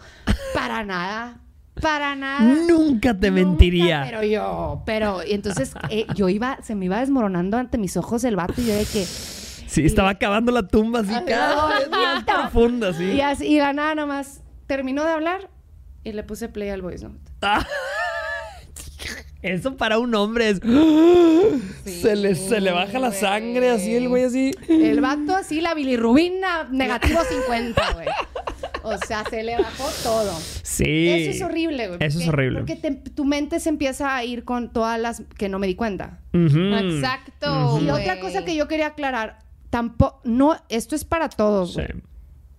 Para 0.53 0.83
nada. 0.83 1.41
Para 1.81 2.15
nada. 2.15 2.39
Nunca 2.67 3.13
te 3.13 3.29
Nunca, 3.29 3.43
mentiría. 3.45 4.03
Pero 4.05 4.23
yo, 4.23 4.81
pero, 4.85 5.23
y 5.23 5.33
entonces 5.33 5.73
eh, 5.89 6.07
yo 6.15 6.27
iba, 6.29 6.57
se 6.63 6.73
me 6.75 6.85
iba 6.85 6.99
desmoronando 6.99 7.57
ante 7.57 7.77
mis 7.77 7.97
ojos 7.97 8.23
el 8.23 8.35
vato 8.35 8.59
y 8.61 8.65
yo 8.65 8.73
de 8.73 8.85
que, 8.85 9.05
Sí, 9.05 9.85
estaba 9.85 10.11
acabando 10.11 10.51
la 10.51 10.63
tumba 10.65 11.01
así 11.01 11.13
cada 11.27 11.77
vez 11.77 11.89
más 11.89 12.23
profunda, 12.23 12.91
y 12.91 12.93
sí. 12.93 13.21
así, 13.21 13.45
y 13.47 13.59
la 13.59 13.73
nada 13.73 13.95
nomás 13.95 14.41
terminó 14.65 15.03
de 15.03 15.11
hablar 15.11 15.49
y 16.05 16.13
le 16.13 16.23
puse 16.23 16.47
play 16.47 16.69
al 16.69 16.81
voice 16.81 17.05
note. 17.41 17.67
Eso 19.43 19.77
para 19.77 19.99
un 19.99 20.13
hombre 20.15 20.49
es. 20.49 20.59
se, 21.85 22.15
le, 22.15 22.35
se 22.35 22.59
le 22.59 22.71
baja 22.71 22.99
la 22.99 23.11
sangre 23.13 23.69
así, 23.69 23.95
el 23.95 24.09
güey 24.09 24.23
así. 24.23 24.51
El 24.67 24.99
vato 24.99 25.35
así, 25.35 25.61
la 25.61 25.73
bilirrubina, 25.73 26.67
negativo 26.71 27.19
50, 27.45 27.93
güey. 27.93 28.07
O 28.83 28.97
sea, 29.05 29.23
se 29.29 29.43
le 29.43 29.55
bajó 29.57 29.89
todo. 30.03 30.33
Sí. 30.63 31.07
Eso 31.09 31.31
es 31.31 31.41
horrible, 31.43 31.87
güey. 31.87 31.99
Eso 32.01 32.19
es 32.19 32.27
horrible. 32.27 32.59
Porque 32.59 32.75
te- 32.77 32.91
tu 32.91 33.25
mente 33.25 33.59
se 33.59 33.69
empieza 33.69 34.15
a 34.15 34.23
ir 34.23 34.43
con 34.43 34.73
todas 34.73 34.99
las 34.99 35.21
que 35.37 35.49
no 35.49 35.59
me 35.59 35.67
di 35.67 35.75
cuenta. 35.75 36.19
Exacto. 36.33 37.79
Y 37.81 37.89
otra 37.89 38.19
cosa 38.19 38.43
que 38.43 38.55
yo 38.55 38.67
quería 38.67 38.87
aclarar, 38.87 39.39
tampoco, 39.69 40.19
no, 40.23 40.55
esto 40.69 40.95
es 40.95 41.05
para 41.05 41.29
todos, 41.29 41.73
Sí. 41.75 41.81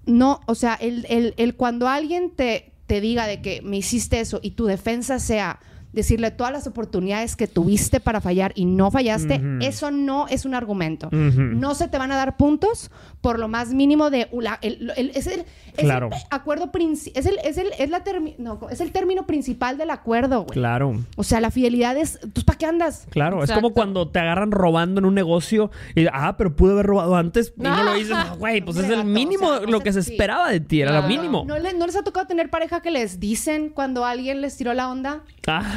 No, 0.07 0.41
o 0.47 0.55
sea, 0.55 0.75
el, 0.81 1.07
el- 1.11 1.35
el 1.37 1.55
cuando 1.55 1.87
alguien 1.89 2.31
te, 2.31 2.73
te 2.89 3.03
diga 3.03 3.27
de 3.27 3.43
que 3.43 3.61
me 3.63 3.77
hiciste 3.77 4.19
eso 4.19 4.41
y 4.43 4.53
tu 4.53 4.65
defensa 4.65 5.19
sea 5.19 5.61
decirle 5.93 6.31
todas 6.31 6.53
las 6.53 6.67
oportunidades 6.67 7.35
que 7.37 7.47
tuviste 7.47 7.99
para 8.01 8.21
fallar 8.21 8.53
y 8.55 8.65
no 8.67 8.91
fallaste, 8.91 9.41
eso 9.61 9.91
no 9.91 10.29
es 10.29 10.45
un 10.45 10.55
argumento. 10.55 11.09
No 11.13 11.75
se 11.75 11.89
te 11.89 11.99
van 11.99 12.13
a 12.13 12.17
dar 12.17 12.37
puntos 12.37 12.91
por 13.21 13.39
lo 13.39 13.49
más 13.49 13.73
mínimo 13.75 14.11
de 14.11 14.29
la- 14.41 14.59
el, 14.63 14.93
el- 14.97 15.11
es 15.15 15.27
el, 15.27 15.41
es 15.77 15.85
Claro. 15.85 16.07
el 16.13 16.19
acuerdo 16.31 16.71
es 17.15 17.27
el, 17.27 17.39
es 17.45 17.59
el, 17.59 17.69
es 17.79 17.91
la 17.91 18.03
no, 18.39 18.61
es 18.71 18.81
el 18.81 18.93
término 18.93 19.27
principal 19.27 19.77
del 19.77 19.91
acuerdo, 19.91 20.43
güey. 20.43 20.53
Claro. 20.55 21.01
O 21.17 21.25
sea, 21.25 21.41
la 21.41 21.51
fidelidad 21.51 21.97
es, 21.97 22.19
¿tú 22.33 22.43
para 22.45 22.59
qué 22.59 22.67
andas? 22.67 23.07
Claro, 23.11 23.43
es 23.43 23.51
como 23.51 23.71
cuando 23.75 24.09
te 24.09 24.19
agarran 24.19 24.51
robando 24.53 25.01
en 25.01 25.05
un 25.05 25.15
negocio 25.15 25.71
y, 25.95 26.07
ah, 26.13 26.37
pero 26.39 26.55
pude 26.55 26.73
haber 26.73 26.87
robado 26.87 27.17
antes 27.17 27.53
y 27.57 27.63
no 27.63 27.83
lo 27.83 27.97
hice. 27.97 28.11
No, 28.13 28.37
güey, 28.37 28.61
pues 28.61 28.77
es 28.77 28.89
el 28.91 29.05
mínimo 29.05 29.47
o 29.49 29.59
sea, 29.59 29.67
lo 29.67 29.81
que 29.81 29.93
se 29.93 30.03
sí. 30.03 30.13
esperaba 30.13 30.51
de 30.51 30.61
ti, 30.61 30.81
era 30.81 30.93
lo 30.93 30.99
Claro. 31.07 31.09
mínimo. 31.17 31.45
¿No, 31.47 31.59
le- 31.59 31.75
¿No 31.75 31.87
les 31.87 31.97
ha 31.97 32.03
tocado 32.03 32.27
tener 32.27 32.51
pareja 32.51 32.81
que 32.81 32.91
les 32.91 33.19
dicen 33.21 33.71
cuando 33.71 34.05
alguien 34.05 34.41
les 34.41 34.57
tiró 34.57 34.75
la 34.75 34.91
onda? 34.91 35.23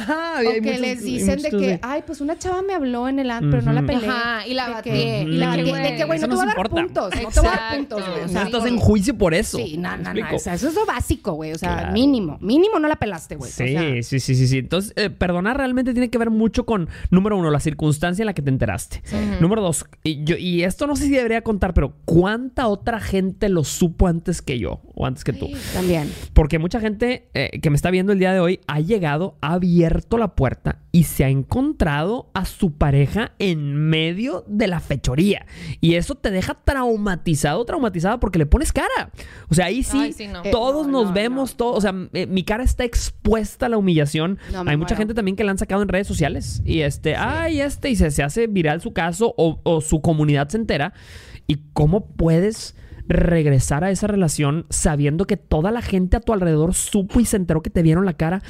Ajá, 0.02 0.32
O 0.36 0.38
hay 0.38 0.54
que 0.54 0.60
muchos- 0.62 0.80
les 0.80 1.04
dicen 1.04 1.42
de 1.42 1.50
que, 1.50 1.78
ay, 1.82 2.02
pues 2.06 2.20
una 2.20 2.38
chava 2.38 2.62
me 2.62 2.74
habló 2.74 3.08
en 3.08 3.18
el 3.18 3.30
antro, 3.30 3.50
pero 3.50 3.62
no 3.62 3.72
la 3.72 3.82
peleé. 3.82 4.08
Ajá, 4.08 4.46
y 4.46 4.54
la 4.54 4.68
bateé. 4.70 5.22
y 5.22 5.26
la 5.36 5.56
De 5.56 5.64
que, 5.64 5.70
bateé. 5.72 5.90
De 5.92 5.96
que, 5.96 6.04
güey, 6.04 6.18
no 6.20 6.28
te 6.28 6.34
voy 6.34 6.42
a 6.44 6.46
dar 6.54 6.68
puntos. 6.70 7.10
No 7.22 7.28
te 7.30 7.40
voy 7.40 7.48
a 7.48 7.50
dar 7.52 7.76
puntos, 7.76 8.00
güey. 8.08 8.18
O 8.20 8.22
No 8.22 8.28
sea, 8.28 8.42
estás 8.44 8.66
en 8.66 8.76
juicio 8.78 9.16
por 9.16 9.34
eso. 9.34 9.58
Sí, 9.58 9.76
no, 9.76 9.96
¿Me 9.96 10.02
no, 10.02 10.14
no. 10.14 10.36
O 10.36 10.38
sea, 10.38 10.54
eso 10.54 10.68
es 10.68 10.74
lo 10.74 10.84
básico, 10.86 11.32
güey. 11.32 11.52
O 11.52 11.58
sea, 11.58 11.76
Claro. 11.78 11.92
mínimo. 11.92 12.38
Mínimo 12.40 12.78
no 12.78 12.88
la 12.88 12.96
pelaste, 12.96 13.36
güey. 13.36 13.50
O 13.50 13.54
Sí, 13.54 13.68
sea, 13.72 14.02
sí, 14.02 14.20
sí, 14.20 14.34
sí, 14.34 14.46
sí. 14.48 14.58
Entonces, 14.58 14.92
eh, 14.96 15.10
perdonar 15.10 15.56
realmente 15.56 15.92
tiene 15.92 16.10
que 16.10 16.18
ver 16.18 16.30
mucho 16.30 16.64
con, 16.66 16.88
número 17.10 17.36
uno, 17.36 17.50
la 17.50 17.60
circunstancia 17.60 18.22
en 18.22 18.26
la 18.26 18.34
que 18.34 18.42
te 18.42 18.50
enteraste. 18.50 19.02
Número 19.40 19.62
dos, 19.62 19.84
y, 20.02 20.24
yo, 20.24 20.36
y 20.36 20.64
esto 20.64 20.86
no 20.86 20.96
sé 20.96 21.04
si 21.04 21.10
debería 21.10 21.42
contar, 21.42 21.74
pero 21.74 21.94
¿cuánta 22.04 22.66
otra 22.68 23.00
gente 23.00 23.48
lo 23.48 23.64
supo 23.64 24.06
antes 24.08 24.42
que 24.42 24.58
yo 24.58 24.80
o 24.94 25.06
antes 25.06 25.24
que 25.24 25.32
tú? 25.32 25.48
También. 25.72 26.10
Porque 26.32 26.58
mucha 26.58 26.80
gente 26.80 27.28
eh, 27.34 27.60
que 27.60 27.70
me 27.70 27.76
está 27.76 27.90
viendo 27.90 28.12
el 28.12 28.18
día 28.18 28.32
de 28.32 28.40
hoy 28.40 28.60
ha 28.66 28.80
llegado, 28.80 29.36
ha 29.40 29.58
abierto 29.92 30.16
la 30.16 30.34
puerta 30.34 30.78
y 30.90 31.04
se 31.04 31.24
ha 31.24 31.28
encontrado 31.28 32.30
a 32.34 32.44
su 32.44 32.72
pareja 32.72 33.32
en 33.38 33.74
medio 33.74 34.44
de 34.48 34.66
la 34.66 34.80
fechoría. 34.80 35.46
Y 35.80 35.94
eso 35.94 36.14
te 36.14 36.30
deja 36.30 36.54
traumatizado, 36.54 37.64
traumatizada 37.64 38.18
porque 38.18 38.38
le 38.38 38.46
pones 38.46 38.72
cara. 38.72 39.10
O 39.48 39.54
sea, 39.54 39.66
ahí 39.66 39.82
sí, 39.82 39.98
Ay, 39.98 40.12
sí, 40.12 40.28
no. 40.28 40.42
todos 40.42 40.86
Eh, 40.86 40.90
no, 40.90 41.00
nos 41.00 41.08
no, 41.08 41.12
vemos, 41.12 41.56
todos, 41.56 41.76
o 41.76 41.80
sea, 41.80 41.94
eh, 42.14 42.26
mi 42.26 42.42
cara 42.42 42.64
está 42.64 42.84
expuesta 42.84 43.66
a 43.66 43.68
la 43.68 43.76
humillación. 43.76 44.38
Hay 44.48 44.76
mucha 44.76 44.94
muero. 44.94 44.96
gente 44.96 45.14
también 45.14 45.36
que 45.36 45.44
la 45.44 45.50
han 45.50 45.58
sacado 45.58 45.82
en 45.82 45.88
redes 45.88 46.06
sociales 46.06 46.62
y 46.64 46.80
este, 46.80 47.16
ay, 47.16 47.60
este, 47.60 47.90
y 47.90 47.96
se, 47.96 48.10
se 48.10 48.22
hace 48.22 48.46
viral 48.46 48.80
su 48.80 48.92
caso 48.92 49.34
o, 49.36 49.60
o 49.62 49.80
su 49.80 50.00
comunidad 50.00 50.48
se 50.48 50.56
entera. 50.56 50.94
¿Y 51.46 51.56
cómo 51.72 52.06
puedes 52.06 52.76
regresar 53.08 53.84
a 53.84 53.90
esa 53.90 54.06
relación 54.06 54.66
sabiendo 54.70 55.26
que 55.26 55.36
toda 55.36 55.70
la 55.70 55.82
gente 55.82 56.16
a 56.16 56.20
tu 56.20 56.32
alrededor 56.32 56.74
supo 56.74 57.20
y 57.20 57.24
se 57.24 57.36
enteró 57.36 57.62
que 57.62 57.70
te 57.70 57.82
vieron 57.82 58.04
la 58.04 58.14
cara? 58.14 58.42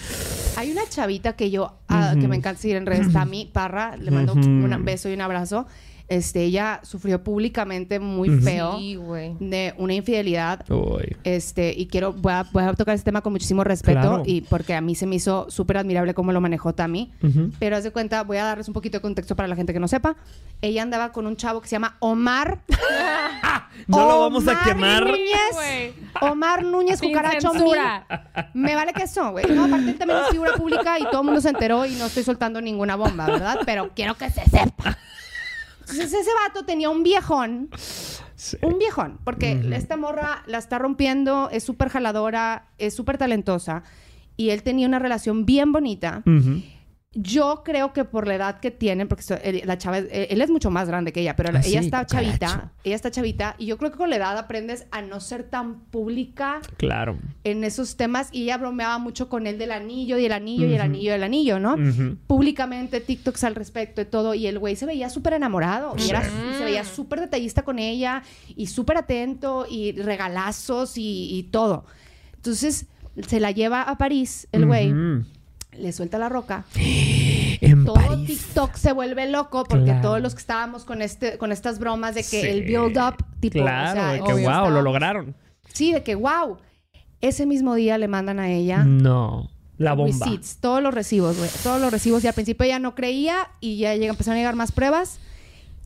Hay 0.57 0.71
una 0.71 0.83
chavita 0.89 1.35
que 1.35 1.51
yo, 1.51 1.79
ah, 1.89 2.15
que 2.19 2.29
me 2.29 2.37
encanta 2.37 2.61
seguir 2.61 2.77
en 2.77 2.87
redes, 2.87 3.13
Tami 3.13 3.51
Parra, 3.53 3.97
le 3.97 4.11
mando 4.11 4.35
un 4.35 4.85
beso 4.85 5.09
y 5.09 5.15
un 5.15 5.21
abrazo. 5.21 5.67
Este, 6.13 6.43
ella 6.45 6.81
sufrió 6.83 7.23
públicamente 7.25 7.99
muy 7.99 8.29
Ujú. 8.29 8.43
feo 8.43 8.77
Sí, 8.79 8.99
de 9.41 9.75
una 9.79 9.95
infidelidad. 9.95 10.63
Uy. 10.71 11.17
Este, 11.25 11.73
y 11.77 11.87
quiero, 11.87 12.13
voy 12.13 12.33
a, 12.35 12.45
voy 12.53 12.65
a 12.65 12.75
tocar 12.75 12.95
este 12.95 13.07
tema 13.07 13.23
con 13.23 13.33
muchísimo 13.33 13.65
respeto 13.65 14.01
Claro. 14.01 14.23
y 14.27 14.43
porque 14.43 14.75
a 14.75 14.81
mí 14.83 14.95
se 14.95 15.07
me 15.07 15.15
hizo 15.17 15.51
súper 15.51 15.79
admirable 15.79 16.13
cómo 16.13 16.33
lo 16.33 16.41
manejó 16.43 16.75
Tami. 16.75 17.13
Ujú. 17.23 17.51
Pero 17.59 17.77
haz 17.77 17.85
de 17.85 17.93
cuenta, 17.93 18.25
voy 18.25 18.37
a 18.37 18.45
darles 18.45 18.69
un 18.69 18.75
poquito 18.75 18.99
de 18.99 19.03
contexto 19.03 19.35
para 19.37 19.49
la 19.49 19.57
gente 19.57 19.73
que 19.73 19.81
no 19.81 19.89
sepa. 19.89 20.17
Ella 20.61 20.83
andaba 20.83 21.13
con 21.13 21.27
un 21.27 21.37
chavo 21.37 21.61
que 21.63 21.69
se 21.69 21.77
llama 21.77 21.97
Omar. 22.01 22.61
No 23.87 24.07
lo 24.07 24.21
vamos 24.21 24.47
a 24.47 24.53
Omar 24.53 24.65
quemar. 24.65 25.07
Núñez. 25.07 25.95
Omar 26.21 26.65
Núñez, 26.65 27.01
cucaracho. 27.01 27.53
Me 28.55 28.75
vale 28.75 28.93
que 28.93 29.05
eso, 29.05 29.31
güey. 29.33 29.47
No, 29.49 29.65
aparte 29.65 29.91
él 29.91 29.99
también 29.99 30.21
es 30.21 30.29
figura 30.29 30.53
pública 30.53 30.99
y 30.99 31.05
todo 31.05 31.21
el 31.23 31.25
mundo 31.25 31.41
se 31.41 31.49
enteró 31.49 31.87
y 31.87 31.93
no 31.95 32.05
estoy 32.07 32.23
soltando 32.23 32.61
ninguna 32.61 32.97
bomba, 32.97 33.27
¿verdad? 33.27 33.61
Pero 33.65 33.91
quiero 33.95 34.15
que 34.17 34.31
se 34.31 34.45
sepa. 34.45 34.99
Entonces 35.93 36.21
ese 36.21 36.31
vato 36.47 36.65
tenía 36.65 36.91
un 36.91 37.03
viejón, 37.03 37.69
Sí. 38.35 38.57
un 38.63 38.79
viejón, 38.79 39.19
porque 39.25 39.61
esta 39.73 39.97
morra 39.97 40.43
la 40.47 40.59
está 40.59 40.79
rompiendo, 40.79 41.49
es 41.51 41.63
súper 41.65 41.89
jaladora, 41.91 42.67
es 42.79 42.95
súper 42.95 43.17
talentosa 43.19 43.83
y 44.37 44.51
él 44.51 44.63
tenía 44.63 44.89
una 44.89 44.99
relación 44.99 45.47
bien 45.47 45.71
bonita. 45.73 46.23
Yo 47.15 47.61
creo 47.63 47.93
que 47.93 48.05
por 48.07 48.27
la 48.27 48.37
edad 48.37 48.61
que 48.61 48.71
tienen, 48.71 49.07
porque 49.07 49.23
so- 49.23 49.37
él- 49.43 49.61
la 49.67 49.77
chava, 49.77 49.99
es- 49.99 50.07
eh, 50.11 50.29
él 50.31 50.41
es 50.41 50.49
mucho 50.49 50.71
más 50.71 50.89
grande 50.89 51.13
que 51.13 51.21
ella, 51.21 51.37
pero 51.37 51.51
Ah, 51.51 51.61
ella 51.63 51.81
sí, 51.81 51.85
está 51.87 52.07
chavita, 52.07 52.73
ella 52.85 52.97
está 52.97 53.11
chavita, 53.11 53.55
y 53.59 53.67
yo 53.67 53.77
creo 53.77 53.91
que 53.91 53.99
con 53.99 54.09
la 54.09 54.17
edad 54.17 54.39
aprendes 54.39 54.87
a 54.93 55.03
no 55.03 55.21
ser 55.21 55.43
tan 55.45 55.81
pública 55.81 56.61
Claro. 56.79 57.19
en 57.45 57.65
esos 57.65 57.97
temas, 57.99 58.31
y 58.33 58.45
ella 58.45 58.57
bromeaba 58.57 58.97
mucho 58.97 59.29
con 59.29 59.47
él 59.47 59.59
del 59.59 59.73
anillo, 59.73 60.17
y 60.17 60.25
el 60.25 60.33
anillo, 60.33 60.67
y 60.67 60.73
el 60.73 60.81
anillo, 60.81 61.13
el 61.15 61.23
anillo, 61.23 61.61
¿no? 61.61 61.77
Públicamente, 62.27 63.01
TikToks 63.01 63.45
al 63.45 63.57
respecto 63.57 64.01
de 64.01 64.07
todo, 64.07 64.33
y 64.33 64.47
el 64.47 64.59
güey 64.59 64.75
se 64.77 64.87
veía 64.87 65.11
súper 65.11 65.35
enamorado, 65.35 65.95
y, 65.99 66.09
era- 66.09 66.23
y 66.27 66.57
se 66.57 66.65
veía 66.65 66.83
súper 66.85 67.21
detallista 67.21 67.61
con 67.63 67.79
ella, 67.79 68.23
y 68.57 68.69
súper 68.69 68.97
atento, 68.97 69.67
y 69.69 69.93
regalazos, 69.93 70.97
y, 70.97 71.29
y 71.37 71.43
todo. 71.45 71.85
Entonces, 72.37 72.87
se 73.29 73.39
la 73.39 73.51
lleva 73.51 73.83
a 73.83 73.99
París, 73.99 74.49
el 74.53 74.65
güey. 74.65 74.95
Le 75.79 75.93
suelta 75.93 76.19
la 76.19 76.29
roca, 76.29 76.65
En 77.61 77.85
todo 77.85 77.95
París. 77.95 78.27
TikTok 78.27 78.75
se 78.75 78.93
vuelve 78.93 79.31
loco 79.31 79.65
porque 79.65 79.85
Claro. 79.87 80.01
todos 80.03 80.21
los 80.21 80.35
que 80.35 80.41
estábamos 80.41 80.85
con 80.85 81.01
este 81.01 81.39
con 81.39 81.53
estas 81.53 81.79
bromas 81.79 82.15
de 82.15 82.23
que 82.23 82.41
Sí. 82.41 82.47
el 82.47 82.63
build 82.65 82.99
up 82.99 83.25
tipo 83.41 83.59
Claro, 83.61 83.91
o 83.91 83.95
sea, 83.95 84.13
de 84.13 84.21
que 84.23 84.33
wow, 84.47 84.71
lo 84.71 84.83
lograron. 84.83 85.35
sí 85.73 85.93
de 85.93 86.03
que 86.03 86.15
wow 86.17 86.59
ese 87.21 87.47
mismo 87.47 87.75
día 87.77 87.99
le 87.99 88.09
mandan 88.09 88.41
a 88.41 88.51
ella 88.51 88.85
No. 88.85 89.49
La 89.79 89.95
bomba. 89.95 90.13
receipts 90.27 90.59
todos 90.59 90.83
los 90.83 90.93
recibos 90.93 91.39
güey 91.39 91.51
todos 91.63 91.81
los 91.81 91.91
recibos 91.93 92.23
y 92.25 92.27
al 92.29 92.35
principio 92.35 92.65
ella 92.67 92.79
no 92.79 92.95
creía 92.95 93.49
y 93.61 93.79
ya 93.79 93.95
llega, 93.95 94.11
empezaron 94.11 94.37
a 94.37 94.41
llegar 94.41 94.57
más 94.57 94.73
pruebas 94.73 95.19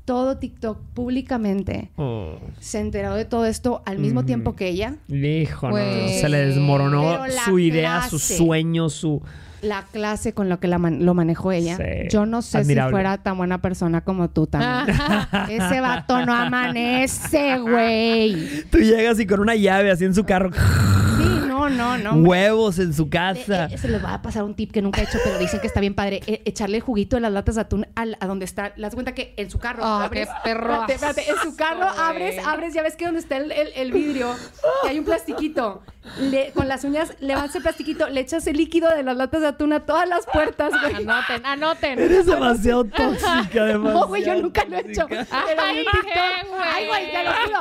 todo 0.07 0.39
TikTok 0.39 0.79
públicamente 0.95 1.91
Oh. 1.97 2.37
se 2.59 2.81
enteró 2.81 3.15
de 3.15 3.25
todo 3.27 3.45
esto 3.47 3.83
al 3.87 3.99
mismo 3.99 4.25
tiempo 4.25 4.57
que 4.57 4.69
ella 4.69 4.97
Hijo, 5.09 5.69
no, 5.71 5.77
se 5.77 6.29
le 6.29 6.47
desmoronó 6.47 7.19
su 7.45 7.59
idea, 7.59 8.09
su 8.09 8.19
sueño, 8.19 8.89
su... 8.89 9.23
la 9.63 9.83
clase 9.91 10.33
con 10.35 10.49
lo 10.49 10.61
que 10.61 10.69
la 10.69 10.79
man- 10.79 11.05
lo 11.05 11.15
manejó 11.15 11.53
ella. 11.53 11.77
Sí. 11.77 12.09
Yo 12.11 12.27
no 12.27 12.43
sé 12.43 12.59
Admirable. 12.59 12.91
si 12.91 12.93
fuera 12.93 13.19
tan 13.19 13.37
buena 13.39 13.61
persona 13.63 14.03
como 14.03 14.29
tú 14.31 14.47
también. 14.47 14.97
Ese 15.49 15.81
vato 15.81 16.25
no 16.27 16.35
amanece, 16.35 17.59
güey. 17.59 18.65
Tú 18.71 18.79
llegas 18.79 19.19
y 19.21 19.27
con 19.27 19.41
una 19.41 19.55
llave 19.55 19.91
así 19.91 20.05
en 20.05 20.15
su 20.15 20.25
carro, 20.25 20.51
Sí, 20.53 21.41
no, 21.49 21.71
no, 21.71 21.97
no. 21.97 22.13
huevos 22.29 22.79
en 22.79 22.93
su 22.93 23.09
casa. 23.09 23.67
eh, 23.67 23.79
se 23.79 23.89
les 23.89 24.05
va 24.05 24.15
a 24.15 24.23
pasar 24.23 24.45
un 24.45 24.55
tip 24.55 24.71
que 24.71 24.83
nunca 24.83 25.01
he 25.01 25.05
hecho, 25.05 25.19
pero 25.25 25.39
dicen 25.39 25.61
que 25.61 25.67
está 25.67 25.81
bien 25.81 25.95
padre. 25.95 26.21
Eh, 26.27 26.43
echarle 26.45 26.77
el 26.77 26.83
juguito 26.83 27.17
de 27.17 27.23
las 27.23 27.33
latas 27.33 27.55
de 27.55 27.63
atún 27.63 27.87
al- 27.95 28.19
a 28.21 28.27
donde 28.27 28.45
está. 28.45 28.73
¿Las 28.77 28.93
cuenta 28.95 29.13
que 29.15 29.33
en 29.39 29.51
su 29.51 29.59
carro? 29.59 29.83
Oh, 29.83 30.01
abres- 30.01 30.27
qué 30.27 30.51
perro 30.51 30.83
Espérate, 30.87 30.93
espérate, 30.95 31.31
En 31.31 31.37
su 31.51 31.57
carro 31.57 31.89
abres, 31.89 32.37
abres, 32.47 32.75
ya 32.75 32.83
ves 32.83 32.97
que 32.97 33.07
donde 33.07 33.21
está 33.21 33.39
el, 33.39 33.51
el- 33.53 33.71
el 33.75 33.93
vidrio, 33.93 34.35
que 34.83 34.89
hay 34.91 34.99
un 34.99 35.05
plastiquito. 35.07 35.83
Le- 36.19 36.53
con 36.53 36.69
las 36.69 36.85
uñas 36.85 37.13
levantas 37.21 37.57
el 37.57 37.63
plastiquito, 37.63 38.09
le 38.09 38.21
echas 38.21 38.47
el 38.47 38.57
líquido 38.57 38.89
de 38.95 39.03
las 39.03 39.17
latas 39.17 39.41
de 39.43 39.49
atún 39.49 39.73
a 39.73 39.81
todas 39.81 40.09
las 40.09 40.25
puertas, 40.27 40.73
güey. 40.81 40.95
Anoten, 40.95 41.45
anoten. 41.47 41.99
Eres 41.99 42.27
demasiado 42.27 42.85
tóxica, 42.85 43.63
además. 43.63 43.93
No, 43.97 44.07
güey, 44.07 44.25
yo 44.25 44.35
nunca 44.41 44.65
lo 44.65 44.77
he 44.77 44.81
hecho. 44.81 45.07
Pero 45.09 45.27
Ay, 45.63 45.79
en 45.79 45.85
TikTok. 45.85 46.49
güey. 46.51 46.63
Ay, 46.75 46.87
güey, 46.87 47.13
te 47.13 47.25
lo 47.25 47.31
juro. 47.33 47.61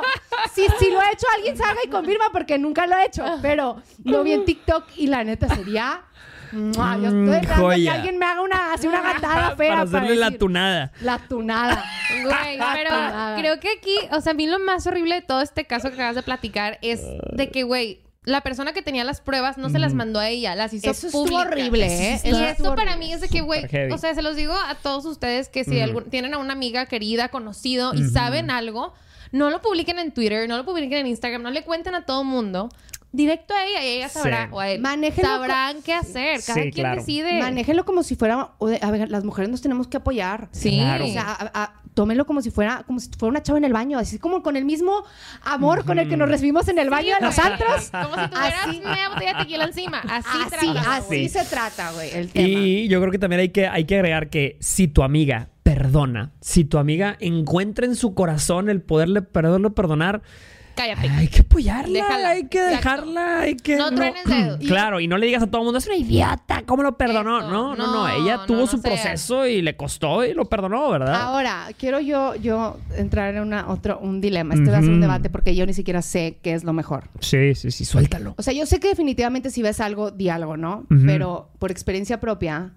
Si, 0.54 0.66
si 0.78 0.90
lo 0.90 1.00
ha 1.00 1.10
hecho 1.12 1.26
alguien, 1.36 1.56
salga 1.56 1.80
y 1.84 1.88
confirma 1.88 2.26
porque 2.32 2.58
nunca 2.58 2.86
lo 2.86 2.96
he 2.96 3.06
hecho. 3.06 3.24
Pero 3.42 3.82
lo 4.04 4.22
vi 4.22 4.32
en 4.32 4.44
TikTok 4.44 4.84
y 4.96 5.06
la 5.08 5.24
neta 5.24 5.48
sería 5.54 6.02
Mua, 6.52 6.96
Yo 6.96 7.10
Mm, 7.10 7.24
estoy 7.24 7.40
esperando 7.40 7.68
que 7.74 7.90
alguien 7.90 8.18
me 8.18 8.24
haga 8.26 8.40
una, 8.40 8.72
así 8.72 8.86
una 8.86 9.02
gatada 9.02 9.56
fea 9.56 9.70
Para 9.70 9.82
hacerle 9.82 10.14
la 10.14 10.26
decir, 10.26 10.38
tunada. 10.38 10.92
La 11.00 11.18
tunada. 11.18 11.84
Güey, 12.22 12.58
pero 12.72 12.90
creo 13.40 13.60
que 13.60 13.68
aquí, 13.76 13.96
o 14.12 14.20
sea, 14.20 14.30
a 14.30 14.34
mí 14.34 14.46
lo 14.46 14.60
más 14.60 14.86
horrible 14.86 15.16
de 15.16 15.22
todo 15.22 15.40
este 15.42 15.64
caso 15.66 15.88
que 15.88 15.94
acabas 15.96 16.14
de 16.14 16.22
platicar 16.22 16.78
es 16.82 17.02
de 17.32 17.50
que, 17.50 17.64
güey, 17.64 18.00
la 18.26 18.42
persona 18.42 18.72
que 18.74 18.82
tenía 18.82 19.04
las 19.04 19.20
pruebas 19.22 19.56
no 19.56 19.70
se 19.70 19.78
las 19.78 19.94
mandó 19.94 20.18
a 20.18 20.28
ella, 20.28 20.54
las 20.54 20.74
hizo 20.74 20.90
Eso 20.90 21.06
estuvo 21.06 21.22
públicas. 21.24 21.46
horrible, 21.46 21.86
¿eh? 21.86 22.20
Y 22.24 22.28
Eso 22.28 22.36
eso 22.36 22.44
estuvo 22.44 22.74
para 22.74 22.90
horrible. 22.92 23.06
mí 23.06 23.12
es 23.14 23.20
de 23.22 23.28
que, 23.28 23.40
güey, 23.40 23.64
o 23.92 23.98
sea, 23.98 24.14
se 24.14 24.20
los 24.22 24.36
digo 24.36 24.52
a 24.52 24.74
todos 24.74 25.04
ustedes 25.06 25.48
que 25.48 25.64
si 25.64 25.80
algún- 25.80 26.04
tienen 26.10 26.34
a 26.34 26.38
una 26.38 26.52
amiga 26.52 26.86
querida, 26.86 27.28
conocido 27.28 27.94
y 27.94 28.02
saben 28.04 28.50
algo, 28.50 28.92
no 29.32 29.48
lo 29.50 29.62
publiquen 29.62 29.98
en 29.98 30.12
Twitter, 30.12 30.48
no 30.48 30.56
lo 30.56 30.64
publiquen 30.64 30.98
en 30.98 31.06
Instagram, 31.06 31.42
no 31.42 31.50
le 31.50 31.62
cuenten 31.62 31.94
a 31.94 32.04
todo 32.04 32.24
mundo. 32.24 32.68
Directo 33.16 33.54
a 33.54 33.64
ella 33.66 33.82
y 33.84 33.88
ella 33.96 34.08
sabrá, 34.08 34.44
Sí. 34.44 34.50
o 34.52 34.60
a 34.60 34.70
él, 34.70 34.80
Manéjenlo 34.80 35.30
sabrán 35.30 35.82
qué 35.82 35.94
hacer. 35.94 36.40
Cada 36.44 36.54
Sí, 36.54 36.60
quien 36.70 36.72
claro. 36.72 37.00
decide. 37.00 37.40
Manéjelo 37.40 37.84
como 37.84 38.02
si 38.02 38.14
fuera. 38.14 38.50
A 38.82 38.90
ver, 38.90 39.10
las 39.10 39.24
mujeres 39.24 39.50
nos 39.50 39.62
tenemos 39.62 39.88
que 39.88 39.96
apoyar. 39.96 40.48
Sí. 40.52 40.70
Claro. 40.78 41.04
O 41.04 41.08
sea, 41.08 41.22
a- 41.32 41.62
a- 41.62 41.82
tómelo 41.94 42.26
como 42.26 42.42
si 42.42 42.50
fuera 42.50 42.82
como 42.86 43.00
si 43.00 43.08
fuera 43.18 43.30
una 43.30 43.42
chava 43.42 43.56
en 43.58 43.64
el 43.64 43.72
baño, 43.72 43.98
así 43.98 44.18
como 44.18 44.42
con 44.42 44.54
el 44.56 44.66
mismo 44.66 45.02
amor 45.42 45.86
con 45.86 45.98
el 45.98 46.08
que 46.10 46.16
nos 46.18 46.28
recibimos 46.28 46.68
en 46.68 46.78
el 46.78 46.90
baño 46.90 47.14
de 47.18 47.24
los 47.24 47.38
antros. 47.38 47.90
Como 47.90 48.14
si 48.22 48.30
tuvieras 48.30 48.66
Así. 48.66 48.80
media 48.84 49.08
botella 49.08 49.32
de 49.32 49.38
tequila 49.44 49.64
encima. 49.64 49.98
Así, 50.00 50.28
Así, 50.54 50.72
trata, 50.74 50.96
así 50.96 51.28
se 51.30 51.44
trata, 51.46 51.92
güey, 51.92 52.10
el 52.12 52.28
tema. 52.28 52.46
Y 52.48 52.88
yo 52.88 53.00
creo 53.00 53.10
que 53.10 53.18
también 53.18 53.40
hay 53.40 53.48
que, 53.48 53.66
hay 53.66 53.84
que 53.86 53.94
agregar 53.94 54.28
que 54.28 54.58
si 54.60 54.88
tu 54.88 55.02
amiga 55.02 55.48
perdona, 55.62 56.32
si 56.42 56.64
tu 56.66 56.76
amiga 56.76 57.16
encuentra 57.18 57.86
en 57.86 57.96
su 57.96 58.14
corazón 58.14 58.68
el 58.68 58.82
poderle 58.82 59.22
poderlo 59.22 59.74
perdonar, 59.74 60.20
Cállate. 60.76 61.08
hay 61.08 61.28
que 61.28 61.40
apoyarla, 61.40 61.92
Déjala. 61.92 62.28
hay 62.30 62.46
que 62.48 62.58
Exacto. 62.58 62.76
dejarla, 62.76 63.40
hay 63.40 63.56
que... 63.56 63.76
No 63.76 63.90
truenes 63.90 64.24
dedos. 64.24 64.60
Claro, 64.66 65.00
y 65.00 65.08
no 65.08 65.16
le 65.18 65.26
digas 65.26 65.42
a 65.42 65.46
todo 65.46 65.62
el 65.62 65.64
mundo, 65.64 65.78
es 65.78 65.86
una 65.86 65.96
idiota, 65.96 66.62
¿cómo 66.66 66.82
lo 66.82 66.96
perdonó? 66.96 67.38
Eso. 67.38 67.48
No, 67.48 67.74
no, 67.74 67.86
no, 67.86 67.92
No, 67.92 68.08
ella 68.08 68.36
no, 68.38 68.46
tuvo 68.46 68.58
no 68.58 68.66
su 68.66 68.80
proceso 68.82 69.46
y 69.46 69.62
le 69.62 69.76
costó 69.76 70.24
y 70.24 70.34
lo 70.34 70.44
perdonó, 70.44 70.90
¿verdad? 70.90 71.14
Ahora, 71.14 71.68
quiero 71.78 71.98
yo, 72.00 72.34
yo 72.36 72.76
entrar 72.96 73.34
en 73.34 73.42
una, 73.42 73.68
otro, 73.68 73.98
un 73.98 74.20
dilema. 74.20 74.54
Este 74.54 74.70
va 74.70 74.78
a 74.78 74.82
ser 74.82 74.90
un 74.90 75.00
debate 75.00 75.30
porque 75.30 75.54
yo 75.56 75.64
ni 75.66 75.72
siquiera 75.74 76.02
sé 76.02 76.38
qué 76.42 76.52
es 76.54 76.64
lo 76.64 76.72
mejor. 76.72 77.04
Sí, 77.20 77.54
sí, 77.54 77.70
sí, 77.70 77.84
suéltalo. 77.84 78.34
O 78.36 78.42
sea, 78.42 78.52
yo 78.52 78.66
sé 78.66 78.78
que 78.78 78.88
definitivamente 78.88 79.50
si 79.50 79.62
ves 79.62 79.80
algo, 79.80 80.10
di 80.10 80.28
algo, 80.28 80.56
¿no? 80.56 80.86
Pero 81.06 81.50
por 81.58 81.70
experiencia 81.70 82.20
propia, 82.20 82.74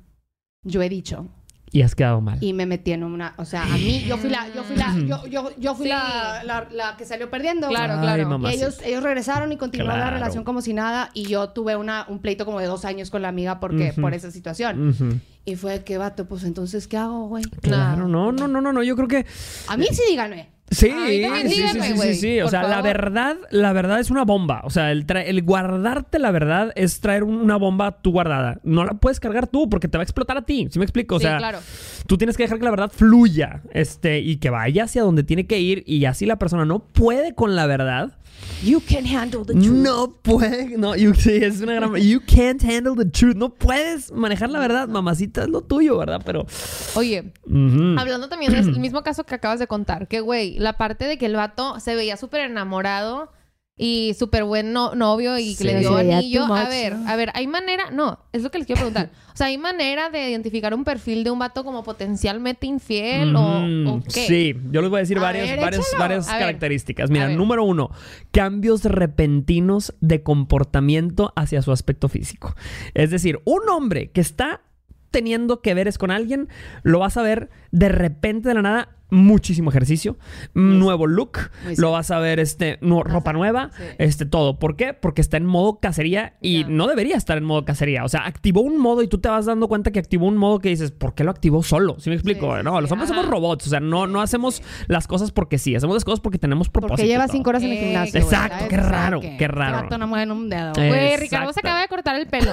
yo 0.64 0.82
he 0.82 0.90
dicho 0.90 1.28
Y 1.72 1.82
has 1.84 1.94
quedado 1.94 2.20
mal. 2.20 2.38
y 2.42 2.54
me 2.54 2.66
metí 2.66 2.92
en 2.94 3.04
una, 3.04 3.36
o 3.38 3.46
sea, 3.46 3.64
a 3.64 3.78
mí 3.78 4.04
yo 4.08 4.18
fui 4.18 4.30
la, 4.30 4.48
yo 4.56 4.64
fui 4.64 4.76
la, 4.76 4.96
yo, 5.06 5.26
yo, 5.28 5.52
yo 5.58 5.76
fui 5.76 5.84
Sí. 5.86 5.90
la, 5.90 6.42
la, 6.44 6.68
la 6.72 6.98
que 6.98 7.06
salió 7.06 7.30
perdiendo. 7.30 7.68
Claro, 7.68 7.94
Ay, 7.94 8.00
claro. 8.26 8.50
Y 8.50 8.54
ellos, 8.54 8.80
ellos 8.84 9.04
regresaron 9.04 9.52
y 9.52 9.58
continuaron 9.58 10.00
la 10.00 10.10
relación 10.10 10.44
como 10.44 10.62
si 10.62 10.74
nada. 10.74 11.10
Y 11.14 11.28
yo 11.28 11.50
tuve 11.50 11.76
una, 11.76 12.06
un 12.10 12.20
pleito 12.20 12.46
como 12.46 12.60
de 12.60 12.66
dos 12.66 12.86
años 12.86 13.10
con 13.12 13.22
la 13.22 13.28
amiga 13.30 13.60
porque, 13.60 13.94
por 13.94 14.14
esa 14.14 14.32
situación. 14.32 15.22
Y 15.46 15.56
fue 15.56 15.84
que 15.84 15.98
vato, 15.98 16.28
pues 16.28 16.44
entonces, 16.44 16.88
¿qué 16.88 16.98
hago, 16.98 17.28
güey? 17.28 17.44
Claro, 17.62 18.08
no, 18.08 18.32
no, 18.32 18.48
no, 18.48 18.62
no, 18.62 18.74
no, 18.74 18.84
yo 18.84 18.96
creo 18.96 19.08
que... 19.08 19.26
A 19.68 19.78
mí 19.78 19.86
sí 19.92 20.02
díganme. 20.10 20.50
Sí, 20.72 20.92
sí, 20.92 21.26
sí, 21.50 21.64
sí, 21.82 21.98
sí, 21.98 22.14
sí. 22.16 22.42
O 22.42 22.48
sea, 22.48 22.64
la 22.64 22.82
verdad, 22.82 23.38
la 23.50 23.74
verdad 23.74 24.00
es 24.00 24.12
una 24.12 24.24
bomba. 24.24 24.62
O 24.64 24.70
sea, 24.70 24.92
el, 24.92 25.08
tra- 25.08 25.24
el 25.26 25.42
guardarte 25.42 26.20
la 26.20 26.32
verdad 26.32 26.72
es 26.76 27.00
traer 27.00 27.24
un- 27.24 27.38
una 27.42 27.56
bomba 27.58 28.02
tú 28.02 28.12
guardada. 28.12 28.60
No 28.64 28.86
la 28.86 28.94
puedes 28.94 29.20
cargar 29.20 29.48
tú 29.48 29.68
porque 29.70 29.88
te 29.88 29.98
va 29.98 30.02
a 30.02 30.06
explotar 30.06 30.38
a 30.38 30.44
ti. 30.44 30.68
¿Sí 30.72 30.78
me 30.80 30.86
explico? 30.86 31.16
O 31.16 31.20
sea, 31.20 31.38
claro. 31.38 31.60
tú 32.08 32.18
tienes 32.18 32.38
que 32.38 32.44
dejar 32.44 32.60
que 32.60 32.66
la 32.66 32.72
verdad 32.72 32.92
fluya, 32.94 33.62
este, 33.74 34.20
y 34.20 34.38
que 34.38 34.50
vaya 34.52 34.84
hacia 34.84 35.02
donde 35.02 35.24
tiene 35.24 35.48
que 35.48 35.60
ir. 35.60 35.84
Y 35.88 36.00
ya 36.00 36.14
si 36.14 36.26
la 36.26 36.38
persona 36.38 36.66
no 36.66 36.80
puede 36.80 37.34
con 37.34 37.56
la 37.56 37.66
verdad, 37.66 38.12
You 38.64 38.82
can 38.82 39.06
handle 39.06 39.46
the 39.46 39.54
truth. 39.54 39.68
no 39.68 40.10
puede, 40.22 40.78
no, 40.78 40.94
you- 40.96 41.14
sí, 41.14 41.32
es 41.42 41.62
una 41.62 41.76
gran, 41.76 41.96
you 41.96 42.20
can't 42.20 42.62
handle 42.64 42.94
the 42.96 43.10
truth. 43.10 43.36
No 43.36 43.50
puedes 43.56 44.12
manejar 44.12 44.50
la 44.50 44.60
verdad, 44.60 44.88
mamacita, 44.90 45.44
es 45.44 45.50
lo 45.50 45.62
tuyo, 45.62 45.98
¿verdad? 45.98 46.22
Pero, 46.26 46.46
Oye, 46.96 47.32
hablando 47.98 48.28
también 48.28 48.52
del 48.52 48.78
mismo 48.80 49.02
caso 49.02 49.24
que 49.26 49.36
acabas 49.36 49.60
de 49.60 49.68
contar, 49.68 50.08
que 50.10 50.20
güey, 50.20 50.60
la 50.60 50.74
parte 50.74 51.06
de 51.06 51.18
que 51.18 51.26
el 51.26 51.36
vato 51.36 51.80
se 51.80 51.96
veía 51.96 52.18
súper 52.18 52.42
enamorado 52.42 53.32
y 53.82 54.14
súper 54.20 54.44
buen 54.44 54.74
no- 54.74 54.94
novio 54.94 55.40
y 55.40 55.56
que 55.56 55.64
Sí. 55.64 55.64
le 55.64 55.80
dio 55.80 55.96
anillo. 55.96 56.44
A 56.54 56.68
ver, 56.68 56.94
a 57.08 57.16
ver, 57.16 57.32
hay 57.34 57.48
manera, 57.48 57.90
no, 57.92 58.20
es 58.34 58.44
lo 58.44 58.52
que 58.52 58.58
les 58.58 58.68
quiero 58.68 58.80
preguntar. 58.82 59.10
O 59.34 59.38
sea, 59.40 59.48
hay 59.48 59.58
manera 59.58 60.10
de 60.10 60.30
identificar 60.30 60.74
un 60.74 60.84
perfil 60.84 61.24
de 61.24 61.32
un 61.32 61.40
vato 61.40 61.64
como 61.64 61.82
potencialmente 61.84 62.68
infiel 62.68 63.34
o, 63.38 64.02
qué. 64.14 64.28
Sí, 64.28 64.56
yo 64.70 64.82
les 64.82 64.90
voy 64.90 64.98
a 64.98 65.00
decir 65.00 65.18
A 65.18 65.22
varias, 65.22 65.48
ver, 65.48 65.60
varias, 65.62 65.86
varias 65.98 66.28
características. 66.28 67.10
Mira, 67.10 67.30
número 67.30 67.64
uno, 67.64 67.90
cambios 68.32 68.84
repentinos 68.84 69.94
de 70.02 70.24
comportamiento 70.24 71.32
hacia 71.38 71.62
su 71.62 71.72
aspecto 71.72 72.10
físico. 72.10 72.56
Es 72.94 73.12
decir, 73.12 73.40
un 73.46 73.62
hombre 73.70 74.12
que 74.12 74.20
está 74.20 74.62
teniendo 75.12 75.62
que 75.62 75.74
veres 75.74 75.98
con 75.98 76.12
alguien, 76.12 76.50
lo 76.84 77.00
vas 77.00 77.16
a 77.16 77.22
ver 77.22 77.50
de 77.72 77.88
repente 77.88 78.50
de 78.50 78.56
la 78.56 78.62
nada. 78.62 78.96
Muchísimo 79.12 79.70
ejercicio, 79.72 80.18
nuevo 80.54 81.08
look, 81.08 81.40
lo 81.78 81.92
vas 81.92 82.12
a 82.12 82.20
ver, 82.20 82.40
este, 82.40 82.78
nu- 82.82 83.04
ropa 83.04 83.34
nueva, 83.34 83.72
Sí. 83.76 83.84
este, 83.98 84.26
todo. 84.26 84.60
¿Por 84.60 84.76
qué? 84.76 84.94
Porque 84.94 85.22
está 85.22 85.38
en 85.38 85.46
modo 85.46 85.80
cacería 85.80 86.36
y 86.42 86.64
no 86.68 86.86
debería 86.88 87.16
estar 87.18 87.38
en 87.38 87.44
modo 87.44 87.66
cacería. 87.66 88.04
O 88.04 88.08
sea, 88.10 88.26
activó 88.26 88.62
un 88.62 88.78
modo 88.78 89.02
y 89.02 89.08
tú 89.08 89.18
te 89.20 89.28
vas 89.30 89.46
dando 89.48 89.68
cuenta 89.68 89.92
que 89.92 90.00
activó 90.00 90.28
un 90.28 90.38
modo 90.38 90.60
que 90.60 90.70
dices, 90.70 90.92
¿por 90.92 91.16
qué 91.16 91.24
lo 91.24 91.32
activó 91.32 91.64
solo? 91.64 91.96
¿Sí 92.00 92.10
me 92.10 92.16
explico? 92.16 92.62
No, 92.62 92.80
los 92.82 92.92
hombres 92.92 93.10
Ajá. 93.10 93.20
somos 93.20 93.32
robots. 93.32 93.66
O 93.68 93.70
sea, 93.72 93.80
no, 93.80 94.06
no 94.06 94.22
hacemos 94.22 94.62
las 94.88 95.08
cosas 95.08 95.32
porque 95.32 95.58
sí. 95.58 95.76
Hacemos 95.76 95.96
las 95.96 96.06
cosas 96.06 96.20
porque 96.20 96.38
tenemos 96.38 96.70
propósito. 96.70 96.98
Porque 96.98 97.08
lleva 97.08 97.26
todo. 97.26 97.34
cinco 97.38 97.50
horas 97.50 97.64
en 97.64 97.72
el 97.72 97.78
gimnasio. 97.80 98.20
Exacto, 98.20 98.66
qué 98.70 98.78
raro, 98.78 99.20
qué 99.22 99.48
raro. 99.48 99.72
este 99.78 99.84
vato 99.86 99.98
no 99.98 100.08
mueve 100.08 100.32
un 100.32 100.50
dedo. 100.50 100.74
Güey. 100.76 101.18
Ricardo 101.18 101.52
se 101.54 101.62
acaba 101.62 101.82
de 101.82 101.88
cortar 101.88 102.16
el 102.16 102.28
pelo. 102.28 102.52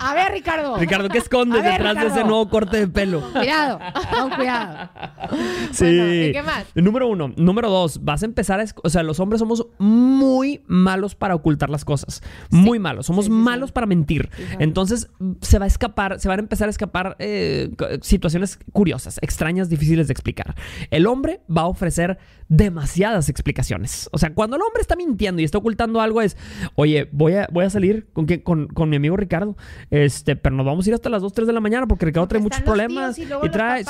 A 0.00 0.14
ver, 0.14 0.32
Ricardo. 0.32 0.76
Ricardo, 0.76 1.08
¿qué 1.08 1.18
escondes 1.18 1.62
ver, 1.62 1.72
detrás 1.72 1.94
de 1.96 2.06
ese 2.08 2.24
nuevo 2.24 2.48
corte 2.48 2.76
de 2.78 2.88
pelo? 2.88 3.20
Cuidado, 3.32 3.78
con 4.12 4.30
cuidado. 4.30 4.81
Sí. 5.72 5.84
Bueno, 5.84 6.14
¿y 6.14 6.32
qué 6.32 6.42
más? 6.42 6.66
Número 6.74 7.08
uno. 7.08 7.32
Número 7.36 7.70
dos, 7.70 8.04
vas 8.04 8.22
a 8.22 8.26
empezar 8.26 8.60
a... 8.60 8.64
O 8.82 8.90
sea, 8.90 9.02
los 9.02 9.20
hombres 9.20 9.38
somos 9.38 9.66
muy 9.78 10.62
malos 10.66 11.14
para 11.14 11.34
ocultar 11.34 11.70
las 11.70 11.84
cosas. 11.84 12.22
Muy 12.50 12.78
malos. 12.78 13.06
Somos 13.06 13.26
Sí, 13.26 13.30
sí, 13.30 13.36
sí. 13.36 13.42
malos 13.42 13.72
para 13.72 13.86
mentir. 13.86 14.28
Entonces, 14.58 15.10
se 15.40 15.58
va 15.58 15.64
a 15.64 15.68
escapar, 15.68 16.18
se 16.20 16.28
van 16.28 16.40
a 16.40 16.42
empezar 16.42 16.68
a 16.68 16.70
escapar 16.70 17.16
eh, 17.18 17.70
situaciones 18.02 18.58
curiosas, 18.72 19.18
extrañas, 19.22 19.68
difíciles 19.68 20.08
de 20.08 20.12
explicar. 20.12 20.54
El 20.90 21.06
hombre 21.06 21.40
va 21.54 21.62
a 21.62 21.66
ofrecer 21.66 22.18
demasiadas 22.48 23.28
explicaciones. 23.28 24.08
O 24.12 24.18
sea, 24.18 24.34
cuando 24.34 24.56
el 24.56 24.62
hombre 24.62 24.82
está 24.82 24.96
mintiendo 24.96 25.40
y 25.40 25.44
está 25.44 25.58
ocultando 25.58 26.00
algo 26.00 26.20
es, 26.20 26.36
oye, 26.74 27.08
voy 27.12 27.34
a, 27.34 27.48
voy 27.50 27.64
a 27.64 27.70
salir 27.70 28.08
con, 28.12 28.26
con, 28.26 28.66
con 28.68 28.90
mi 28.90 28.96
amigo 28.96 29.16
Ricardo, 29.16 29.56
este, 29.90 30.36
pero 30.36 30.54
nos 30.54 30.66
vamos 30.66 30.86
a 30.86 30.90
ir 30.90 30.94
hasta 30.94 31.08
las 31.08 31.22
2, 31.22 31.32
3 31.32 31.46
de 31.46 31.52
la 31.52 31.60
mañana 31.60 31.86
porque 31.86 32.06
Ricardo 32.06 32.28
trae 32.28 32.40
Porque 32.40 32.58
muchos 32.58 32.58
están 32.58 32.76
los 32.76 32.86
problemas 32.86 33.18
y 33.18 33.48
trae, 33.50 33.84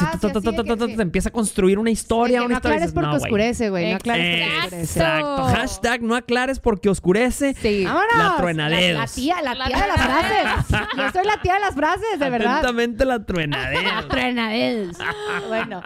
sí. 0.87 0.97
te 0.97 1.03
empieza 1.03 1.29
a 1.29 1.33
construir 1.33 1.79
una 1.79 1.91
historia, 1.91 2.39
Que 2.41 2.45
una 2.47 2.55
no 2.55 2.59
historia. 2.59 2.77
aclares 2.77 2.93
porque 2.95 3.17
oscurece, 3.17 3.71
güey. 3.71 3.91
No 3.91 3.97
aclares 3.97 4.25
porque 4.41 4.59
oscurece. 4.59 4.81
Exacto. 4.83 5.45
Hashtag 5.45 6.03
no 6.03 6.15
aclares 6.15 6.61
porque 6.61 6.89
oscurece. 6.89 7.55
Sí. 7.61 7.85
Vámonos. 7.85 8.07
La 8.19 8.37
truenadedos. 8.39 8.93
La, 8.95 9.01
la 9.01 9.07
tía, 9.07 9.43
la 9.43 9.55
La 9.55 9.67
tía 9.67 9.81
de 9.83 9.89
las 9.89 10.03
frases. 10.05 10.89
Yo 10.97 11.11
soy 11.13 11.27
la 11.27 11.43
tía 11.43 11.55
de 11.55 11.61
las 11.61 11.75
frases, 11.75 12.19
de 12.19 12.31
verdad. 12.31 12.59
Atentamente 12.59 13.05
la 13.05 13.25
truenadera. 13.25 13.83
La 14.03 14.09
truenadedos. 14.09 14.97
bueno. 15.49 15.83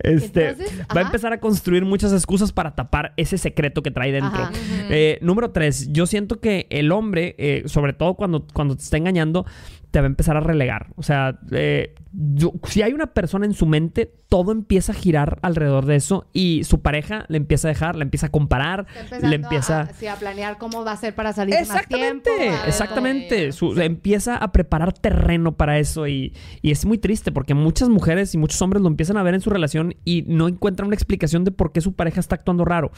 Este, 0.00 0.48
Entonces, 0.50 0.80
va 0.96 1.00
a 1.00 1.04
empezar 1.04 1.32
a 1.32 1.40
construir 1.40 1.84
muchas 1.84 2.12
excusas 2.12 2.52
para 2.52 2.74
tapar 2.74 3.12
ese 3.16 3.38
secreto 3.38 3.82
que 3.82 3.90
trae 3.90 4.12
dentro. 4.12 4.42
Ajá. 4.42 4.52
Eh, 4.90 5.18
número 5.22 5.50
tres, 5.50 5.92
yo 5.92 6.06
siento 6.06 6.40
que 6.40 6.66
el 6.70 6.92
hombre, 6.92 7.34
eh, 7.38 7.62
sobre 7.66 7.92
todo 7.92 8.14
cuando, 8.14 8.46
cuando 8.52 8.76
te 8.76 8.82
está 8.82 8.96
engañando, 8.96 9.46
te 9.94 10.00
va 10.00 10.06
a 10.06 10.08
empezar 10.08 10.36
a 10.36 10.40
relegar. 10.40 10.88
O 10.96 11.04
sea, 11.04 11.38
eh, 11.52 11.94
yo- 12.12 12.52
si 12.64 12.82
hay 12.82 12.92
una 12.92 13.06
persona 13.14 13.46
en 13.46 13.52
su 13.54 13.64
mente, 13.64 14.12
todo 14.28 14.50
empieza 14.50 14.90
a 14.90 14.94
girar 14.96 15.38
alrededor 15.42 15.86
de 15.86 15.94
eso 15.94 16.26
y 16.32 16.64
su 16.64 16.82
pareja 16.82 17.26
le 17.28 17.36
empieza 17.36 17.68
a 17.68 17.70
dejar, 17.70 17.94
le 17.94 18.02
empieza 18.02 18.26
a 18.26 18.30
comparar, 18.30 18.86
le 19.22 19.36
empieza... 19.36 19.82
a, 19.82 19.86
sí, 19.92 20.08
a 20.08 20.16
planear 20.16 20.58
cómo 20.58 20.84
va 20.84 20.90
a 20.90 20.96
ser 20.96 21.14
para 21.14 21.32
salir 21.32 21.54
más 21.54 21.62
Exactamente, 21.62 22.30
tiempo. 22.36 22.58
a- 22.64 22.66
exactamente. 22.66 23.52
Su- 23.52 23.80
empieza 23.80 24.36
a 24.36 24.50
preparar 24.50 24.92
terreno 24.94 25.52
para 25.56 25.78
eso 25.78 26.08
y, 26.08 26.34
y 26.60 26.72
es 26.72 26.84
muy 26.86 26.98
triste 26.98 27.30
porque 27.30 27.54
muchas 27.54 27.88
mujeres 27.88 28.34
y 28.34 28.38
muchos 28.38 28.60
hombres 28.62 28.82
lo 28.82 28.88
empiezan 28.88 29.16
a 29.16 29.22
ver 29.22 29.34
en 29.34 29.40
su 29.42 29.50
relación 29.50 29.94
y 30.04 30.22
no 30.26 30.48
encuentran 30.48 30.88
una 30.88 30.96
explicación 30.96 31.44
de 31.44 31.52
por 31.52 31.70
qué 31.70 31.80
su 31.80 31.92
pareja 31.92 32.18
está 32.18 32.34
actuando 32.34 32.64
raro. 32.64 32.90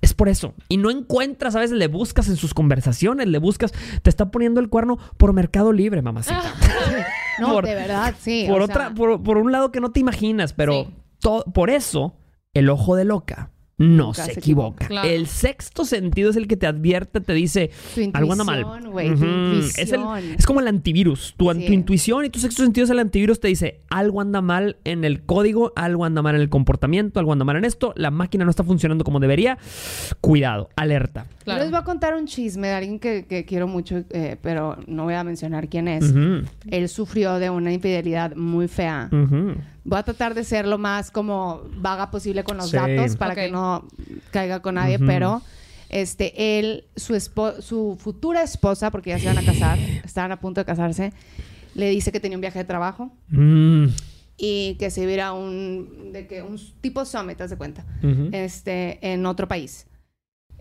Es 0.00 0.14
por 0.14 0.28
eso. 0.28 0.54
Y 0.68 0.76
no 0.76 0.90
encuentras, 0.90 1.56
a 1.56 1.60
veces 1.60 1.76
le 1.76 1.88
buscas 1.88 2.28
en 2.28 2.36
sus 2.36 2.54
conversaciones, 2.54 3.26
le 3.26 3.38
buscas, 3.38 3.72
te 4.02 4.10
está 4.10 4.30
poniendo 4.30 4.60
el 4.60 4.68
cuerno 4.68 4.96
por 5.16 5.32
Mercado 5.32 5.72
Libre, 5.72 6.02
mamacita. 6.02 6.42
No, 7.40 7.52
Por- 7.52 7.66
de 7.66 7.74
verdad, 7.76 8.14
sí. 8.18 8.46
por 8.48 8.60
o 8.60 8.64
otra, 8.64 8.86
sea, 8.88 8.94
por, 8.94 9.22
por 9.22 9.36
un 9.38 9.52
lado 9.52 9.70
que 9.70 9.80
no 9.80 9.92
te 9.92 10.00
imaginas, 10.00 10.52
pero 10.54 10.86
Sí. 11.20 11.30
por 11.54 11.70
eso 11.70 12.16
el 12.52 12.68
ojo 12.68 12.96
de 12.96 13.04
loca 13.04 13.50
no 13.78 14.06
Nunca 14.06 14.24
se 14.24 14.34
se 14.34 14.40
equivoca. 14.40 14.86
Claro. 14.88 15.08
El 15.08 15.26
sexto 15.28 15.84
sentido 15.84 16.30
es 16.30 16.36
el 16.36 16.48
que 16.48 16.56
te 16.56 16.66
advierte, 16.66 17.20
te 17.20 17.32
dice 17.32 17.70
algo 18.12 18.32
anda 18.32 18.44
mal. 18.44 18.64
Es, 19.78 19.92
el- 19.92 20.34
es 20.36 20.46
como 20.46 20.60
el 20.60 20.68
antivirus. 20.68 21.34
Tu, 21.36 21.48
an- 21.50 21.58
Sí. 21.60 21.66
tu 21.66 21.72
intuición 21.72 22.24
y 22.24 22.30
tu 22.30 22.38
sexto 22.40 22.62
sentido 22.62 22.84
es 22.84 22.90
el 22.90 22.98
antivirus. 22.98 23.40
Te 23.40 23.48
dice 23.48 23.80
algo 23.90 24.20
anda 24.20 24.40
mal 24.42 24.76
en 24.84 25.04
el 25.04 25.22
código, 25.22 25.72
algo 25.76 26.04
anda 26.04 26.22
mal 26.22 26.34
en 26.34 26.40
el 26.40 26.48
comportamiento, 26.48 27.20
algo 27.20 27.32
anda 27.32 27.44
mal 27.44 27.56
en 27.56 27.64
esto. 27.64 27.92
La 27.96 28.10
máquina 28.10 28.44
no 28.44 28.50
está 28.50 28.64
funcionando 28.64 29.04
como 29.04 29.20
debería. 29.20 29.58
Cuidado, 30.20 30.68
alerta. 30.76 31.26
Yo 31.46 31.54
les 31.54 31.70
voy 31.70 31.78
a 31.78 31.84
contar 31.84 32.14
un 32.14 32.26
chisme 32.26 32.68
de 32.68 32.74
alguien 32.74 32.98
que, 32.98 33.24
que 33.26 33.44
quiero 33.44 33.66
mucho, 33.68 34.02
eh, 34.10 34.36
pero 34.42 34.76
no 34.86 35.04
voy 35.04 35.14
a 35.14 35.24
mencionar 35.24 35.68
quién 35.68 35.88
es. 35.88 36.12
Él 36.70 36.88
sufrió 36.88 37.38
de 37.38 37.48
una 37.50 37.72
infidelidad 37.72 38.34
muy 38.36 38.68
fea. 38.68 39.08
ujú. 39.12 39.54
Voy 39.88 39.98
a 39.98 40.02
tratar 40.02 40.34
de 40.34 40.44
ser 40.44 40.66
lo 40.66 40.76
más 40.76 41.10
como 41.10 41.62
vaga 41.76 42.10
posible 42.10 42.44
con 42.44 42.58
los 42.58 42.68
Sí. 42.70 42.76
datos 42.76 43.16
para 43.16 43.32
Ok. 43.32 43.38
que 43.38 43.50
no 43.50 43.88
caiga 44.30 44.60
con 44.60 44.74
nadie, 44.74 44.96
Ujú. 44.96 45.06
pero 45.06 45.42
este 45.88 46.58
él, 46.58 46.84
su 46.94 47.14
espo- 47.14 47.62
su 47.62 47.96
futura 47.98 48.42
esposa, 48.42 48.90
porque 48.90 49.10
ya 49.10 49.16
se 49.18 49.24
iban 49.24 49.38
a 49.38 49.42
casar, 49.44 49.78
estaban 50.04 50.30
a 50.32 50.38
punto 50.40 50.60
de 50.60 50.66
casarse, 50.66 51.14
le 51.74 51.88
dice 51.88 52.12
que 52.12 52.20
tenía 52.20 52.36
un 52.36 52.42
viaje 52.42 52.58
de 52.58 52.64
trabajo 52.66 53.10
Mm, 53.28 53.86
y 54.36 54.74
que 54.78 54.90
se 54.90 55.00
iba 55.02 55.10
a 55.10 55.14
ir 55.14 55.20
a 55.22 55.32
un 55.32 56.12
de 56.12 56.26
que 56.26 56.42
un 56.42 56.58
tipo 56.82 57.04
summit, 57.06 57.40
haz 57.40 57.48
de 57.50 57.56
cuenta, 57.56 57.86
ujú. 58.02 58.28
este 58.32 58.98
en 59.12 59.24
otro 59.24 59.48
país. 59.48 59.86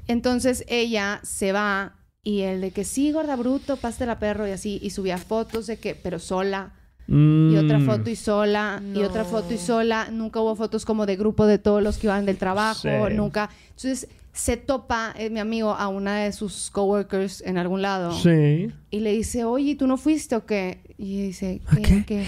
Entonces 0.08 0.64
ella 0.70 1.20
se 1.24 1.52
va 1.52 1.96
y 2.24 2.42
el 2.42 2.62
de 2.62 2.72
que 2.72 2.86
sí, 2.86 3.12
gorda 3.12 3.36
bruto, 3.36 3.78
la 4.06 4.20
perro 4.20 4.48
y 4.48 4.52
así 4.52 4.80
y 4.82 4.92
subía 4.92 5.18
fotos 5.18 5.68
de 5.68 5.78
que 5.78 5.96
pero 5.96 6.18
sola 6.20 6.72
y 7.08 7.56
otra 7.56 7.80
Mm. 7.80 7.86
foto 7.86 8.10
y 8.10 8.16
sola, 8.16 8.82
y 8.94 9.00
otra 9.04 9.24
foto 9.24 9.54
y 9.54 9.58
sola. 9.58 10.10
Nunca 10.12 10.42
hubo 10.42 10.56
fotos 10.56 10.84
como 10.86 11.06
de 11.06 11.16
grupo 11.16 11.46
de 11.46 11.58
todos 11.58 11.82
los 11.82 11.98
que 11.98 12.08
iban 12.08 12.26
del 12.26 12.38
trabajo, 12.38 12.82
Sí. 12.82 13.14
nunca. 13.14 13.50
Entonces 13.70 14.08
se 14.34 14.56
topa 14.58 15.14
eh, 15.18 15.30
mi 15.32 15.40
amigo 15.40 15.72
a 15.72 15.88
una 15.88 16.18
de 16.20 16.32
sus 16.32 16.70
coworkers 16.70 17.42
en 17.42 17.58
algún 17.58 17.82
lado 17.82 18.12
Sí. 18.12 18.72
y 18.92 19.00
le 19.00 19.12
dice, 19.14 19.44
oye, 19.46 19.76
¿tú 19.76 19.88
no 19.88 19.98
fuiste 19.98 20.36
o 20.36 20.46
qué? 20.46 20.82
Y 20.98 21.22
dice, 21.24 21.62
¿A 21.68 21.76
¿qué? 21.78 22.04
qué? 22.06 22.26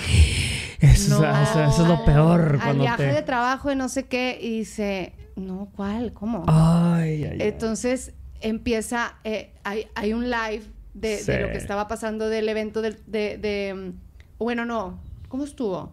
Eso, 0.79 1.21
No. 1.21 1.41
eso- 1.41 1.63
eso 1.63 1.81
es 1.83 1.87
lo 1.89 2.05
peor 2.05 2.53
Al 2.53 2.59
cuando 2.61 2.83
viaje 2.83 3.07
te... 3.07 3.13
de 3.13 3.21
trabajo 3.21 3.71
y 3.71 3.75
no 3.75 3.89
sé 3.89 4.07
qué. 4.07 4.39
Y 4.41 4.59
dice, 4.59 5.13
no, 5.35 5.69
¿cuál? 5.75 6.13
¿Cómo? 6.13 6.45
Ay, 6.47 7.25
ay, 7.25 7.29
ay. 7.33 7.37
Entonces 7.41 8.13
empieza, 8.41 9.15
eh, 9.25 9.51
hay, 9.65 9.87
hay 9.95 10.13
un 10.13 10.29
live 10.31 10.63
de, 10.93 11.17
lo 11.41 11.51
que 11.51 11.57
estaba 11.57 11.87
pasando 11.87 12.29
del 12.29 12.47
evento 12.49 12.81
del- 12.81 12.97
de, 13.05 13.37
de, 13.37 13.73
mm, 13.73 14.08
bueno, 14.39 14.65
no, 14.65 14.97
¿cómo 15.27 15.43
estuvo? 15.43 15.91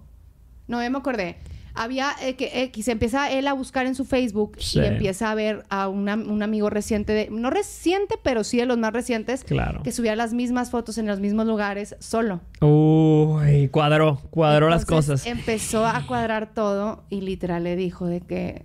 No, 0.69 0.81
ya 0.83 0.89
me 0.91 0.99
acordé. 0.99 1.37
Había 1.79 2.13
eh, 2.23 2.37
que 2.37 2.63
X, 2.65 2.89
empieza 2.89 3.31
él 3.31 3.47
a 3.47 3.53
buscar 3.53 3.85
en 3.85 3.95
su 3.95 4.07
Facebook 4.07 4.57
Sí. 4.59 4.79
y 4.81 4.85
empieza 4.87 5.31
a 5.31 5.35
ver 5.35 5.67
a 5.69 5.89
una- 5.89 6.15
un 6.15 6.43
amigo 6.43 6.71
reciente, 6.71 7.13
de, 7.13 7.29
no 7.31 7.51
reciente, 7.51 8.15
pero 8.23 8.45
sí 8.45 8.57
de 8.57 8.65
los 8.65 8.79
más 8.79 8.95
recientes, 8.95 9.45
Claro. 9.45 9.83
que 9.83 9.93
subía 9.93 10.17
las 10.17 10.33
mismas 10.33 10.71
fotos 10.71 10.97
en 10.97 11.07
los 11.07 11.21
mismos 11.21 11.47
lugares 11.47 11.95
solo. 11.99 12.41
Uy, 12.63 13.69
cuadró, 13.69 14.21
cuadró 14.31 14.71
las 14.71 14.87
cosas. 14.87 15.27
Empezó 15.27 15.85
a 15.87 16.07
cuadrar 16.07 16.55
todo 16.55 17.05
y 17.11 17.21
literal 17.21 17.65
le 17.65 17.77
dijo 17.77 18.07
de 18.07 18.23
que 18.23 18.65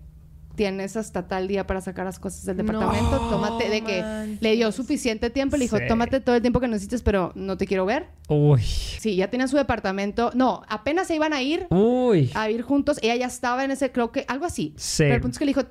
tienes 0.56 0.98
hasta 0.98 1.28
tal 1.28 1.48
día 1.48 1.66
para 1.68 1.82
sacar 1.82 2.06
las 2.06 2.20
cosas 2.20 2.46
del 2.46 2.58
departamento, 2.58 3.12
No 3.20 3.30
tómate 3.30 3.70
de 3.70 3.82
que 3.84 4.38
le 4.40 4.56
dio 4.56 4.72
suficiente 4.72 5.30
tiempo, 5.30 5.58
le 5.58 5.64
dijo, 5.66 5.78
Sí. 5.78 5.84
tómate 5.88 6.20
todo 6.20 6.36
el 6.36 6.42
tiempo 6.42 6.60
que 6.60 6.68
necesites, 6.68 7.02
pero 7.02 7.32
no 7.36 7.58
te 7.58 7.66
quiero 7.68 7.86
ver. 7.86 8.08
Uy, 8.28 8.62
Sí, 8.62 9.16
ya 9.16 9.30
tenía 9.30 9.48
su 9.48 9.58
departamento. 9.58 10.32
No, 10.34 10.62
apenas 10.68 11.08
se 11.08 11.16
iban 11.16 11.34
a 11.34 11.42
ir 11.42 11.68
uy. 11.70 12.30
a 12.36 12.50
ir 12.50 12.62
juntos. 12.62 13.00
Ella 13.02 13.16
ya 13.16 13.26
estaba 13.28 13.64
en 13.66 13.72
ese, 13.72 13.92
creo 13.92 14.12
que 14.12 14.26
algo 14.28 14.46
así. 14.46 14.74
Sí. 14.78 15.04
Pero 15.04 15.16
el 15.16 15.22
punto 15.22 15.36
es 15.36 15.40
que 15.40 15.46
le 15.46 15.50
dijo, 15.50 15.64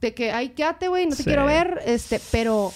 de 0.00 0.14
que, 0.14 0.30
ay, 0.32 0.50
quédate, 0.50 0.88
güey, 0.88 1.04
no 1.06 1.10
te 1.16 1.22
Sí. 1.22 1.24
quiero 1.24 1.46
ver, 1.46 1.80
este, 1.86 2.20
pero... 2.30 2.72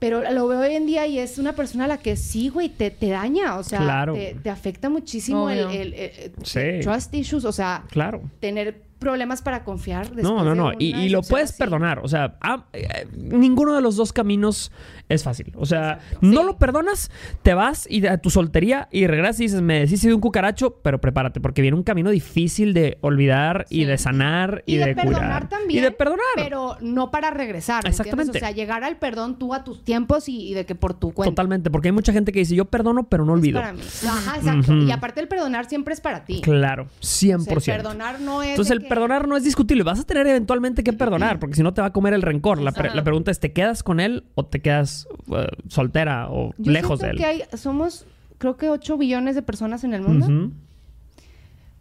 Pero 0.00 0.28
lo 0.32 0.46
veo 0.48 0.60
hoy 0.60 0.74
en 0.74 0.86
día 0.86 1.06
y 1.06 1.18
es 1.18 1.38
una 1.38 1.54
persona 1.54 1.84
a 1.84 1.88
la 1.88 1.96
que 1.98 2.16
sí, 2.16 2.50
güey, 2.50 2.68
te, 2.68 2.90
te 2.90 3.08
daña. 3.08 3.56
O 3.56 3.62
sea, 3.64 3.78
Claro. 3.78 4.12
te, 4.14 4.36
te 4.42 4.50
afecta 4.50 4.90
muchísimo 4.90 5.48
el- 5.48 5.72
el- 5.94 6.32
Sí. 6.42 6.60
trust 6.82 7.14
issues. 7.14 7.44
O 7.46 7.52
sea, 7.52 7.84
Claro. 7.90 8.20
tener 8.40 8.82
problemas 9.04 9.42
para 9.42 9.64
confiar. 9.64 10.14
No, 10.16 10.42
no, 10.42 10.50
de 10.50 10.56
no. 10.56 10.72
Y, 10.78 10.94
y 10.96 11.08
lo 11.10 11.22
puedes 11.22 11.50
así. 11.50 11.58
perdonar. 11.58 12.00
O 12.02 12.08
sea, 12.08 12.36
ah, 12.40 12.64
eh, 12.72 13.06
ninguno 13.16 13.74
de 13.74 13.82
los 13.82 13.96
dos 13.96 14.12
caminos 14.12 14.72
es 15.08 15.22
fácil. 15.22 15.52
O 15.56 15.66
sea, 15.66 15.98
Exacto. 16.02 16.18
no 16.22 16.40
Sí. 16.40 16.46
lo 16.46 16.56
perdonas, 16.58 17.10
te 17.42 17.52
vas 17.54 17.86
y 17.90 18.06
a 18.06 18.18
tu 18.18 18.30
soltería 18.30 18.88
y 18.90 19.06
regresas 19.06 19.40
y 19.40 19.42
dices, 19.44 19.60
me 19.60 19.80
deshice 19.80 20.08
de 20.08 20.14
un 20.14 20.20
cucaracho, 20.20 20.80
pero 20.82 21.00
prepárate, 21.00 21.40
porque 21.40 21.60
viene 21.62 21.76
un 21.76 21.82
camino 21.82 22.10
difícil 22.10 22.72
de 22.74 22.96
olvidar 23.02 23.66
y 23.68 23.84
de 23.84 23.98
sanar 23.98 24.62
y, 24.66 24.74
Y 24.74 24.78
de, 24.78 24.86
de, 24.86 24.94
perdonar 24.94 25.20
curar. 25.20 25.48
también. 25.48 25.78
Y 25.78 25.82
de 25.82 25.90
perdonar. 25.90 26.24
Pero 26.36 26.76
no 26.80 27.10
para 27.10 27.30
regresar. 27.30 27.86
Exactamente. 27.86 28.38
O 28.38 28.40
sea, 28.40 28.50
llegar 28.50 28.82
al 28.84 28.96
perdón 28.96 29.38
tú 29.38 29.52
a 29.54 29.62
tus 29.64 29.84
tiempos 29.84 30.28
y, 30.28 30.48
y 30.48 30.54
de 30.54 30.64
que 30.64 30.74
por 30.74 30.94
tu 30.94 31.12
cuenta. 31.12 31.30
Totalmente, 31.32 31.70
porque 31.70 31.88
hay 31.88 31.92
mucha 31.92 32.12
gente 32.12 32.32
que 32.32 32.38
dice, 32.40 32.54
yo 32.54 32.64
perdono, 32.64 33.04
pero 33.08 33.24
no 33.26 33.34
Es 33.34 33.38
olvido. 33.40 33.60
para 33.60 33.72
mí. 33.74 33.82
Ajá, 34.08 34.36
exacto. 34.38 34.72
Y 34.74 34.90
aparte 34.90 35.20
el 35.20 35.28
perdonar 35.28 35.66
siempre 35.66 35.92
es 35.94 36.00
para 36.00 36.24
ti. 36.24 36.40
Claro, 36.40 36.86
100%. 37.02 37.56
O 37.56 37.60
sea, 37.60 37.74
el 37.76 37.82
perdonar 37.82 38.20
no 38.20 38.42
es. 38.42 38.50
Entonces 38.50 38.70
de 38.70 38.74
el 38.76 38.82
que- 38.82 38.88
perdonar 38.94 39.28
no 39.28 39.36
es 39.36 39.44
discutible. 39.44 39.82
Vas 39.84 40.00
a 40.00 40.04
tener 40.04 40.26
eventualmente 40.26 40.82
que 40.82 40.92
perdonar, 40.92 41.38
porque 41.38 41.56
si 41.56 41.62
no 41.62 41.74
te 41.74 41.80
va 41.80 41.88
a 41.88 41.92
comer 41.92 42.14
el 42.14 42.22
rencor. 42.22 42.58
La, 42.60 42.72
pre- 42.72 42.80
Exacto. 42.82 42.96
la 42.96 43.04
pregunta 43.04 43.30
es, 43.30 43.40
¿te 43.40 43.52
quedas 43.52 43.82
con 43.82 44.00
él 44.00 44.24
o 44.34 44.44
te 44.46 44.60
quedas 44.60 45.06
eh, 45.34 45.46
soltera 45.68 46.28
o 46.30 46.54
Yo 46.58 46.72
lejos 46.72 47.00
de 47.00 47.10
él? 47.10 47.16
que 47.18 47.24
hay, 47.24 47.42
somos, 47.56 48.06
creo 48.38 48.56
que 48.56 48.70
8 48.70 48.96
billones 48.98 49.34
de 49.34 49.42
personas 49.42 49.84
en 49.84 49.94
el 49.94 50.02
mundo. 50.02 50.50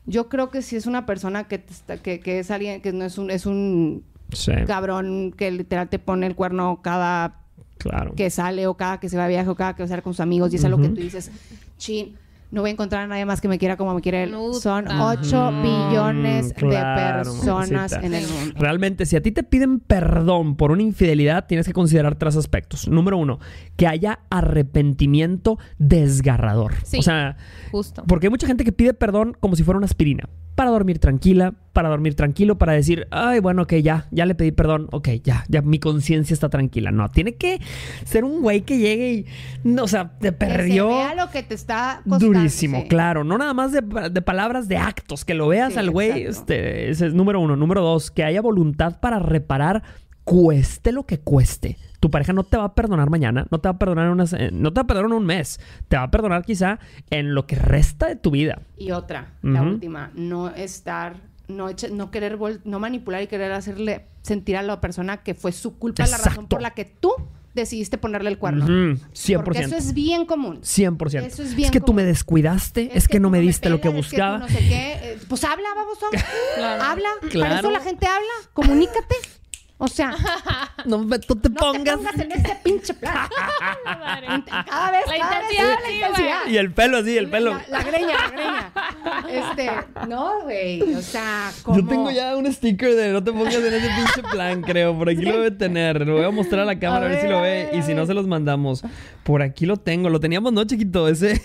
Yo 0.06 0.28
creo 0.28 0.50
que 0.50 0.62
si 0.62 0.76
es 0.76 0.86
una 0.86 1.06
persona 1.06 1.46
que, 1.46 1.60
te 1.60 1.72
está- 1.72 1.98
que, 1.98 2.20
que 2.20 2.40
es 2.40 2.52
alguien 2.52 2.82
que 2.82 2.92
no 2.92 3.06
es 3.06 3.18
un, 3.18 3.32
es 3.32 3.46
un 3.46 4.04
Sí, 4.34 4.52
cabrón 4.66 5.32
que 5.32 5.52
literal 5.52 5.90
te 5.90 6.00
pone 6.00 6.26
el 6.26 6.36
cuerno 6.36 6.82
cada 6.82 7.36
claro. 7.78 8.16
que 8.16 8.30
sale 8.32 8.66
o 8.68 8.74
cada 8.76 9.00
que 9.00 9.08
se 9.08 9.16
va 9.16 9.24
de 9.24 9.30
viaje 9.30 9.48
o 9.50 9.56
cada 9.56 9.76
que 9.76 9.84
va 9.84 9.86
a 9.86 9.90
salir 9.90 10.04
con 10.04 10.14
sus 10.14 10.20
amigos 10.22 10.52
y 10.52 10.56
es 10.56 10.66
algo 10.66 10.82
que 10.82 10.90
tú 10.90 10.96
dices, 11.02 11.32
chin, 11.78 12.16
no 12.54 12.62
voy 12.62 12.70
a 12.70 12.74
encontrar 12.74 13.02
a 13.04 13.08
nadie 13.08 13.26
más 13.26 13.42
que 13.42 13.48
me 13.48 13.58
quiera 13.58 13.76
como 13.78 13.94
me 13.96 14.02
quiere 14.02 14.24
él. 14.24 14.36
Son 14.62 14.88
8 14.88 15.50
Ujú. 15.50 15.62
billones 15.62 16.54
Claro, 16.54 16.70
de 16.70 17.36
personas 17.36 17.72
mamacita. 17.72 18.06
en 18.06 18.14
el 18.14 18.28
mundo. 18.28 18.54
Realmente, 18.60 19.06
si 19.06 19.16
a 19.16 19.22
ti 19.22 19.32
te 19.32 19.44
piden 19.44 19.80
perdón 19.80 20.56
por 20.56 20.72
una 20.72 20.84
infidelidad, 20.84 21.48
tienes 21.48 21.66
que 21.66 21.74
considerar 21.74 22.16
tres 22.16 22.36
aspectos. 22.38 22.88
Número 22.88 23.18
uno, 23.18 23.40
que 23.76 23.88
haya 23.88 24.20
arrepentimiento 24.30 25.58
desgarrador. 25.78 26.74
Sí. 26.84 27.00
O 27.00 27.02
sea, 27.02 27.38
Justo. 27.72 28.04
porque 28.08 28.28
hay 28.28 28.32
mucha 28.32 28.48
gente 28.48 28.64
que 28.64 28.72
pide 28.72 28.94
perdón 28.94 29.36
como 29.40 29.56
si 29.56 29.64
fuera 29.64 29.78
una 29.78 29.86
aspirina. 29.86 30.30
Para 30.56 30.70
dormir 30.70 31.00
tranquila, 31.00 31.56
para 31.74 31.90
dormir 31.90 32.14
tranquilo, 32.14 32.60
para 32.60 32.74
decir, 32.74 33.08
ay, 33.10 33.40
bueno, 33.40 33.64
ok, 33.64 33.74
ya, 33.78 34.06
ya 34.12 34.28
le 34.28 34.36
pedí 34.36 34.52
perdón, 34.52 34.88
ok, 34.92 35.10
ya, 35.24 35.46
ya 35.50 35.64
mi 35.64 35.80
conciencia 35.80 36.36
está 36.36 36.48
tranquila. 36.50 36.92
No, 36.92 37.10
tiene 37.10 37.34
que 37.34 37.60
ser 38.06 38.24
un 38.24 38.44
güey 38.44 38.62
que 38.62 38.78
llegue 38.78 39.14
y, 39.14 39.26
no, 39.64 39.86
o 39.86 39.88
sea, 39.88 40.12
te 40.20 40.20
Que 40.20 40.26
se 40.28 40.32
perdió 40.34 40.90
vea 40.90 41.16
lo 41.16 41.32
que 41.32 41.42
te 41.42 41.56
está 41.56 42.02
costando. 42.08 42.28
Sí. 42.50 42.88
claro. 42.88 43.24
No 43.24 43.38
nada 43.38 43.54
más 43.54 43.72
de, 43.72 43.82
de 43.82 44.22
palabras, 44.22 44.68
de 44.68 44.78
actos, 44.78 45.26
que 45.26 45.34
lo 45.34 45.48
veas 45.48 45.74
Sí, 45.74 45.80
al 45.80 45.92
güey, 45.92 46.24
este, 46.24 46.90
ese 46.90 47.08
es 47.08 47.14
número 47.14 47.40
uno. 47.40 47.56
Número 47.56 47.82
dos, 47.82 48.12
que 48.12 48.24
haya 48.24 48.42
voluntad 48.42 49.00
para 49.00 49.20
reparar, 49.20 49.84
cueste 50.24 50.92
lo 50.92 51.06
que 51.06 51.20
cueste. 51.20 51.78
Tu 52.00 52.10
pareja 52.10 52.34
no 52.34 52.44
te 52.44 52.58
va 52.58 52.66
a 52.66 52.76
perdonar 52.76 53.10
mañana, 53.10 53.46
no 53.50 53.60
te 53.60 53.68
va 53.70 53.76
a 53.76 53.80
perdonar 53.80 54.06
en 54.08 54.12
unas- 54.12 54.34
eh, 54.34 54.50
no 54.52 54.72
te 54.74 54.80
va 54.80 54.84
a 54.84 54.88
perdonar 54.88 55.12
en 55.12 55.18
un 55.18 55.26
mes, 55.26 55.60
te 55.88 55.96
va 55.98 56.04
a 56.04 56.12
perdonar 56.12 56.44
quizá 56.44 56.80
en 57.10 57.34
lo 57.34 57.46
que 57.48 57.56
resta 57.56 58.08
de 58.08 58.16
tu 58.18 58.32
vida. 58.32 58.62
Y 58.78 58.92
otra, 58.92 59.34
la 59.42 59.62
última, 59.62 60.12
no 60.14 60.50
estar, 60.50 61.16
no, 61.48 61.70
eche- 61.70 61.92
no 61.92 62.12
querer, 62.12 62.38
no 62.66 62.80
manipular 62.80 63.22
y 63.22 63.28
querer 63.28 63.52
hacerle 63.54 64.08
sentir 64.22 64.58
a 64.58 64.64
la 64.64 64.80
persona 64.82 65.18
que 65.24 65.34
fue 65.34 65.52
su 65.52 65.78
culpa 65.78 66.06
la 66.08 66.18
razón 66.18 66.48
por 66.48 66.62
la 66.62 66.72
que 66.72 66.86
tú 66.86 67.12
decidiste 67.54 67.98
ponerle 67.98 68.30
el 68.30 68.38
cuerno. 68.38 68.66
Ujú, 68.66 69.00
100%. 69.14 69.44
Porque 69.44 69.60
eso 69.60 69.76
es 69.76 69.94
bien 69.94 70.26
común. 70.26 70.62
100%. 70.62 71.26
Eso 71.26 71.44
es 71.44 71.56
bien 71.56 71.72
que 71.72 71.80
tú 71.80 71.94
me 71.94 72.02
común. 72.02 72.14
descuidaste, 72.14 72.98
es, 72.98 73.08
que, 73.08 73.20
no 73.20 73.30
me 73.30 73.40
me 73.40 73.44
diste 73.44 73.70
lo 73.70 73.78
que 73.82 73.90
pelas, 73.90 74.06
es 74.06 74.12
que 74.12 74.18
tú 74.18 74.22
buscaba. 74.24 74.38
no 74.40 74.48
sé 74.48 74.58
qué. 74.60 74.92
Eh, 75.04 75.18
Pues 75.28 75.44
habla, 75.44 75.68
vamos, 75.76 75.98
Claro. 76.56 76.84
habla. 76.84 77.10
Claro. 77.30 77.40
Para 77.50 77.60
eso 77.60 77.72
la 77.72 77.80
gente 77.82 78.06
habla. 78.08 78.32
Comunícate. 78.54 79.16
O 79.84 79.88
sea, 79.90 80.16
No, 80.86 81.00
me- 81.00 81.20
tú 81.20 81.36
te 81.36 81.50
no 81.50 81.56
pongas. 81.56 81.84
te 81.84 81.92
pongas 81.98 82.20
en 82.20 82.32
ese 82.32 82.58
pinche 82.64 82.94
plan. 82.94 83.16
Cada 83.84 84.22
vez, 84.22 84.40
La 84.48 84.66
cada 84.66 84.92
vez 84.92 85.02
la 85.08 85.48
sí, 85.50 85.94
intensidad. 85.96 86.40
Y 86.50 86.58
el 86.58 86.72
pelo 86.72 86.98
así, 86.98 87.18
el 87.18 87.30
pelo. 87.30 87.52
La, 87.70 87.80
la 87.80 87.84
greña, 87.84 88.08
la 88.08 88.30
greña. 88.32 88.72
Este, 89.30 89.70
no, 90.08 90.42
güey. 90.44 90.82
O 90.96 91.02
sea, 91.02 91.52
como... 91.64 91.80
Yo 91.80 91.88
tengo 91.88 92.12
ya 92.12 92.36
un 92.38 92.52
sticker 92.52 92.96
de 92.96 93.12
no 93.12 93.24
te 93.24 93.32
pongas 93.32 93.56
en 93.56 93.74
ese 93.74 93.88
pinche 93.90 94.24
plan, 94.32 94.62
creo. 94.62 94.98
Por 94.98 95.10
aquí 95.10 95.22
lo 95.24 95.34
debe 95.34 95.52
tener. 95.52 96.06
Lo 96.08 96.14
voy 96.16 96.26
a 96.26 96.32
mostrar 96.32 96.62
a 96.62 96.66
la 96.66 96.78
cámara 96.80 97.06
a, 97.06 97.10
A 97.10 97.12
ver, 97.12 97.22
si 97.22 97.28
lo 97.28 97.40
a 97.40 97.42
ve. 97.42 97.66
ver, 97.66 97.76
y 97.76 97.80
a 97.80 97.82
si 97.84 97.94
no, 97.94 98.06
se 98.06 98.14
los 98.14 98.28
mandamos. 98.28 98.84
Por 99.24 99.42
aquí 99.42 99.66
lo 99.66 99.78
tengo. 99.78 100.10
Lo 100.10 100.20
teníamos, 100.20 100.54
¿no, 100.54 100.64
chiquito? 100.66 101.08
Ese 101.08 101.36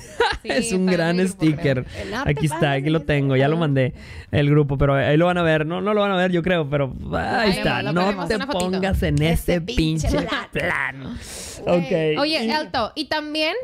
Sí, 0.43 0.49
es 0.51 0.73
un 0.73 0.87
gran 0.87 1.17
grupo, 1.17 1.33
sticker. 1.33 1.85
Aquí 2.25 2.47
está, 2.47 2.73
aquí 2.73 2.91
lo 2.91 3.01
tengo. 3.03 3.37
Ya 3.37 3.49
lo 3.49 3.57
mandé 3.57 3.95
el 4.31 4.49
grupo, 4.51 4.79
pero 4.79 4.95
ahí 4.95 5.17
lo 5.17 5.27
van 5.27 5.39
a 5.39 5.43
ver. 5.43 5.67
No, 5.67 5.81
no 5.81 5.95
lo 5.95 6.01
van 6.03 6.13
a 6.13 6.17
ver, 6.17 6.31
yo 6.31 6.43
creo, 6.43 6.69
pero 6.69 6.95
ahí 7.13 7.49
Ahí 7.49 7.51
está. 7.59 7.83
No 7.83 7.95
ponemos 7.95 8.28
te 8.29 8.37
una 8.37 8.47
pongas 8.47 9.03
en 9.03 9.23
Ese 9.23 9.55
ese 9.55 9.61
pinche 9.61 10.09
pinche 10.09 10.27
plan. 10.27 10.49
plan. 10.53 11.19
Güey. 11.65 12.15
Ok. 12.17 12.21
Oye, 12.21 12.53
alto. 12.53 12.93
Y 12.95 13.07
también, 13.07 13.55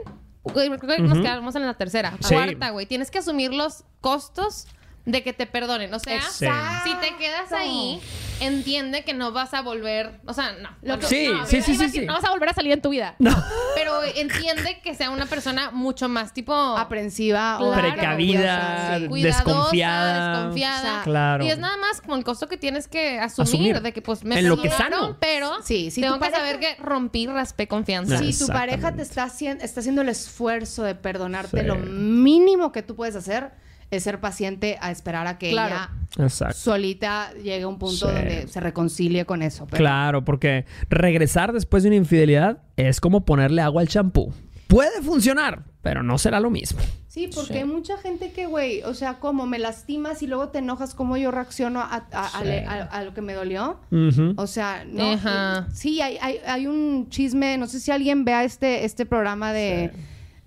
güey, 0.42 0.68
creo 0.78 0.96
que 0.96 1.02
nos 1.02 1.18
quedamos 1.18 1.54
en 1.54 1.66
la 1.66 1.74
tercera. 1.74 2.16
Sí. 2.20 2.34
Cuarta, 2.34 2.70
güey. 2.70 2.86
Tienes 2.86 3.10
que 3.10 3.18
asumir 3.18 3.52
los 3.52 3.84
costos 4.00 4.66
de 5.04 5.22
que 5.22 5.32
te 5.32 5.46
perdonen. 5.46 5.92
O 5.94 5.98
sea, 5.98 6.20
si 6.30 6.94
te 6.96 7.16
quedas 7.18 7.52
ahí, 7.52 8.00
entiende 8.40 9.04
que 9.04 9.14
no 9.14 9.32
vas 9.32 9.54
a 9.54 9.62
volver, 9.62 10.20
o 10.26 10.32
sea, 10.32 10.52
no. 10.62 10.68
Lo 10.82 10.98
que- 10.98 11.06
Sí, 11.06 11.28
no, 11.32 11.46
sí, 11.46 11.62
sí, 11.62 11.76
sí. 11.76 12.00
No 12.06 12.14
vas 12.14 12.24
a 12.24 12.30
volver 12.30 12.48
a 12.50 12.54
salir 12.54 12.72
en 12.72 12.80
tu 12.82 12.90
vida. 12.90 13.14
No. 13.18 13.34
Pero 13.74 14.02
entiende 14.04 14.80
que 14.82 14.94
sea 14.94 15.10
una 15.10 15.26
persona 15.26 15.70
mucho 15.70 16.08
más 16.08 16.32
tipo 16.32 16.52
Aprensiva 16.54 17.58
o 17.60 17.72
Claro. 17.72 17.88
Precavida, 17.94 18.98
Sí. 18.98 19.06
cuidadosa, 19.08 19.44
desconfiada. 19.44 20.32
desconfiada. 20.38 20.80
O 20.80 20.82
sea, 20.94 21.02
Claro. 21.04 21.44
Y 21.44 21.50
es 21.50 21.58
nada 21.58 21.76
más 21.76 22.00
como 22.00 22.16
el 22.16 22.24
costo 22.24 22.48
que 22.48 22.56
tienes 22.56 22.88
que 22.88 23.18
asumir, 23.18 23.48
Asumir. 23.48 23.80
de 23.82 23.92
que 23.92 24.02
pues 24.02 24.24
me 24.24 24.38
En 24.38 24.48
lo 24.48 24.56
que 24.56 24.68
perdonaron, 24.68 25.00
sano. 25.00 25.16
pero 25.20 25.50
Sí, 25.62 25.90
tengo 25.94 26.14
que 26.14 26.20
pareja- 26.20 26.38
saber 26.38 26.60
que 26.60 26.76
rompí, 26.82 27.26
raspé 27.26 27.68
confianza. 27.68 28.18
Si 28.18 28.36
tu 28.38 28.46
pareja 28.48 28.94
te 28.94 29.02
está 29.02 29.24
haciendo, 29.24 29.64
está 29.64 29.80
haciendo 29.80 30.02
el 30.02 30.08
esfuerzo 30.08 30.82
de 30.82 30.94
perdonarte, 30.94 31.60
Sí. 31.60 31.66
lo 31.66 31.76
mínimo 31.76 32.72
que 32.72 32.82
tú 32.82 32.96
puedes 32.96 33.16
hacer 33.16 33.52
es 33.90 34.02
ser 34.02 34.20
paciente 34.20 34.78
a 34.80 34.90
esperar 34.90 35.26
a 35.26 35.38
que 35.38 35.50
Claro. 35.50 35.74
ella 36.16 36.24
Exacto. 36.26 36.54
solita 36.56 37.32
llegue 37.34 37.62
a 37.62 37.68
un 37.68 37.78
punto 37.78 38.08
Sí. 38.08 38.14
donde 38.14 38.48
se 38.48 38.60
reconcilie 38.60 39.24
con 39.24 39.42
eso. 39.42 39.66
Pero 39.66 39.78
Claro, 39.78 40.24
porque 40.24 40.64
regresar 40.88 41.52
después 41.52 41.82
de 41.82 41.88
una 41.90 41.96
infidelidad 41.96 42.58
es 42.76 43.00
como 43.00 43.24
ponerle 43.24 43.62
agua 43.62 43.82
al 43.82 43.88
champú. 43.88 44.32
Puede 44.68 45.02
funcionar, 45.02 45.64
pero 45.82 46.02
no 46.02 46.18
será 46.18 46.40
lo 46.40 46.50
mismo. 46.50 46.80
Sí, 47.06 47.30
porque 47.32 47.52
Sí. 47.52 47.58
hay 47.60 47.64
mucha 47.64 47.96
gente 47.98 48.32
que, 48.32 48.46
güey, 48.46 48.82
o 48.82 48.92
sea, 48.92 49.20
como 49.20 49.46
me 49.46 49.60
lastimas 49.60 50.20
y 50.22 50.26
luego 50.26 50.48
te 50.48 50.58
enojas, 50.58 50.96
cómo 50.96 51.16
yo 51.16 51.30
reacciono 51.30 51.78
a, 51.80 52.08
a- 52.10 52.26
a- 52.38 52.42
Sí. 52.42 52.48
a- 52.66 52.82
a 52.90 53.04
lo 53.04 53.14
que 53.14 53.20
me 53.20 53.34
dolió. 53.34 53.78
O 54.36 54.46
sea, 54.48 54.84
no. 54.84 55.12
Ajá. 55.12 55.68
Sí, 55.72 56.00
hay, 56.00 56.16
hay, 56.20 56.38
hay 56.44 56.66
un 56.66 57.08
chisme, 57.10 57.56
no 57.56 57.68
sé 57.68 57.78
si 57.78 57.92
alguien 57.92 58.24
vea 58.24 58.42
este, 58.42 58.84
este 58.84 59.06
programa 59.06 59.52
de, 59.52 59.92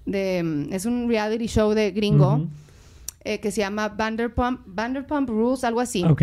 de, 0.06 0.68
Es 0.72 0.86
un 0.86 1.08
reality 1.08 1.48
show 1.48 1.72
de 1.74 1.92
gringo. 1.92 2.48
Eh, 3.34 3.40
que 3.40 3.52
se 3.52 3.62
llama 3.62 3.90
Vanderpump, 3.90 4.62
Vanderpump 4.66 5.30
Rules, 5.30 5.64
algo 5.64 5.80
así. 5.82 6.04
Ok. 6.04 6.22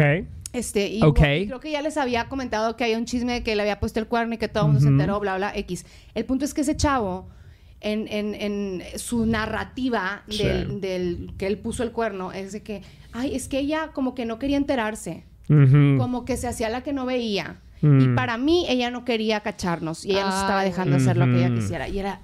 Este, 0.52 0.86
y, 0.88 1.02
Ok. 1.02 1.20
y 1.20 1.46
creo 1.46 1.60
que 1.60 1.70
ya 1.72 1.82
les 1.82 1.96
había 1.96 2.28
comentado 2.28 2.76
que 2.76 2.84
hay 2.84 2.94
un 2.94 3.04
chisme 3.06 3.32
de 3.32 3.42
que 3.42 3.54
le 3.56 3.62
había 3.62 3.80
puesto 3.80 3.98
el 4.00 4.06
cuerno 4.06 4.34
y 4.34 4.38
que 4.38 4.48
todo 4.48 4.64
el 4.64 4.66
mundo 4.68 4.80
se 4.80 4.86
Ujú. 4.86 4.94
enteró, 4.94 5.18
bla, 5.20 5.36
bla, 5.36 5.52
X. 5.56 5.84
El 6.14 6.24
punto 6.24 6.44
es 6.44 6.54
que 6.54 6.60
ese 6.60 6.76
chavo, 6.76 7.28
en, 7.80 8.06
en- 8.08 8.34
en 8.34 8.82
su 8.98 9.26
narrativa 9.26 10.22
Sí. 10.28 10.44
del, 10.44 10.80
del 10.80 11.34
que 11.38 11.46
él 11.48 11.58
puso 11.58 11.82
el 11.82 11.90
cuerno, 11.92 12.30
es 12.32 12.52
de 12.52 12.62
que, 12.62 12.82
ay, 13.12 13.34
es 13.34 13.48
que 13.48 13.58
ella 13.58 13.90
como 13.92 14.14
que 14.14 14.24
no 14.26 14.38
quería 14.38 14.56
enterarse, 14.56 15.24
Ujú. 15.50 15.98
como 15.98 16.24
que 16.24 16.36
se 16.36 16.46
hacía 16.48 16.68
la 16.70 16.82
que 16.82 16.92
no 16.92 17.04
veía. 17.04 17.60
Mm. 17.82 18.00
Y 18.00 18.14
para 18.14 18.38
mí, 18.38 18.64
ella 18.68 18.90
no 18.90 19.04
quería 19.04 19.40
cacharnos 19.40 20.04
y 20.06 20.12
ella 20.12 20.24
nos 20.26 20.34
estaba 20.40 20.62
dejando 20.62 20.96
hacer 20.96 21.16
lo 21.16 21.26
que 21.26 21.44
ella 21.44 21.52
quisiera. 21.54 21.88
Y 21.88 21.98
era, 21.98 22.20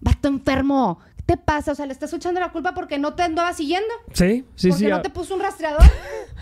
vato 0.00 0.28
enfermo, 0.28 0.98
¿qué 1.13 1.13
te 1.26 1.36
pasa? 1.36 1.72
O 1.72 1.74
sea, 1.74 1.86
le 1.86 1.92
estás 1.92 2.12
echando 2.12 2.40
la 2.40 2.52
culpa 2.52 2.74
porque 2.74 2.98
no 2.98 3.14
te 3.14 3.22
andaba 3.22 3.52
siguiendo. 3.54 3.88
Sí, 4.12 4.44
sí, 4.54 4.68
porque 4.68 4.84
sí. 4.84 4.90
no 4.90 4.96
ah, 4.96 5.02
te 5.02 5.10
puso 5.10 5.34
un 5.34 5.40
rastreador. 5.40 5.82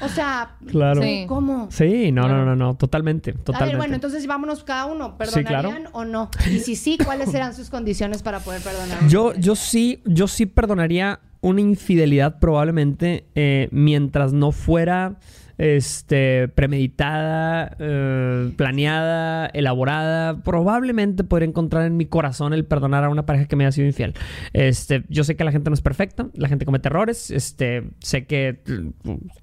O 0.01 0.09
sea, 0.09 0.57
Claro. 0.67 1.03
Sí. 1.03 1.25
¿cómo? 1.29 1.69
Sí, 1.71 2.11
no, 2.13 2.29
no, 2.29 2.45
no, 2.45 2.57
no, 2.57 2.75
totalmente, 2.75 3.35
A 3.55 3.65
ver, 3.65 3.77
bueno, 3.77 3.95
entonces 3.95 4.27
vámonos 4.27 4.65
cada 4.65 4.87
uno. 4.87 5.17
Sí, 5.21 5.45
claro. 5.45 5.69
¿Perdonarían 5.69 5.89
o 5.93 6.05
no? 6.05 6.31
Y 6.51 6.59
si 6.59 6.77
sí, 6.77 6.99
¿cuáles 7.03 7.31
serán 7.31 7.55
sus 7.55 7.71
condiciones 7.71 8.23
para 8.23 8.41
poder 8.41 8.63
perdonar? 8.63 9.07
Yo, 9.09 9.35
yo 9.35 9.55
sí, 9.55 10.03
yo 10.05 10.27
sí 10.27 10.47
perdonaría 10.47 11.21
una 11.41 11.61
infidelidad 11.61 12.39
probablemente 12.39 13.27
eh, 13.35 13.69
mientras 13.73 14.33
no 14.33 14.53
fuera 14.53 15.17
este 15.63 16.49
premeditada, 16.49 17.77
eh, 17.79 18.53
planeada, 18.57 19.47
elaborada. 19.47 20.43
Probablemente 20.43 21.23
podría 21.23 21.49
encontrar 21.49 21.87
en 21.87 21.97
mi 21.97 22.07
corazón 22.07 22.53
el 22.53 22.65
perdonar 22.65 23.05
a 23.05 23.09
una 23.09 23.27
pareja 23.27 23.47
que 23.47 23.55
me 23.55 23.65
haya 23.65 23.71
sido 23.71 23.87
infiel. 23.87 24.15
Este, 24.53 25.05
yo 25.09 25.23
sé 25.23 25.37
que 25.37 25.45
la 25.45 25.53
gente 25.53 25.71
no 25.71 25.75
es 25.75 25.81
perfecta, 25.81 26.27
la 26.35 26.49
gente 26.49 26.65
comete 26.65 26.89
errores. 26.89 27.31
Este, 27.31 27.91
sé 28.01 28.27
que 28.27 28.61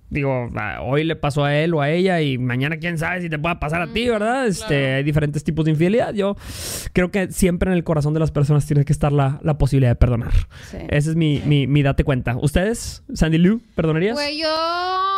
digo, 0.10 0.50
hoy 0.84 1.04
le 1.04 1.16
pasó 1.16 1.44
a 1.46 1.56
él 1.56 1.74
o 1.74 1.82
a 1.82 1.90
ella 1.90 2.22
y 2.22 2.38
mañana 2.38 2.78
quién 2.78 2.98
sabe 2.98 3.22
si 3.22 3.30
te 3.30 3.38
pueda 3.40 3.60
pasar 3.60 3.82
a 3.82 3.88
ti, 3.94 4.08
¿verdad? 4.10 4.48
Este, 4.48 4.66
claro. 4.68 4.96
hay 4.98 5.04
diferentes 5.04 5.44
tipos 5.44 5.66
de 5.66 5.72
infidelidad. 5.72 6.14
Yo 6.14 6.36
creo 6.94 7.12
que 7.12 7.32
siempre 7.32 7.70
en 7.72 7.78
el 7.78 7.84
corazón 7.84 8.14
de 8.14 8.20
las 8.20 8.32
personas 8.32 8.66
tiene 8.66 8.86
que 8.86 8.94
estar 8.94 9.12
la, 9.12 9.40
la 9.44 9.58
posibilidad 9.58 9.92
de 9.92 9.96
perdonar. 9.96 10.32
Sí. 10.72 10.78
Ese 10.90 11.12
es 11.12 11.16
mi, 11.16 11.42
mi, 11.46 11.68
mi 11.68 11.84
date 11.84 12.04
cuenta. 12.04 12.36
¿Ustedes, 12.38 13.04
Sandy 13.14 13.38
Lou, 13.38 13.62
perdonarías? 13.76 14.16
Güey, 14.16 14.40
yo... 14.40 14.48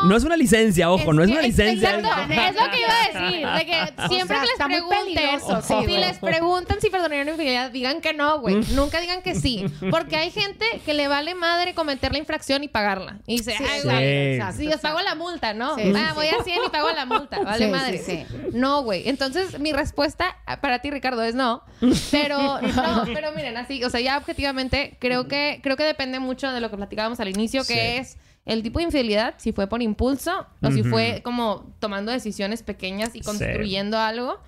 No 0.07 0.15
es 0.15 0.23
una 0.23 0.35
licencia, 0.35 0.89
ojo, 0.91 1.13
no 1.13 1.21
es 1.21 1.27
que- 1.27 1.33
una 1.33 1.41
licencia. 1.43 1.95
Exacto, 1.99 2.33
es 2.33 2.55
lo 2.55 2.71
que 2.71 2.79
iba 2.79 2.89
a 2.89 3.29
decir. 3.29 3.47
De 3.47 3.65
que 3.65 4.07
siempre 4.09 4.37
sea, 4.37 4.67
que 4.67 4.73
les 4.73 4.81
pregunten, 4.81 5.61
sí, 5.61 5.73
si 5.85 5.97
les 5.97 6.17
preguntan 6.17 6.81
si 6.81 6.89
perdonarían 6.89 7.23
una 7.27 7.31
infidelidad, 7.33 7.71
digan 7.71 8.01
que 8.01 8.13
no, 8.13 8.39
güey. 8.39 8.55
Nunca 8.75 8.99
digan 8.99 9.21
que 9.21 9.35
sí. 9.35 9.65
Porque 9.91 10.15
hay 10.17 10.31
gente 10.31 10.65
que 10.85 10.93
le 10.95 11.07
vale 11.07 11.35
madre 11.35 11.73
cometer 11.75 12.11
la 12.11 12.17
infracción 12.17 12.63
y 12.63 12.67
pagarla. 12.67 13.19
Y 13.27 13.37
dice, 13.37 13.53
Sí, 13.57 13.63
ay, 13.69 13.81
sí. 13.81 13.87
güey. 13.87 14.41
Sí, 14.57 14.67
os 14.73 14.80
pago 14.81 14.99
la 15.01 15.15
multa, 15.15 15.53
¿no? 15.53 15.75
Sí, 15.75 15.83
sí, 15.83 15.93
ah, 15.95 16.07
sí. 16.09 16.15
voy 16.15 16.27
a 16.27 16.43
100 16.43 16.59
y 16.65 16.69
pago 16.69 16.89
la 16.91 17.05
multa. 17.05 17.39
Vale 17.43 17.65
Sí, 17.65 17.71
madre. 17.71 17.97
sí, 17.99 18.25
sí. 18.29 18.37
No, 18.53 18.83
güey. 18.83 19.07
Entonces, 19.07 19.59
mi 19.59 19.71
respuesta 19.73 20.37
para 20.61 20.79
ti, 20.79 20.91
Ricardo, 20.91 21.21
es 21.23 21.35
no. 21.35 21.63
Pero, 22.11 22.37
no, 22.61 23.03
pero 23.13 23.31
miren, 23.33 23.57
así, 23.57 23.83
o 23.83 23.89
sea, 23.89 23.99
ya 24.01 24.17
objetivamente, 24.17 24.97
creo 24.99 25.27
que, 25.27 25.59
creo 25.63 25.77
que 25.77 25.83
depende 25.83 26.19
mucho 26.19 26.51
de 26.51 26.59
lo 26.61 26.69
que 26.69 26.77
platicábamos 26.77 27.19
al 27.19 27.29
inicio, 27.29 27.61
que 27.65 27.73
Sí. 27.73 27.79
es 28.01 28.17
el 28.45 28.63
tipo 28.63 28.79
de 28.79 28.85
infidelidad, 28.85 29.35
si 29.37 29.51
fue 29.51 29.67
por 29.67 29.81
impulso 29.81 30.47
o 30.61 30.71
si 30.71 30.81
Ujú. 30.81 30.89
fue 30.89 31.21
como 31.23 31.73
tomando 31.79 32.11
decisiones 32.11 32.63
pequeñas 32.63 33.11
y 33.15 33.21
construyendo 33.21 33.99
algo. 33.99 34.39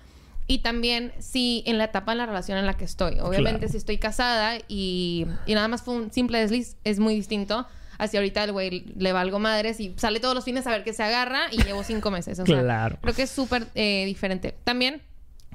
Y 0.46 0.58
también 0.58 1.12
si 1.20 1.62
en 1.66 1.78
la 1.78 1.84
etapa 1.84 2.12
de 2.12 2.18
la 2.18 2.26
relación 2.26 2.58
en 2.58 2.66
la 2.66 2.74
que 2.74 2.84
estoy. 2.84 3.18
Obviamente 3.20 3.60
Claro. 3.60 3.72
si 3.72 3.78
estoy 3.78 3.96
casada 3.96 4.58
y, 4.68 5.26
y 5.46 5.54
nada 5.54 5.68
más 5.68 5.80
fue 5.82 5.94
un 5.94 6.12
simple 6.12 6.38
desliz, 6.38 6.76
es 6.84 6.98
muy 6.98 7.14
distinto. 7.14 7.66
Así 8.04 8.16
ahorita 8.16 8.44
el 8.44 8.52
güey 8.52 8.84
le 8.96 9.12
valgo 9.12 9.38
madres 9.38 9.80
y 9.80 9.94
sale 9.96 10.20
todos 10.20 10.34
los 10.34 10.44
fines 10.44 10.66
a 10.66 10.70
ver 10.70 10.84
que 10.84 10.92
se 10.92 11.02
agarra 11.02 11.42
y 11.50 11.62
llevo 11.62 11.82
cinco 11.82 12.10
meses. 12.10 12.38
O 12.38 12.46
sea, 12.46 12.60
Claro. 12.62 12.98
creo 13.02 13.14
que 13.14 13.22
es 13.22 13.30
súper 13.30 13.66
eh, 13.74 14.04
diferente. 14.06 14.54
También 14.64 15.02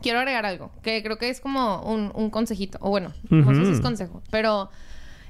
quiero 0.01 0.19
agregar 0.19 0.45
algo, 0.45 0.71
que 0.83 1.01
creo 1.03 1.17
que 1.17 1.29
es 1.29 1.39
como 1.41 1.81
un, 1.83 2.11
un 2.13 2.29
consejito. 2.29 2.77
O 2.81 2.89
bueno, 2.89 3.13
no 3.29 3.53
sé 3.55 3.65
si 3.65 3.71
es 3.71 3.81
consejo, 3.81 4.21
pero 4.31 4.69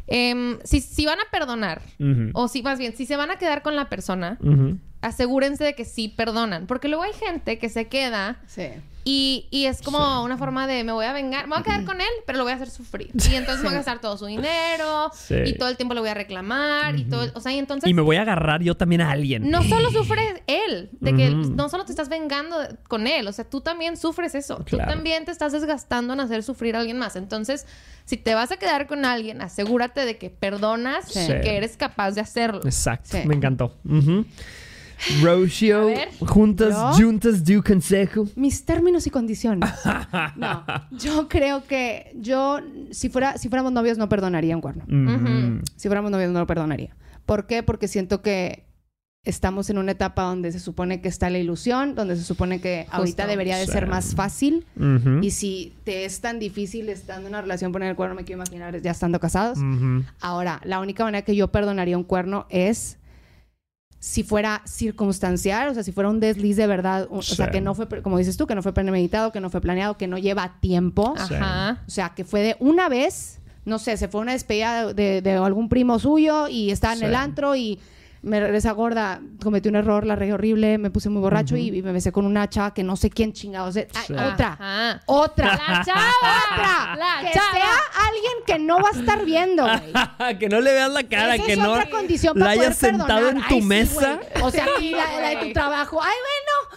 em, 0.08 0.58
si, 0.64 0.82
si 0.82 1.06
van 1.06 1.20
a 1.20 1.24
perdonar, 1.32 1.82
o 2.34 2.48
si 2.48 2.62
más 2.64 2.80
bien, 2.80 2.96
si 2.96 3.06
se 3.06 3.16
van 3.16 3.32
a 3.32 3.38
quedar 3.38 3.62
con 3.62 3.76
la 3.76 3.90
persona. 3.90 4.38
Asegúrense 5.02 5.64
de 5.64 5.76
que 5.76 5.86
sí 5.86 6.08
perdonan. 6.10 6.68
Porque 6.68 6.88
luego 6.88 7.04
hay 7.04 7.14
gente 7.14 7.58
que 7.60 7.70
se 7.70 7.88
queda 7.88 8.42
Sí. 8.48 8.68
y, 9.06 9.48
y 9.50 9.66
es 9.66 9.82
como 9.82 10.24
una 10.24 10.38
forma 10.38 10.68
de 10.68 10.84
me 10.84 10.92
voy 10.92 11.06
a 11.06 11.14
vengar, 11.14 11.46
me 11.48 11.52
voy 11.56 11.62
a 11.62 11.64
quedar 11.64 11.86
con 11.86 12.02
él, 12.02 12.08
pero 12.26 12.38
lo 12.38 12.44
voy 12.44 12.52
a 12.52 12.56
hacer 12.56 12.70
sufrir. 12.70 13.10
Y 13.32 13.36
entonces 13.36 13.60
me 13.64 13.70
voy 13.70 13.76
a 13.76 13.78
gastar 13.78 14.02
todo 14.02 14.18
su 14.18 14.26
dinero 14.26 15.10
Sí. 15.14 15.36
y 15.46 15.54
todo 15.58 15.70
el 15.70 15.78
tiempo 15.78 15.94
le 15.94 16.02
voy 16.02 16.10
a 16.10 16.14
reclamar 16.14 16.98
y 17.00 17.06
todo, 17.06 17.32
o 17.34 17.40
sea, 17.40 17.54
y 17.54 17.60
entonces 17.60 17.90
Y 17.90 17.94
me 17.94 18.02
voy 18.02 18.18
a 18.18 18.24
agarrar 18.24 18.62
yo 18.62 18.76
también 18.76 19.00
a 19.02 19.12
alguien. 19.12 19.50
no 19.50 19.64
solo 19.64 19.90
sufre 19.92 20.44
él, 20.48 20.90
de 21.00 21.16
que 21.16 21.30
no 21.30 21.70
solo 21.70 21.86
te 21.86 21.94
estás 21.94 22.10
vengando 22.10 22.58
con 22.90 23.08
él, 23.08 23.26
o 23.28 23.32
sea, 23.32 23.46
tú 23.50 23.62
también 23.62 23.96
sufres 23.96 24.36
eso. 24.36 24.58
Claro. 24.66 24.90
Tú 24.92 24.96
también 24.96 25.24
te 25.26 25.32
estás 25.32 25.54
desgastando 25.54 26.14
en 26.14 26.20
hacer 26.20 26.44
sufrir 26.44 26.76
a 26.76 26.80
alguien 26.80 26.98
más. 27.00 27.16
Entonces, 27.16 27.66
si 28.04 28.18
te 28.18 28.34
vas 28.36 28.52
a 28.52 28.58
quedar 28.58 28.86
con 28.88 29.06
alguien, 29.06 29.42
asegúrate 29.42 30.04
de 30.06 30.18
que 30.18 30.30
perdonas 30.30 31.06
Sí. 31.10 31.20
y 31.22 31.28
que 31.42 31.56
eres 31.58 31.78
capaz 31.78 32.12
de 32.12 32.22
hacerlo. 32.22 32.62
Exacto, 32.66 33.10
Sí. 33.18 33.26
me 33.28 33.36
encantó. 33.36 33.78
Rocio, 35.22 35.90
juntas, 36.20 36.70
¿Yo? 36.98 37.06
juntas, 37.06 37.44
un 37.48 37.62
consejo. 37.62 38.28
Mis 38.36 38.66
términos 38.66 39.08
y 39.08 39.10
condiciones. 39.10 39.70
No, 40.36 40.64
yo 40.92 41.28
creo 41.28 41.66
que 41.66 42.12
yo, 42.16 42.60
si, 42.92 43.10
fuera, 43.10 43.38
si 43.38 43.50
fuéramos 43.50 43.72
novios, 43.72 43.98
no 43.98 44.10
perdonaría 44.10 44.56
un 44.56 44.62
cuerno. 44.62 44.86
Si 45.76 45.88
fuéramos 45.88 46.12
novios, 46.12 46.32
no 46.32 46.40
lo 46.40 46.48
perdonaría. 46.48 46.96
¿Por 47.26 47.46
qué? 47.46 47.64
Porque 47.64 47.88
siento 47.88 48.22
que 48.22 48.66
estamos 49.24 49.70
en 49.70 49.78
una 49.78 49.92
etapa 49.92 50.24
donde 50.24 50.52
se 50.52 50.60
supone 50.60 51.02
que 51.02 51.10
está 51.10 51.30
la 51.30 51.38
ilusión, 51.38 51.94
donde 51.94 52.16
se 52.16 52.24
supone 52.24 52.62
que 52.62 52.88
ahorita 52.90 53.28
debería 53.28 53.58
de 53.58 53.68
ser 53.68 53.88
más 53.88 54.16
fácil. 54.16 54.66
Y 55.22 55.32
si 55.32 55.74
te 55.84 56.06
es 56.06 56.22
tan 56.22 56.40
difícil 56.40 56.90
estando 56.90 57.28
en 57.28 57.34
una 57.34 57.42
relación 57.42 57.72
poner 57.72 57.90
el 57.90 57.96
cuerno, 57.96 58.16
me 58.16 58.24
quiero 58.24 58.42
imaginar 58.42 58.82
ya 58.82 58.92
estando 58.92 59.20
casados. 59.20 59.60
Ahora, 60.22 60.62
la 60.64 60.80
única 60.80 61.04
manera 61.04 61.24
que 61.24 61.36
yo 61.36 61.50
perdonaría 61.50 61.98
un 61.98 62.04
cuerno 62.04 62.46
es 62.50 62.98
si 64.00 64.24
fuera 64.24 64.62
circunstancial, 64.66 65.70
o 65.70 65.74
sea, 65.74 65.84
si 65.84 65.92
fuera 65.92 66.10
un 66.10 66.20
desliz 66.20 66.56
de 66.58 66.68
verdad, 66.68 67.08
un- 67.10 67.20
o 67.20 67.22
sea, 67.22 67.52
que 67.52 67.62
no 67.62 67.76
fue, 67.76 67.88
como 68.02 68.18
dices 68.18 68.38
tú, 68.38 68.48
que 68.48 68.56
no 68.56 68.62
fue 68.64 68.74
premeditado, 68.74 69.32
que 69.32 69.40
no 69.42 69.50
fue 69.50 69.62
planeado, 69.62 69.98
que 69.98 70.08
no 70.08 70.18
lleva 70.18 70.56
tiempo. 70.62 71.14
Ajá. 71.18 71.82
O 71.86 71.90
sea, 71.90 72.10
que 72.16 72.24
fue 72.24 72.42
de 72.42 72.56
una 72.60 72.88
vez, 72.90 73.40
no 73.66 73.78
sé, 73.78 73.98
se 73.98 74.08
fue 74.08 74.22
a 74.22 74.24
una 74.24 74.32
despedida 74.34 74.94
de, 74.94 75.22
de 75.22 75.32
algún 75.34 75.68
primo 75.70 76.00
suyo 76.00 76.48
y 76.48 76.72
estaba 76.72 76.94
en 76.94 77.00
Sí. 77.00 77.06
el 77.06 77.16
antro 77.16 77.56
y 77.56 77.80
me 78.22 78.40
regresa 78.40 78.72
gorda, 78.74 79.22
cometí 79.42 79.70
un 79.70 79.76
error, 79.78 80.06
la 80.06 80.16
regué 80.16 80.34
horrible, 80.34 80.78
me 80.78 80.90
puse 80.92 81.10
muy 81.10 81.22
borracho 81.22 81.56
y, 81.56 81.70
y 81.70 81.82
me 81.82 81.92
besé 81.94 82.12
con 82.12 82.26
una 82.26 82.50
chava 82.50 82.74
que 82.74 82.84
no 82.84 82.96
sé 82.96 83.10
quién 83.10 83.32
chingados 83.34 83.76
es. 83.78 83.88
Sí. 84.06 84.14
Otra. 84.14 85.02
Otra. 85.06 85.46
La 85.56 85.84
chava. 85.86 86.10
Otra. 86.20 86.96
La 86.98 87.22
que 87.28 87.34
chava. 87.34 87.52
sea 87.52 87.70
alguien 88.08 88.34
que 88.46 88.60
no 88.60 88.78
va 88.82 88.90
a 88.90 89.00
estar 89.00 89.24
viendo, 89.26 89.64
güey. 89.64 90.38
que 90.40 90.50
no 90.50 90.60
le 90.60 90.74
veas 90.74 90.92
la 90.92 91.04
cara, 91.04 91.36
Esa 91.36 91.46
que 91.46 91.54
es 91.54 91.58
no 91.60 91.72
otra 91.72 91.90
condición 91.90 92.38
la 92.38 92.46
para 92.48 92.62
hayas 92.62 92.78
sentado 92.78 93.08
perdonar. 93.08 93.44
en 93.44 93.48
tu 93.48 93.56
Ay, 93.56 93.62
mesa. 93.62 94.20
o 94.42 94.52
sea, 94.52 94.66
y 94.82 94.92
la, 94.92 95.22
la 95.22 95.30
de 95.30 95.36
tu 95.48 95.54
trabajo. 95.54 96.02
Ay, 96.02 96.16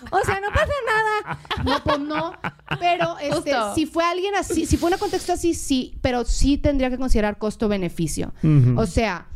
bueno, 0.00 0.20
o 0.20 0.24
sea, 0.24 0.40
no 0.40 0.48
pasa 0.50 0.72
nada. 0.86 1.38
No, 1.64 1.82
pues 1.84 1.98
no. 1.98 2.32
Pero 2.78 3.18
este, 3.18 3.52
si 3.74 3.86
fue 3.86 4.04
alguien 4.04 4.34
así, 4.36 4.64
si 4.66 4.76
fue 4.76 4.90
un 4.90 4.98
contexto 4.98 5.32
así, 5.32 5.54
sí, 5.54 5.98
pero 6.02 6.24
sí 6.24 6.56
tendría 6.58 6.88
que 6.90 6.98
considerar 6.98 7.38
costo-beneficio. 7.38 8.32
O 8.76 8.86
sea, 8.86 9.26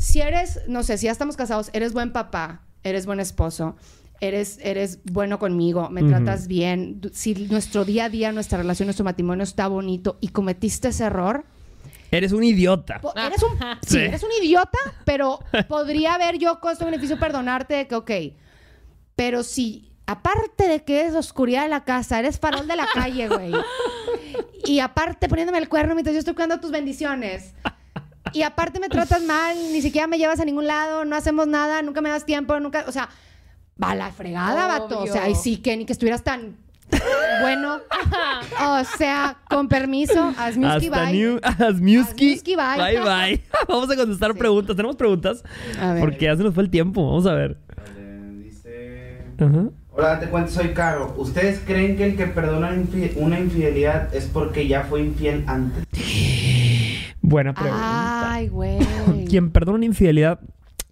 si 0.00 0.20
eres, 0.22 0.60
no 0.66 0.82
sé, 0.82 0.96
si 0.96 1.06
ya 1.06 1.12
estamos 1.12 1.36
casados, 1.36 1.68
eres 1.74 1.92
buen 1.92 2.10
papá, 2.12 2.62
eres 2.82 3.04
buen 3.04 3.20
esposo, 3.20 3.76
eres, 4.22 4.58
eres 4.62 5.00
bueno 5.04 5.38
conmigo, 5.38 5.90
me 5.90 6.02
tratas 6.02 6.46
bien, 6.46 7.00
si 7.12 7.34
nuestro 7.34 7.84
día 7.84 8.06
a 8.06 8.08
día, 8.08 8.32
nuestra 8.32 8.56
relación, 8.58 8.86
nuestro 8.86 9.04
matrimonio 9.04 9.44
está 9.44 9.68
bonito 9.68 10.16
y 10.20 10.28
cometiste 10.28 10.88
ese 10.88 11.04
error, 11.04 11.44
Eres 12.12 12.32
un 12.32 12.42
idiota. 12.42 12.98
po- 13.00 13.12
eres 13.14 13.40
un, 13.42 13.50
sí, 13.82 13.88
Sí. 13.90 13.98
eres 13.98 14.22
un 14.24 14.30
idiota, 14.42 14.78
pero 15.04 15.38
podría 15.68 16.14
haber 16.14 16.38
yo 16.38 16.58
costo-beneficio 16.60 17.18
perdonarte 17.20 17.74
de 17.74 17.86
que, 17.86 17.94
ok, 17.94 18.10
pero 19.14 19.42
si 19.44 19.92
aparte 20.06 20.66
de 20.66 20.82
que 20.82 21.00
eres 21.02 21.14
oscuridad 21.14 21.62
de 21.62 21.68
la 21.68 21.84
casa, 21.84 22.18
eres 22.18 22.38
farol 22.40 22.66
de 22.66 22.74
la 22.76 22.88
calle, 22.92 23.28
güey, 23.28 23.52
y 24.66 24.80
aparte 24.80 25.28
poniéndome 25.28 25.58
el 25.58 25.68
cuerno 25.68 25.94
mientras 25.94 26.14
yo 26.14 26.18
estoy 26.18 26.34
cuidando 26.34 26.58
tus 26.58 26.70
bendiciones. 26.72 27.54
Y 28.32 28.42
aparte 28.42 28.80
me 28.80 28.88
tratas 28.88 29.22
mal, 29.22 29.56
ni 29.72 29.80
siquiera 29.82 30.06
me 30.06 30.18
llevas 30.18 30.40
a 30.40 30.44
ningún 30.44 30.66
lado, 30.66 31.04
no 31.04 31.16
hacemos 31.16 31.46
nada, 31.46 31.82
nunca 31.82 32.00
me 32.00 32.08
das 32.10 32.24
tiempo, 32.24 32.58
nunca, 32.60 32.84
o 32.86 32.92
sea, 32.92 33.08
va 33.82 33.90
a 33.90 33.94
la 33.94 34.10
fregada, 34.12 34.66
vato. 34.66 34.98
O 34.98 35.02
Obvio. 35.02 35.12
sea, 35.12 35.28
y 35.28 35.34
sí 35.34 35.56
que 35.58 35.76
ni 35.76 35.84
que 35.86 35.92
estuvieras 35.92 36.22
tan 36.22 36.56
bueno. 37.40 37.80
O 38.60 38.84
sea, 38.98 39.36
con 39.48 39.68
permiso, 39.68 40.32
Hasta 40.36 40.78
bye. 40.78 41.12
New, 41.12 41.38
Asmiuski. 41.42 42.34
Asmiuski, 42.34 42.56
bye. 42.56 42.76
Bye, 42.76 43.00
bye. 43.00 43.42
Vamos 43.68 43.90
a 43.90 43.96
contestar 43.96 44.34
preguntas. 44.34 44.74
¿Tenemos 44.76 44.96
preguntas? 44.96 45.42
A 45.80 45.92
ver. 45.94 46.00
Porque 46.00 46.24
ya 46.24 46.36
se 46.36 46.42
nos 46.42 46.52
fue 46.54 46.64
el 46.64 46.70
tiempo. 46.70 47.06
Vamos 47.06 47.26
a 47.26 47.34
ver. 47.34 47.58
Vale, 47.76 48.42
Dice... 48.42 49.22
Ajá. 49.38 49.64
Hola, 49.92 50.20
te 50.20 50.26
cuento, 50.28 50.50
soy 50.50 50.68
Caro. 50.74 51.14
¿Ustedes 51.16 51.60
creen 51.64 51.96
que 51.96 52.04
el 52.06 52.16
que 52.16 52.26
perdona 52.26 52.72
infi- 52.74 53.12
una 53.16 53.38
infidelidad 53.38 54.12
es 54.14 54.24
porque 54.26 54.66
ya 54.66 54.82
fue 54.82 55.00
infiel 55.00 55.44
antes? 55.46 55.84
Buena 57.30 57.54
pregunta. 57.54 58.32
Ay, 58.34 58.48
güey. 58.48 58.78
Quien 59.28 59.50
perdona 59.50 59.76
una 59.76 59.86
infidelidad, 59.86 60.40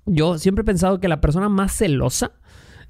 yo 0.07 0.39
siempre 0.39 0.63
he 0.63 0.65
pensado 0.65 1.01
que 1.01 1.09
la 1.09 1.21
persona 1.21 1.49
más 1.49 1.73
celosa 1.77 2.31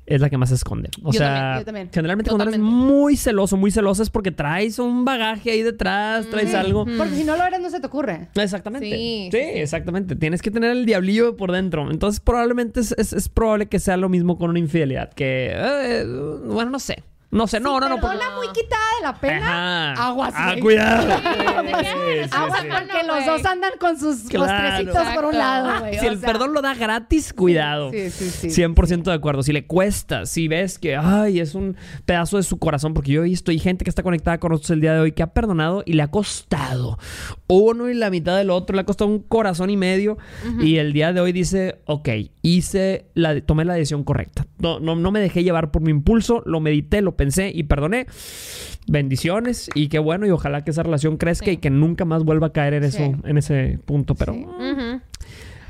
es 0.07 0.21
la 0.23 0.31
que 0.31 0.39
más 0.39 0.49
se 0.51 0.55
esconde. 0.55 0.89
O 1.03 1.13
Yo 1.13 1.19
sea, 1.19 1.29
también, 1.29 1.59
yo 1.59 1.65
también. 1.67 1.91
generalmente 1.93 2.31
cuando 2.31 2.45
eres 2.49 2.61
muy 2.61 3.17
celoso, 3.17 3.57
muy 3.59 3.71
celosa 3.71 4.03
es 4.03 4.09
porque 4.09 4.31
traes 4.31 4.79
un 4.79 5.05
bagaje 5.05 5.51
ahí 5.51 5.63
detrás, 5.63 6.29
traes 6.31 6.51
Sí, 6.51 6.57
algo. 6.57 6.87
Porque 6.97 7.15
si 7.15 7.25
no 7.25 7.37
lo 7.37 7.45
eres, 7.45 7.61
no 7.61 7.69
se 7.69 7.79
te 7.81 7.87
ocurre. 7.89 8.29
Exactamente. 8.35 8.87
Sí, 8.89 9.29
Sí, 9.33 9.39
sí, 9.39 9.39
sí. 9.53 9.59
exactamente. 9.61 10.17
Tienes 10.17 10.41
que 10.41 10.51
tener 10.51 10.71
el 10.71 10.87
diablillo 10.87 11.37
por 11.37 11.53
dentro. 11.53 11.91
Entonces, 11.91 12.21
probablemente 12.21 12.81
es, 12.81 12.93
es- 12.97 13.13
es 13.13 13.29
probable 13.29 13.67
que 13.67 13.79
sea 13.81 13.97
lo 13.99 14.09
mismo 14.09 14.39
con 14.39 14.49
una 14.49 14.59
infidelidad. 14.59 15.11
Que, 15.13 15.53
eh, 15.55 16.05
bueno, 16.47 16.71
no 16.71 16.79
sé. 16.79 17.03
No 17.31 17.47
sé, 17.47 17.61
no, 17.61 17.79
no, 17.79 17.91
no. 17.91 17.97
Perdona 17.97 18.37
muy 18.37 18.49
quitada 18.55 18.83
de 19.01 19.03
la 19.07 19.15
pena. 19.21 19.93
Ajá. 19.93 20.07
Aguas, 20.09 20.33
Ah, 20.35 20.49
güey. 20.53 20.61
cuidado. 20.61 21.13
Aguas. 21.13 21.87
Sí, 21.87 22.23
sí, 22.25 22.31
Aguas 22.33 22.61
sí. 22.63 22.69
porque 22.71 23.07
No, 23.07 23.15
los 23.17 23.27
dos 23.27 23.45
andan 23.45 23.73
con 23.79 23.99
sus 24.01 24.17
Claro. 24.31 24.47
postrecitos 24.47 25.15
por 25.15 25.25
un 25.27 25.37
lado, 25.37 25.81
güey. 25.81 25.99
Si 25.99 26.07
el 26.07 26.21
sea. 26.21 26.27
perdón 26.33 26.55
lo 26.55 26.63
da 26.63 26.75
gratis, 26.75 27.35
cuidado. 27.35 27.91
Sí, 27.91 28.11
sí, 28.11 28.31
sí. 28.31 28.49
100% 28.51 29.11
de 29.11 29.13
acuerdo. 29.13 29.43
Si 29.43 29.53
le 29.53 29.67
cuesta, 29.67 30.25
si 30.25 30.49
ves 30.49 30.79
que, 30.79 30.97
ay, 30.97 31.41
es 31.41 31.55
un 31.55 31.77
pedazo 32.07 32.39
de 32.39 32.43
su 32.45 32.59
corazón, 32.59 32.95
porque 32.95 33.13
yo 33.13 33.21
he 33.21 33.25
visto, 33.25 33.51
hay 33.51 33.59
gente 33.59 33.85
que 33.85 33.91
está 33.91 34.03
conectada 34.03 34.39
con 34.39 34.51
nosotros 34.53 34.71
el 34.71 34.81
día 34.81 34.95
de 34.95 35.01
hoy 35.01 35.13
que 35.13 35.23
ha 35.23 35.35
perdonado 35.35 35.83
y 35.85 35.93
le 35.93 36.03
ha 36.03 36.11
costado 36.11 36.99
uno 37.47 37.91
y 37.91 37.95
la 37.95 38.09
mitad 38.09 38.37
del 38.39 38.49
otro, 38.51 38.75
le 38.75 38.81
ha 38.81 38.87
costado 38.87 39.11
un 39.11 39.21
corazón 39.21 39.69
y 39.69 39.77
medio. 39.77 40.17
Y 40.61 40.77
el 40.79 40.95
día 40.95 41.13
de 41.13 41.21
hoy 41.21 41.33
dice, 41.33 41.83
ok, 41.85 42.09
hice 42.43 43.07
la, 43.15 43.39
tomé 43.43 43.67
la 43.67 43.75
decisión 43.75 44.03
correcta. 44.03 44.47
No, 44.61 44.81
no, 44.81 44.97
no 44.97 45.11
me 45.13 45.21
dejé 45.21 45.45
llevar 45.45 45.71
por 45.71 45.83
mi 45.83 45.91
impulso, 45.91 46.43
lo 46.47 46.61
medité, 46.61 47.01
lo 47.03 47.17
pensé 47.17 47.51
y 47.55 47.63
perdoné. 47.65 48.07
Bendiciones 48.87 49.69
y 49.75 49.89
qué 49.89 49.99
bueno 49.99 50.27
y 50.27 50.31
ojalá 50.31 50.65
que 50.65 50.71
esa 50.71 50.83
relación 50.83 51.17
crezca 51.17 51.47
Sí. 51.47 51.53
y 51.53 51.57
que 51.59 51.71
nunca 51.71 52.05
más 52.05 52.25
vuelva 52.25 52.49
a 52.49 52.53
caer 52.53 52.75
en 52.75 52.91
Sí. 52.91 53.03
eso, 53.03 53.15
en 53.25 53.39
ese 53.39 53.79
punto. 53.85 54.15
Pero, 54.15 54.33
Sí. 54.35 54.45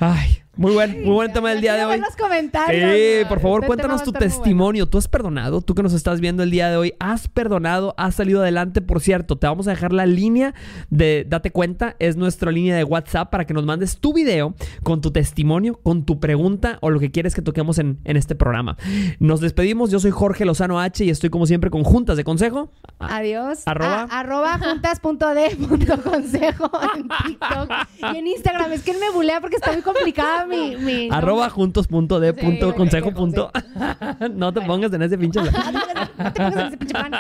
Ay, 0.01 0.39
muy 0.59 0.75
buen, 0.75 1.05
muy 1.05 1.15
buen 1.15 1.33
tema 1.33 1.51
del 1.51 1.61
día 1.61 1.75
de 1.75 1.85
hoy. 1.85 2.01
Los 2.01 2.17
comentarios. 2.17 2.93
Sí, 2.93 3.25
por 3.29 3.39
favor, 3.39 3.61
Este 3.61 3.69
cuéntanos 3.69 4.03
tu 4.03 4.11
a 4.11 4.19
testimonio. 4.19 4.87
¿Tú 4.87 4.99
has 4.99 5.07
perdonado? 5.07 5.63
Tú 5.63 5.77
que 5.77 5.85
nos 5.85 5.93
estás 5.93 6.21
viendo 6.21 6.43
el 6.43 6.51
día 6.51 6.69
de 6.69 6.77
hoy, 6.77 6.95
¿has 6.99 7.29
perdonado? 7.29 7.95
¿Has 7.97 8.17
salido 8.17 8.43
adelante? 8.43 8.81
Por 8.81 9.01
cierto, 9.01 9.37
te 9.37 9.47
vamos 9.47 9.69
a 9.69 9.71
dejar 9.71 9.93
la 9.93 10.05
línea 10.05 10.55
de 10.91 11.25
Date 11.29 11.53
Cuenta. 11.53 11.95
Es 12.01 12.17
nuestra 12.17 12.51
línea 12.51 12.75
de 12.75 12.83
WhatsApp 12.83 13.31
para 13.31 13.47
que 13.47 13.55
nos 13.55 13.65
mandes 13.65 13.99
tu 13.99 14.13
video 14.13 14.57
con 14.83 15.01
tu 15.01 15.13
testimonio, 15.13 15.79
con 15.81 16.05
tu 16.05 16.19
pregunta 16.19 16.79
o 16.81 16.91
lo 16.91 16.99
que 16.99 17.13
quieres 17.13 17.37
que 17.37 17.43
toquemos 17.43 17.79
en, 17.79 18.01
en 18.03 18.17
este 18.17 18.35
programa. 18.35 18.77
Nos 19.21 19.41
despedimos. 19.41 19.93
Yo 19.93 20.01
soy 20.01 20.11
Jorge 20.11 20.45
Lozano 20.45 20.81
H 20.81 21.05
y 21.05 21.11
estoy 21.11 21.31
como 21.31 21.47
siempre 21.47 21.71
con 21.71 21.85
Juntas 21.85 22.17
de 22.17 22.25
Consejo. 22.25 22.73
Adiós. 22.99 23.63
Arroba. 23.67 24.09
Ah, 24.11 24.21
arroba 24.21 24.59
juntas.d.consejo 24.59 26.71
en 26.97 27.09
TikTok 27.09 27.71
y 28.13 28.17
en 28.17 28.27
Instagram. 28.27 28.73
Es 28.73 28.83
que 28.83 28.91
él 28.91 28.97
me 28.99 29.11
bulea 29.11 29.41
porque 29.41 29.55
está 29.55 29.71
muy 29.71 29.83
complicada 29.83 30.48
mi. 30.49 30.77
mi 30.77 31.09
Arroba 31.11 31.49
juntos.de.consejo. 31.51 33.09
Sí, 33.09 33.15
punto. 33.15 33.51
no 34.35 34.53
te 34.53 34.61
pongas 34.63 34.93
en 34.93 35.03
ese 35.03 35.19
pinche... 35.19 35.41
No 35.41 35.47
te 35.47 36.41
pongas 36.41 36.57
en 36.57 36.67
ese 36.67 36.77
pinche 36.77 36.95
plan. 36.95 37.13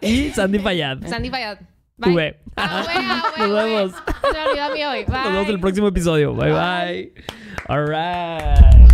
y 0.00 0.30
Sandy 0.30 0.58
Fayad. 0.58 0.98
Sandy 1.06 1.30
Fayad. 1.30 1.58
Tú 2.00 2.10
Bye. 2.10 2.16
ve. 2.16 2.40
Ah, 2.56 2.84
ah, 2.88 3.32
Nos 3.38 3.52
vemos. 3.52 3.92
Se 3.92 4.32
me 4.32 4.44
olvidó 4.44 4.64
a 4.64 4.74
mí 4.74 4.84
hoy. 4.84 5.04
Bye. 5.04 5.16
Nos 5.16 5.32
vemos 5.32 5.48
en 5.48 5.54
el 5.54 5.60
próximo 5.60 5.88
episodio. 5.88 6.34
Bye 6.34 6.52
bye. 6.52 7.14
All 7.68 7.86
right. 7.86 8.89